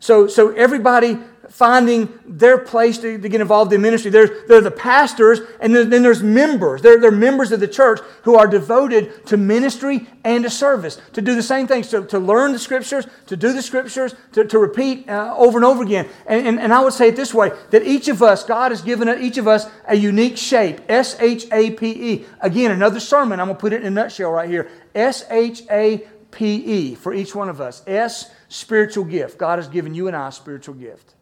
So, 0.00 0.26
so 0.26 0.50
everybody 0.50 1.18
finding 1.50 2.12
their 2.26 2.58
place 2.58 2.98
to, 2.98 3.18
to 3.18 3.28
get 3.28 3.40
involved 3.40 3.72
in 3.72 3.80
ministry. 3.80 4.10
There's, 4.10 4.46
there 4.46 4.58
are 4.58 4.60
the 4.60 4.70
pastors, 4.70 5.40
and 5.60 5.74
then, 5.74 5.88
then 5.88 6.02
there's 6.02 6.22
members. 6.22 6.82
They're, 6.82 7.00
they're 7.00 7.10
members 7.10 7.52
of 7.52 7.60
the 7.60 7.66
church 7.68 8.00
who 8.22 8.36
are 8.36 8.46
devoted 8.46 9.26
to 9.26 9.36
ministry 9.36 10.06
and 10.24 10.44
to 10.44 10.50
service, 10.50 11.00
to 11.14 11.22
do 11.22 11.34
the 11.34 11.42
same 11.42 11.66
things, 11.66 11.88
to, 11.88 12.04
to 12.04 12.18
learn 12.18 12.52
the 12.52 12.58
scriptures, 12.58 13.06
to 13.26 13.36
do 13.36 13.52
the 13.52 13.62
scriptures, 13.62 14.14
to, 14.32 14.44
to 14.44 14.58
repeat 14.58 15.08
uh, 15.08 15.34
over 15.36 15.58
and 15.58 15.64
over 15.64 15.82
again. 15.82 16.06
And, 16.26 16.46
and, 16.46 16.60
and 16.60 16.72
I 16.72 16.80
would 16.80 16.92
say 16.92 17.08
it 17.08 17.16
this 17.16 17.32
way 17.32 17.50
that 17.70 17.82
each 17.82 18.08
of 18.08 18.22
us, 18.22 18.44
God 18.44 18.70
has 18.70 18.82
given 18.82 19.08
each 19.20 19.38
of 19.38 19.48
us 19.48 19.66
a 19.86 19.96
unique 19.96 20.36
shape 20.36 20.82
S 20.88 21.16
H 21.18 21.46
A 21.50 21.70
P 21.70 22.12
E. 22.12 22.26
Again, 22.40 22.72
another 22.72 23.00
sermon. 23.00 23.40
I'm 23.40 23.46
going 23.46 23.56
to 23.56 23.60
put 23.60 23.72
it 23.72 23.80
in 23.80 23.86
a 23.86 23.90
nutshell 23.90 24.30
right 24.30 24.50
here 24.50 24.70
S 24.98 25.24
H 25.30 25.62
A 25.70 26.06
P 26.30 26.56
E 26.56 26.94
for 26.94 27.14
each 27.14 27.34
one 27.34 27.48
of 27.48 27.60
us. 27.60 27.82
S, 27.86 28.30
spiritual 28.48 29.04
gift. 29.04 29.38
God 29.38 29.58
has 29.58 29.68
given 29.68 29.94
you 29.94 30.08
and 30.08 30.16
I 30.16 30.28
a 30.28 30.32
spiritual 30.32 30.74
gift. 30.74 31.14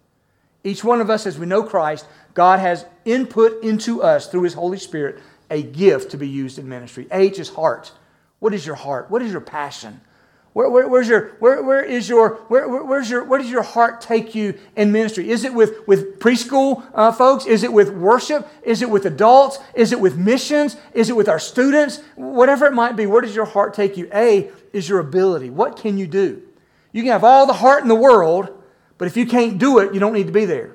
Each 0.64 0.82
one 0.82 1.00
of 1.00 1.10
us, 1.10 1.26
as 1.26 1.38
we 1.38 1.46
know 1.46 1.62
Christ, 1.62 2.06
God 2.34 2.58
has 2.58 2.86
input 3.04 3.62
into 3.62 4.02
us 4.02 4.28
through 4.28 4.42
His 4.42 4.54
Holy 4.54 4.78
Spirit 4.78 5.22
a 5.50 5.62
gift 5.62 6.10
to 6.10 6.16
be 6.16 6.28
used 6.28 6.58
in 6.58 6.68
ministry. 6.68 7.06
H 7.12 7.38
is 7.38 7.50
heart. 7.50 7.92
What 8.40 8.52
is 8.52 8.66
your 8.66 8.74
heart? 8.74 9.10
What 9.10 9.22
is 9.22 9.30
your 9.30 9.40
passion? 9.40 10.00
Where, 10.56 10.70
where, 10.70 10.88
where's 10.88 11.06
your, 11.06 11.32
where, 11.38 11.62
where 11.62 11.84
is 11.84 12.08
your, 12.08 12.36
where, 12.48 12.66
where's 12.66 13.10
your, 13.10 13.24
where 13.24 13.38
does 13.38 13.50
your 13.50 13.62
heart 13.62 14.00
take 14.00 14.34
you 14.34 14.58
in 14.74 14.90
ministry? 14.90 15.28
Is 15.28 15.44
it 15.44 15.52
with, 15.52 15.86
with 15.86 16.18
preschool 16.18 16.82
uh, 16.94 17.12
folks? 17.12 17.44
Is 17.44 17.62
it 17.62 17.70
with 17.70 17.90
worship? 17.90 18.48
Is 18.62 18.80
it 18.80 18.88
with 18.88 19.04
adults? 19.04 19.58
Is 19.74 19.92
it 19.92 20.00
with 20.00 20.16
missions? 20.16 20.78
Is 20.94 21.10
it 21.10 21.12
with 21.14 21.28
our 21.28 21.38
students? 21.38 22.00
Whatever 22.14 22.64
it 22.64 22.72
might 22.72 22.96
be, 22.96 23.04
where 23.04 23.20
does 23.20 23.36
your 23.36 23.44
heart 23.44 23.74
take 23.74 23.98
you? 23.98 24.08
A 24.14 24.50
is 24.72 24.88
your 24.88 25.00
ability. 25.00 25.50
What 25.50 25.76
can 25.76 25.98
you 25.98 26.06
do? 26.06 26.40
You 26.90 27.02
can 27.02 27.12
have 27.12 27.22
all 27.22 27.46
the 27.46 27.52
heart 27.52 27.82
in 27.82 27.88
the 27.88 27.94
world, 27.94 28.48
but 28.96 29.08
if 29.08 29.14
you 29.14 29.26
can't 29.26 29.58
do 29.58 29.80
it, 29.80 29.92
you 29.92 30.00
don't 30.00 30.14
need 30.14 30.28
to 30.28 30.32
be 30.32 30.46
there. 30.46 30.74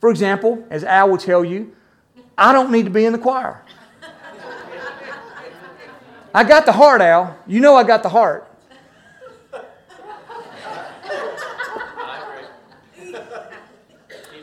For 0.00 0.08
example, 0.08 0.66
as 0.70 0.84
Al 0.84 1.10
will 1.10 1.18
tell 1.18 1.44
you, 1.44 1.76
I 2.38 2.54
don't 2.54 2.72
need 2.72 2.84
to 2.84 2.90
be 2.90 3.04
in 3.04 3.12
the 3.12 3.18
choir. 3.18 3.62
I 6.34 6.44
got 6.44 6.64
the 6.64 6.72
heart, 6.72 7.02
Al. 7.02 7.36
You 7.46 7.60
know 7.60 7.76
I 7.76 7.84
got 7.84 8.02
the 8.02 8.08
heart. 8.08 8.48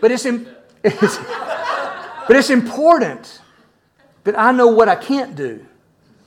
But 0.02 0.12
it's, 0.12 0.26
it's, 0.26 1.18
but 2.28 2.36
it's 2.36 2.50
important 2.50 3.42
that 4.24 4.38
I 4.38 4.52
know 4.52 4.68
what 4.68 4.90
I 4.90 4.96
can't 4.96 5.36
do 5.36 5.66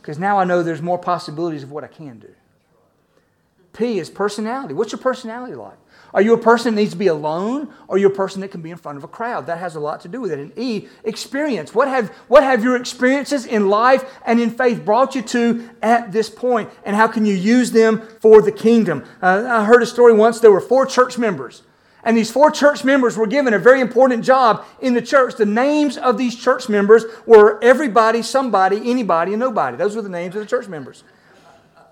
because 0.00 0.18
now 0.18 0.38
I 0.38 0.44
know 0.44 0.62
there's 0.62 0.82
more 0.82 0.98
possibilities 0.98 1.62
of 1.62 1.70
what 1.70 1.84
I 1.84 1.88
can 1.88 2.18
do. 2.18 2.34
P 3.72 3.98
is 3.98 4.10
personality. 4.10 4.74
What's 4.74 4.92
your 4.92 5.00
personality 5.00 5.54
like? 5.54 5.78
Are 6.14 6.20
you 6.20 6.34
a 6.34 6.38
person 6.38 6.74
that 6.74 6.80
needs 6.80 6.92
to 6.92 6.98
be 6.98 7.06
alone? 7.06 7.72
Or 7.88 7.94
are 7.94 7.98
you 7.98 8.08
a 8.08 8.10
person 8.10 8.42
that 8.42 8.48
can 8.48 8.60
be 8.60 8.70
in 8.70 8.76
front 8.76 8.98
of 8.98 9.04
a 9.04 9.08
crowd? 9.08 9.46
That 9.46 9.58
has 9.58 9.76
a 9.76 9.80
lot 9.80 10.02
to 10.02 10.08
do 10.08 10.20
with 10.20 10.32
it. 10.32 10.38
And 10.38 10.52
E, 10.58 10.88
experience. 11.04 11.74
What 11.74 11.88
have, 11.88 12.10
what 12.28 12.42
have 12.42 12.62
your 12.62 12.76
experiences 12.76 13.46
in 13.46 13.68
life 13.68 14.04
and 14.26 14.38
in 14.38 14.50
faith 14.50 14.84
brought 14.84 15.14
you 15.14 15.22
to 15.22 15.70
at 15.80 16.12
this 16.12 16.28
point? 16.28 16.68
And 16.84 16.94
how 16.94 17.08
can 17.08 17.24
you 17.24 17.34
use 17.34 17.70
them 17.70 18.02
for 18.20 18.42
the 18.42 18.52
kingdom? 18.52 19.04
Uh, 19.22 19.46
I 19.48 19.64
heard 19.64 19.82
a 19.82 19.86
story 19.86 20.12
once. 20.12 20.40
There 20.40 20.52
were 20.52 20.60
four 20.60 20.84
church 20.84 21.16
members. 21.16 21.62
And 22.04 22.16
these 22.16 22.30
four 22.30 22.50
church 22.50 22.84
members 22.84 23.16
were 23.16 23.28
given 23.28 23.54
a 23.54 23.58
very 23.58 23.80
important 23.80 24.24
job 24.24 24.64
in 24.80 24.94
the 24.94 25.02
church. 25.02 25.36
The 25.36 25.46
names 25.46 25.96
of 25.96 26.18
these 26.18 26.34
church 26.34 26.68
members 26.68 27.04
were 27.26 27.62
everybody, 27.62 28.22
somebody, 28.22 28.90
anybody, 28.90 29.32
and 29.32 29.40
nobody. 29.40 29.76
Those 29.76 29.94
were 29.94 30.02
the 30.02 30.08
names 30.08 30.34
of 30.34 30.40
the 30.40 30.48
church 30.48 30.66
members. 30.66 31.04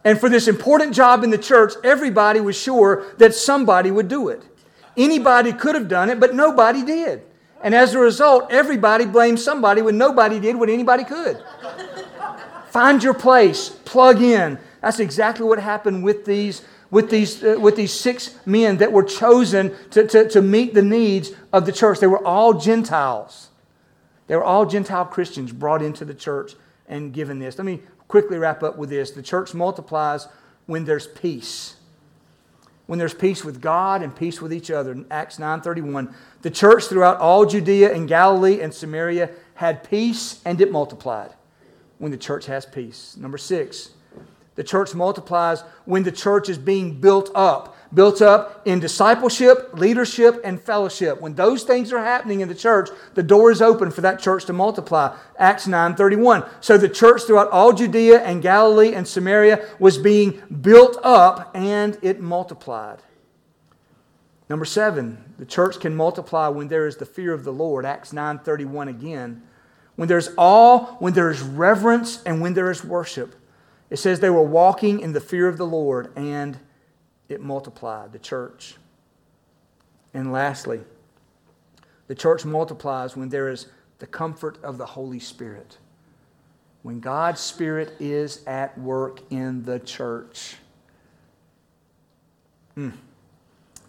And 0.05 0.19
for 0.19 0.29
this 0.29 0.49
important 0.49 0.95
job 0.95 1.23
in 1.23 1.31
the 1.31 1.39
church, 1.39 1.75
everybody 1.85 2.41
was 2.41 2.59
sure 2.59 3.05
that 3.19 3.35
somebody 3.35 3.91
would 3.91 4.09
do 4.09 4.29
it. 4.31 4.43
Anybody 4.97 5.53
could 5.53 5.75
have 5.75 5.89
done 5.89 6.11
it, 6.11 6.19
but 6.19 6.35
nobody 6.35 6.83
did. 6.85 7.23
And 7.63 7.75
as 7.75 7.95
a 7.95 7.99
result, 7.99 8.51
everybody 8.51 9.05
blamed 9.05 9.39
somebody 9.39 9.83
when 9.83 9.99
nobody 9.99 10.41
did 10.41 10.57
what 10.57 10.71
anybody 10.71 11.05
could. 11.05 11.43
Find 12.71 13.03
your 13.03 13.15
place, 13.15 13.69
plug 13.69 14.23
in. 14.23 14.59
That's 14.81 15.01
exactly 15.01 15.45
what 15.45 15.59
happened 15.59 16.03
with 16.03 16.25
these, 16.25 16.63
with 16.91 17.11
these, 17.11 17.43
uh, 17.43 17.57
with 17.59 17.77
these 17.77 17.93
six 17.93 18.37
men 18.45 18.79
that 18.79 18.93
were 18.93 19.03
chosen 19.03 19.75
to, 19.91 20.07
to, 20.07 20.29
to 20.29 20.43
meet 20.43 20.75
the 20.75 20.83
needs 20.83 21.33
of 21.53 21.67
the 21.67 21.73
church. 21.73 22.01
They 22.01 22.07
were 22.07 22.25
all 22.27 22.55
Gentiles. 22.55 23.49
They 24.27 24.37
were 24.37 24.45
all 24.45 24.67
Gentile 24.67 25.07
Christians 25.07 25.53
brought 25.53 25.83
into 25.83 26.05
the 26.05 26.15
church 26.15 26.55
and 26.89 27.13
given 27.13 27.39
this. 27.39 27.59
Let 27.59 27.65
me 27.65 27.81
quickly 28.09 28.39
wrap 28.39 28.63
up 28.63 28.77
with 28.77 28.91
this. 28.91 29.13
The 29.13 29.23
church 29.23 29.55
multiplies 29.55 30.27
when 30.67 30.85
there's 30.85 31.07
peace. 31.07 31.77
When 32.87 32.99
there's 32.99 33.15
peace 33.15 33.45
with 33.45 33.61
God 33.61 34.03
and 34.03 34.15
peace 34.15 34.41
with 34.41 34.53
each 34.53 34.71
other. 34.71 34.93
In 34.93 35.07
Acts 35.11 35.39
9:31, 35.39 36.13
the 36.43 36.51
church 36.51 36.85
throughout 36.85 37.19
all 37.19 37.47
Judea 37.47 37.93
and 37.93 38.09
Galilee 38.09 38.61
and 38.61 38.75
Samaria 38.75 39.31
had 39.55 39.89
peace 39.89 40.41
and 40.45 40.61
it 40.61 40.73
multiplied. 40.73 41.33
When 41.99 42.11
the 42.11 42.17
church 42.17 42.47
has 42.47 42.67
peace. 42.67 43.17
Number 43.17 43.39
6, 43.39 43.91
the 44.61 44.65
church 44.65 44.95
multiplies 44.95 45.63
when 45.87 46.03
the 46.03 46.13
church 46.13 46.51
is 46.51 46.59
being 46.59 47.01
built 47.01 47.31
up 47.35 47.79
built 47.95 48.21
up 48.21 48.61
in 48.67 48.79
discipleship, 48.79 49.71
leadership, 49.73 50.39
and 50.45 50.61
fellowship. 50.61 51.19
When 51.19 51.35
those 51.35 51.65
things 51.65 51.95
are 51.95 52.05
happening 52.05 52.41
in 52.41 52.49
the 52.49 52.55
church, 52.55 52.91
the 53.15 53.23
door 53.23 53.51
is 53.51 53.63
open 53.63 53.91
for 53.91 54.03
that 54.03 54.21
church 54.21 54.45
to 54.45 54.53
multiply. 54.53 55.17
Acts 55.39 55.67
9:31. 55.67 56.45
So 56.61 56.77
the 56.77 56.91
church 56.91 57.23
throughout 57.23 57.51
all 57.51 57.73
Judea 57.73 58.21
and 58.21 58.43
Galilee 58.43 58.93
and 58.93 59.09
Samaria 59.09 59.67
was 59.79 59.97
being 59.97 60.43
built 60.61 60.99
up 61.03 61.51
and 61.55 61.97
it 62.03 62.21
multiplied. 62.21 62.99
Number 64.51 64.67
7, 64.67 65.35
the 65.39 65.47
church 65.47 65.81
can 65.81 65.97
multiply 65.97 66.49
when 66.49 66.69
there 66.69 66.87
is 66.87 66.99
the 66.99 67.07
fear 67.07 67.33
of 67.33 67.45
the 67.45 67.53
Lord. 67.53 67.87
Acts 67.87 68.13
9:31 68.13 68.89
again. 68.89 69.43
When 69.97 70.07
there's 70.07 70.31
awe, 70.37 70.97
when 70.99 71.15
there 71.15 71.31
is 71.31 71.41
reverence, 71.41 72.23
and 72.25 72.41
when 72.41 72.55
there 72.55 72.71
is 72.71 72.85
worship. 72.85 73.35
It 73.91 73.99
says 73.99 74.21
they 74.21 74.31
were 74.31 74.43
walking 74.43 75.01
in 75.01 75.13
the 75.13 75.21
fear 75.21 75.49
of 75.49 75.59
the 75.59 75.67
Lord 75.67 76.13
and 76.17 76.59
it 77.29 77.41
multiplied, 77.41 78.13
the 78.13 78.19
church. 78.19 78.77
And 80.15 80.33
lastly, 80.33 80.81
the 82.07 82.15
church 82.15 82.45
multiplies 82.45 83.17
when 83.17 83.29
there 83.29 83.49
is 83.49 83.67
the 83.99 84.07
comfort 84.07 84.59
of 84.65 84.79
the 84.79 84.87
Holy 84.87 85.21
Spirit. 85.21 85.79
When 86.83 87.01
God's 87.01 87.41
Spirit 87.41 87.93
is 88.01 88.45
at 88.47 88.77
work 88.79 89.21
in 89.31 89.65
the 89.65 89.79
church. 89.79 90.57
Mm. 92.77 92.95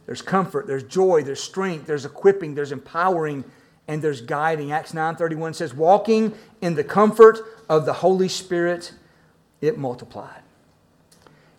There's 0.05 0.21
comfort, 0.21 0.67
there's 0.67 0.83
joy, 0.83 1.23
there's 1.23 1.41
strength, 1.41 1.87
there's 1.87 2.05
equipping, 2.05 2.53
there's 2.53 2.71
empowering, 2.71 3.45
and 3.87 4.01
there's 4.01 4.21
guiding. 4.21 4.71
Acts 4.71 4.93
9:31 4.93 5.53
says, 5.53 5.73
"Walking 5.73 6.33
in 6.59 6.75
the 6.75 6.83
comfort 6.83 7.39
of 7.69 7.85
the 7.85 7.93
Holy 7.93 8.27
Spirit, 8.27 8.93
it 9.61 9.77
multiplied." 9.77 10.41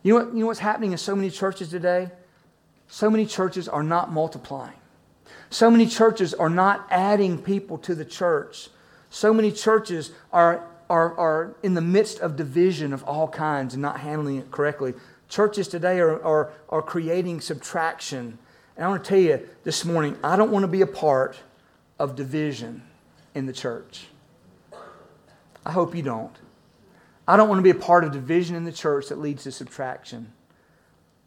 You 0.02 0.14
know, 0.14 0.24
what, 0.24 0.34
you 0.34 0.40
know 0.40 0.46
what's 0.46 0.60
happening 0.60 0.92
in 0.92 0.98
so 0.98 1.14
many 1.14 1.30
churches 1.30 1.68
today? 1.68 2.10
So 2.88 3.08
many 3.08 3.24
churches 3.24 3.68
are 3.68 3.82
not 3.82 4.12
multiplying. 4.12 4.76
So 5.48 5.70
many 5.70 5.86
churches 5.86 6.34
are 6.34 6.50
not 6.50 6.86
adding 6.90 7.40
people 7.40 7.78
to 7.78 7.94
the 7.94 8.04
church. 8.04 8.68
So 9.10 9.32
many 9.32 9.52
churches 9.52 10.10
are, 10.32 10.66
are, 10.90 11.16
are 11.16 11.54
in 11.62 11.74
the 11.74 11.80
midst 11.80 12.20
of 12.20 12.36
division 12.36 12.92
of 12.92 13.04
all 13.04 13.28
kinds 13.28 13.74
and 13.74 13.82
not 13.82 14.00
handling 14.00 14.36
it 14.36 14.50
correctly. 14.50 14.94
Churches 15.28 15.68
today 15.68 16.00
are, 16.00 16.22
are, 16.22 16.52
are 16.68 16.82
creating 16.82 17.40
subtraction. 17.40 18.38
And 18.76 18.84
I 18.84 18.88
want 18.88 19.04
to 19.04 19.08
tell 19.08 19.18
you 19.18 19.48
this 19.64 19.84
morning, 19.84 20.16
I 20.24 20.36
don't 20.36 20.50
want 20.50 20.64
to 20.64 20.68
be 20.68 20.80
a 20.80 20.86
part 20.86 21.36
of 21.98 22.16
division 22.16 22.82
in 23.34 23.46
the 23.46 23.52
church. 23.52 24.06
I 25.64 25.70
hope 25.70 25.94
you 25.94 26.02
don't. 26.02 26.34
I 27.26 27.36
don't 27.36 27.48
want 27.48 27.58
to 27.58 27.62
be 27.62 27.70
a 27.70 27.74
part 27.74 28.04
of 28.04 28.12
division 28.12 28.56
in 28.56 28.64
the 28.64 28.72
church 28.72 29.08
that 29.08 29.18
leads 29.18 29.44
to 29.44 29.52
subtraction. 29.52 30.32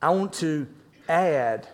I 0.02 0.10
want 0.10 0.34
to 0.34 0.68
add 1.08 1.68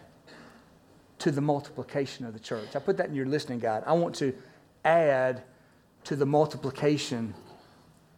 to 1.20 1.32
the 1.32 1.42
multiplication 1.42 2.26
of 2.26 2.34
the 2.34 2.40
church. 2.40 2.76
I 2.76 2.80
put 2.80 2.98
that 2.98 3.10
in 3.10 3.16
your 3.16 3.26
listening 3.26 3.60
guide. 3.60 3.84
I 3.86 3.94
want 3.94 4.16
to 4.16 4.34
add 4.86 5.44
to 6.06 6.16
the 6.16 6.26
multiplication 6.26 7.34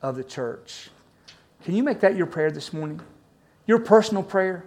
of 0.01 0.15
the 0.15 0.23
church. 0.23 0.89
Can 1.63 1.75
you 1.75 1.83
make 1.83 2.01
that 2.01 2.15
your 2.15 2.27
prayer 2.27 2.51
this 2.51 2.73
morning? 2.73 3.01
Your 3.65 3.79
personal 3.79 4.23
prayer? 4.23 4.65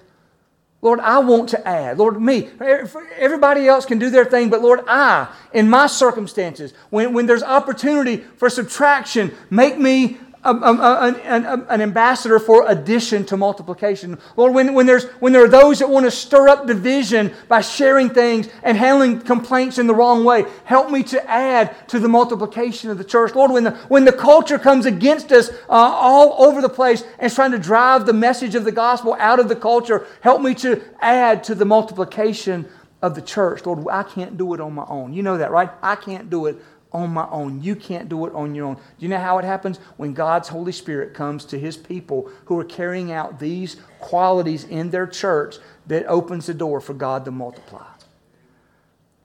Lord, 0.82 1.00
I 1.00 1.18
want 1.18 1.48
to 1.50 1.66
add. 1.66 1.98
Lord, 1.98 2.20
me. 2.20 2.50
Everybody 2.60 3.66
else 3.66 3.86
can 3.86 3.98
do 3.98 4.10
their 4.10 4.24
thing, 4.24 4.50
but 4.50 4.62
Lord, 4.62 4.80
I, 4.86 5.34
in 5.52 5.68
my 5.68 5.86
circumstances, 5.86 6.74
when, 6.90 7.12
when 7.12 7.26
there's 7.26 7.42
opportunity 7.42 8.18
for 8.18 8.48
subtraction, 8.48 9.34
make 9.50 9.78
me 9.78 10.18
a, 10.44 10.54
a, 10.54 10.74
a, 10.74 11.66
an 11.68 11.80
ambassador 11.80 12.38
for 12.38 12.68
addition 12.68 13.24
to 13.26 13.36
multiplication. 13.36 14.18
Lord, 14.36 14.54
when, 14.54 14.74
when, 14.74 14.86
there's, 14.86 15.04
when 15.20 15.32
there 15.32 15.44
are 15.44 15.48
those 15.48 15.80
that 15.80 15.88
want 15.88 16.06
to 16.06 16.10
stir 16.10 16.48
up 16.48 16.66
division 16.66 17.32
by 17.48 17.60
sharing 17.60 18.10
things 18.10 18.48
and 18.62 18.76
handling 18.76 19.20
complaints 19.20 19.78
in 19.78 19.86
the 19.86 19.94
wrong 19.94 20.24
way, 20.24 20.44
help 20.64 20.90
me 20.90 21.02
to 21.04 21.30
add 21.30 21.88
to 21.88 21.98
the 21.98 22.08
multiplication 22.08 22.90
of 22.90 22.98
the 22.98 23.04
church. 23.04 23.34
Lord, 23.34 23.50
when 23.50 23.64
the, 23.64 23.72
when 23.88 24.04
the 24.04 24.12
culture 24.12 24.58
comes 24.58 24.86
against 24.86 25.32
us 25.32 25.50
uh, 25.50 25.72
all 25.72 26.46
over 26.46 26.62
the 26.62 26.68
place 26.68 27.02
and 27.18 27.26
is 27.26 27.34
trying 27.34 27.52
to 27.52 27.58
drive 27.58 28.06
the 28.06 28.12
message 28.12 28.54
of 28.54 28.64
the 28.64 28.72
gospel 28.72 29.16
out 29.18 29.40
of 29.40 29.48
the 29.48 29.56
culture, 29.56 30.06
help 30.20 30.42
me 30.42 30.54
to 30.54 30.82
add 31.00 31.42
to 31.44 31.54
the 31.54 31.64
multiplication 31.64 32.68
of 33.02 33.14
the 33.14 33.22
church. 33.22 33.64
Lord, 33.66 33.86
I 33.88 34.02
can't 34.02 34.36
do 34.36 34.54
it 34.54 34.60
on 34.60 34.74
my 34.74 34.84
own. 34.88 35.12
You 35.12 35.22
know 35.22 35.38
that, 35.38 35.50
right? 35.50 35.70
I 35.82 35.96
can't 35.96 36.30
do 36.30 36.46
it 36.46 36.56
on 36.92 37.10
my 37.10 37.28
own. 37.30 37.62
You 37.62 37.76
can't 37.76 38.08
do 38.08 38.26
it 38.26 38.34
on 38.34 38.54
your 38.54 38.66
own. 38.66 38.74
Do 38.74 38.80
you 38.98 39.08
know 39.08 39.18
how 39.18 39.38
it 39.38 39.44
happens? 39.44 39.78
When 39.96 40.14
God's 40.14 40.48
Holy 40.48 40.72
Spirit 40.72 41.14
comes 41.14 41.44
to 41.46 41.58
his 41.58 41.76
people 41.76 42.30
who 42.46 42.58
are 42.58 42.64
carrying 42.64 43.12
out 43.12 43.38
these 43.38 43.76
qualities 44.00 44.64
in 44.64 44.90
their 44.90 45.06
church 45.06 45.56
that 45.86 46.06
opens 46.06 46.46
the 46.46 46.54
door 46.54 46.80
for 46.80 46.94
God 46.94 47.24
to 47.24 47.30
multiply. 47.30 47.86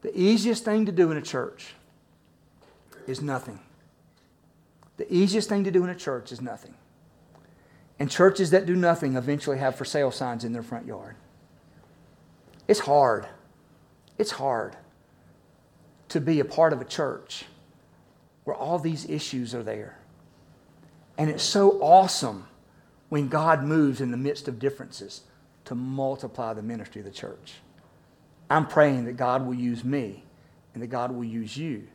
The 0.02 0.18
easiest 0.20 0.66
thing 0.66 0.86
to 0.88 0.92
do 0.92 1.12
in 1.12 1.18
a 1.18 1.22
church 1.22 1.74
is 3.08 3.22
nothing. 3.22 3.60
The 4.98 5.12
easiest 5.14 5.50
thing 5.50 5.64
to 5.64 5.72
do 5.72 5.84
in 5.84 5.90
a 5.90 5.96
church 5.96 6.32
is 6.32 6.42
nothing. 6.42 6.74
And 8.00 8.10
churches 8.10 8.50
that 8.52 8.66
do 8.66 8.76
nothing 8.76 9.16
eventually 9.16 9.60
have 9.60 9.76
for 9.76 9.86
sale 9.86 10.12
signs 10.12 10.44
in 10.44 10.54
their 10.54 10.64
front 10.64 10.88
yard. 10.88 11.16
It's 12.68 12.80
hard. 12.80 13.28
It's 14.18 14.32
hard 14.32 14.76
to 16.10 16.20
be 16.20 16.40
a 16.40 16.46
part 16.46 16.74
of 16.74 16.82
a 16.82 16.86
church 16.86 17.46
where 18.44 18.56
all 18.56 18.80
these 18.80 19.10
issues 19.10 19.54
are 19.54 19.64
there. 19.64 19.98
And 21.18 21.30
it's 21.30 21.44
so 21.44 21.80
awesome 21.82 22.48
when 23.10 23.28
God 23.28 23.64
moves 23.64 24.02
in 24.02 24.12
the 24.12 24.18
midst 24.18 24.48
of 24.48 24.60
differences 24.60 25.22
to 25.66 25.76
multiply 25.76 26.54
the 26.54 26.62
ministry 26.62 27.02
of 27.02 27.06
the 27.06 27.12
church. 27.12 27.56
I'm 28.50 28.68
praying 28.68 29.06
that 29.06 29.18
God 29.18 29.46
will 29.46 29.54
use 29.54 29.84
me 29.84 30.24
and 30.74 30.82
that 30.82 30.88
God 30.88 31.12
will 31.12 31.24
use 31.24 31.56
you 31.56 31.88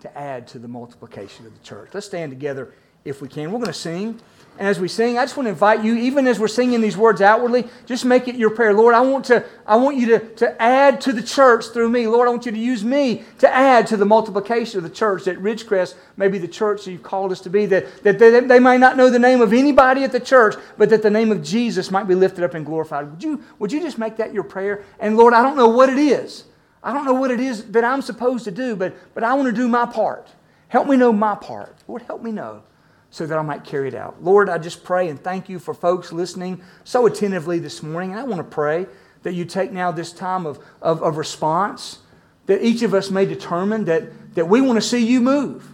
to 0.00 0.18
add 0.18 0.46
to 0.48 0.58
the 0.58 0.68
multiplication 0.68 1.46
of 1.46 1.52
the 1.52 1.64
church. 1.64 1.90
Let's 1.92 2.06
stand 2.06 2.32
together 2.32 2.74
if 3.04 3.22
we 3.22 3.28
can. 3.28 3.50
We're 3.52 3.58
going 3.58 3.66
to 3.66 3.72
sing. 3.72 4.20
And 4.60 4.68
as 4.68 4.78
we 4.78 4.88
sing, 4.88 5.16
I 5.16 5.24
just 5.24 5.38
want 5.38 5.46
to 5.46 5.52
invite 5.52 5.82
you, 5.82 5.94
even 5.94 6.26
as 6.26 6.38
we're 6.38 6.46
singing 6.46 6.82
these 6.82 6.96
words 6.96 7.22
outwardly, 7.22 7.66
just 7.86 8.04
make 8.04 8.28
it 8.28 8.34
your 8.34 8.50
prayer. 8.50 8.74
Lord, 8.74 8.94
I 8.94 9.00
want, 9.00 9.24
to, 9.26 9.42
I 9.66 9.76
want 9.76 9.96
you 9.96 10.06
to, 10.08 10.34
to 10.34 10.60
add 10.60 11.00
to 11.00 11.14
the 11.14 11.22
church 11.22 11.68
through 11.68 11.88
me. 11.88 12.06
Lord, 12.06 12.28
I 12.28 12.30
want 12.30 12.44
you 12.44 12.52
to 12.52 12.58
use 12.58 12.84
me 12.84 13.24
to 13.38 13.48
add 13.50 13.86
to 13.86 13.96
the 13.96 14.04
multiplication 14.04 14.76
of 14.76 14.84
the 14.84 14.90
church, 14.90 15.24
that 15.24 15.40
Ridgecrest 15.40 15.94
may 16.18 16.28
be 16.28 16.36
the 16.36 16.46
church 16.46 16.84
that 16.84 16.90
you've 16.90 17.02
called 17.02 17.32
us 17.32 17.40
to 17.40 17.48
be, 17.48 17.64
that, 17.66 18.02
that 18.02 18.18
they, 18.18 18.38
they 18.40 18.58
might 18.58 18.80
not 18.80 18.98
know 18.98 19.08
the 19.08 19.18
name 19.18 19.40
of 19.40 19.54
anybody 19.54 20.04
at 20.04 20.12
the 20.12 20.20
church, 20.20 20.56
but 20.76 20.90
that 20.90 21.00
the 21.02 21.10
name 21.10 21.32
of 21.32 21.42
Jesus 21.42 21.90
might 21.90 22.06
be 22.06 22.14
lifted 22.14 22.44
up 22.44 22.52
and 22.52 22.66
glorified. 22.66 23.10
Would 23.10 23.22
you, 23.22 23.42
would 23.58 23.72
you 23.72 23.80
just 23.80 23.96
make 23.96 24.18
that 24.18 24.34
your 24.34 24.44
prayer? 24.44 24.84
And 24.98 25.16
Lord, 25.16 25.32
I 25.32 25.42
don't 25.42 25.56
know 25.56 25.70
what 25.70 25.88
it 25.88 25.98
is. 25.98 26.44
I 26.82 26.92
don't 26.92 27.06
know 27.06 27.14
what 27.14 27.30
it 27.30 27.40
is 27.40 27.64
that 27.70 27.84
I'm 27.84 28.02
supposed 28.02 28.44
to 28.44 28.50
do, 28.50 28.76
but, 28.76 28.94
but 29.14 29.24
I 29.24 29.32
want 29.32 29.46
to 29.46 29.58
do 29.58 29.68
my 29.68 29.86
part. 29.86 30.28
Help 30.68 30.86
me 30.86 30.98
know 30.98 31.14
my 31.14 31.34
part. 31.34 31.74
Lord, 31.88 32.02
help 32.02 32.22
me 32.22 32.30
know 32.30 32.62
so 33.10 33.26
that 33.26 33.36
I 33.38 33.42
might 33.42 33.64
carry 33.64 33.88
it 33.88 33.94
out. 33.94 34.22
Lord, 34.22 34.48
I 34.48 34.58
just 34.58 34.84
pray 34.84 35.08
and 35.08 35.22
thank 35.22 35.48
you 35.48 35.58
for 35.58 35.74
folks 35.74 36.12
listening 36.12 36.62
so 36.84 37.06
attentively 37.06 37.58
this 37.58 37.82
morning. 37.82 38.12
And 38.12 38.20
I 38.20 38.24
want 38.24 38.38
to 38.38 38.54
pray 38.54 38.86
that 39.22 39.34
you 39.34 39.44
take 39.44 39.72
now 39.72 39.90
this 39.90 40.12
time 40.12 40.46
of, 40.46 40.58
of, 40.80 41.02
of 41.02 41.16
response, 41.16 41.98
that 42.46 42.64
each 42.64 42.82
of 42.82 42.94
us 42.94 43.10
may 43.10 43.26
determine 43.26 43.84
that, 43.86 44.34
that 44.34 44.48
we 44.48 44.60
want 44.60 44.76
to 44.76 44.86
see 44.86 45.04
you 45.04 45.20
move. 45.20 45.72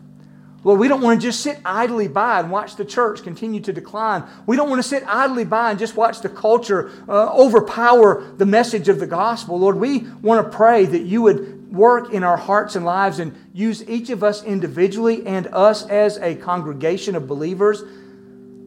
Lord, 0.64 0.80
we 0.80 0.88
don't 0.88 1.00
want 1.00 1.20
to 1.20 1.24
just 1.24 1.42
sit 1.42 1.60
idly 1.64 2.08
by 2.08 2.40
and 2.40 2.50
watch 2.50 2.74
the 2.74 2.84
church 2.84 3.22
continue 3.22 3.60
to 3.60 3.72
decline. 3.72 4.24
We 4.46 4.56
don't 4.56 4.68
want 4.68 4.82
to 4.82 4.88
sit 4.88 5.04
idly 5.06 5.44
by 5.44 5.70
and 5.70 5.78
just 5.78 5.94
watch 5.94 6.22
the 6.22 6.28
culture 6.28 6.90
uh, 7.08 7.32
overpower 7.32 8.32
the 8.36 8.46
message 8.46 8.88
of 8.88 8.98
the 8.98 9.06
gospel. 9.06 9.60
Lord, 9.60 9.76
we 9.76 10.00
want 10.22 10.44
to 10.44 10.56
pray 10.56 10.84
that 10.84 11.02
you 11.02 11.22
would 11.22 11.55
work 11.70 12.12
in 12.12 12.22
our 12.22 12.36
hearts 12.36 12.76
and 12.76 12.84
lives 12.84 13.18
and 13.18 13.34
use 13.52 13.86
each 13.88 14.10
of 14.10 14.22
us 14.22 14.42
individually 14.44 15.26
and 15.26 15.46
us 15.48 15.86
as 15.88 16.18
a 16.18 16.34
congregation 16.36 17.16
of 17.16 17.26
believers 17.26 17.82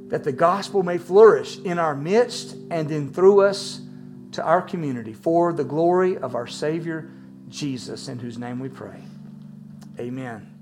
that 0.10 0.24
the 0.24 0.32
gospel 0.32 0.84
may 0.84 0.98
flourish 0.98 1.60
in 1.60 1.78
our 1.78 1.96
midst 1.96 2.56
and 2.72 2.90
then 2.90 3.12
through 3.12 3.42
us 3.42 3.82
to 4.32 4.44
our 4.44 4.62
community 4.62 5.14
for 5.14 5.54
the 5.54 5.64
glory 5.64 6.18
of 6.18 6.36
our 6.36 6.48
Savior, 6.48 7.10
Jesus, 7.48 8.08
in 8.08 8.20
whose 8.20 8.38
name 8.38 8.60
we 8.60 8.70
pray. 8.70 9.02
Amen. 10.00 10.59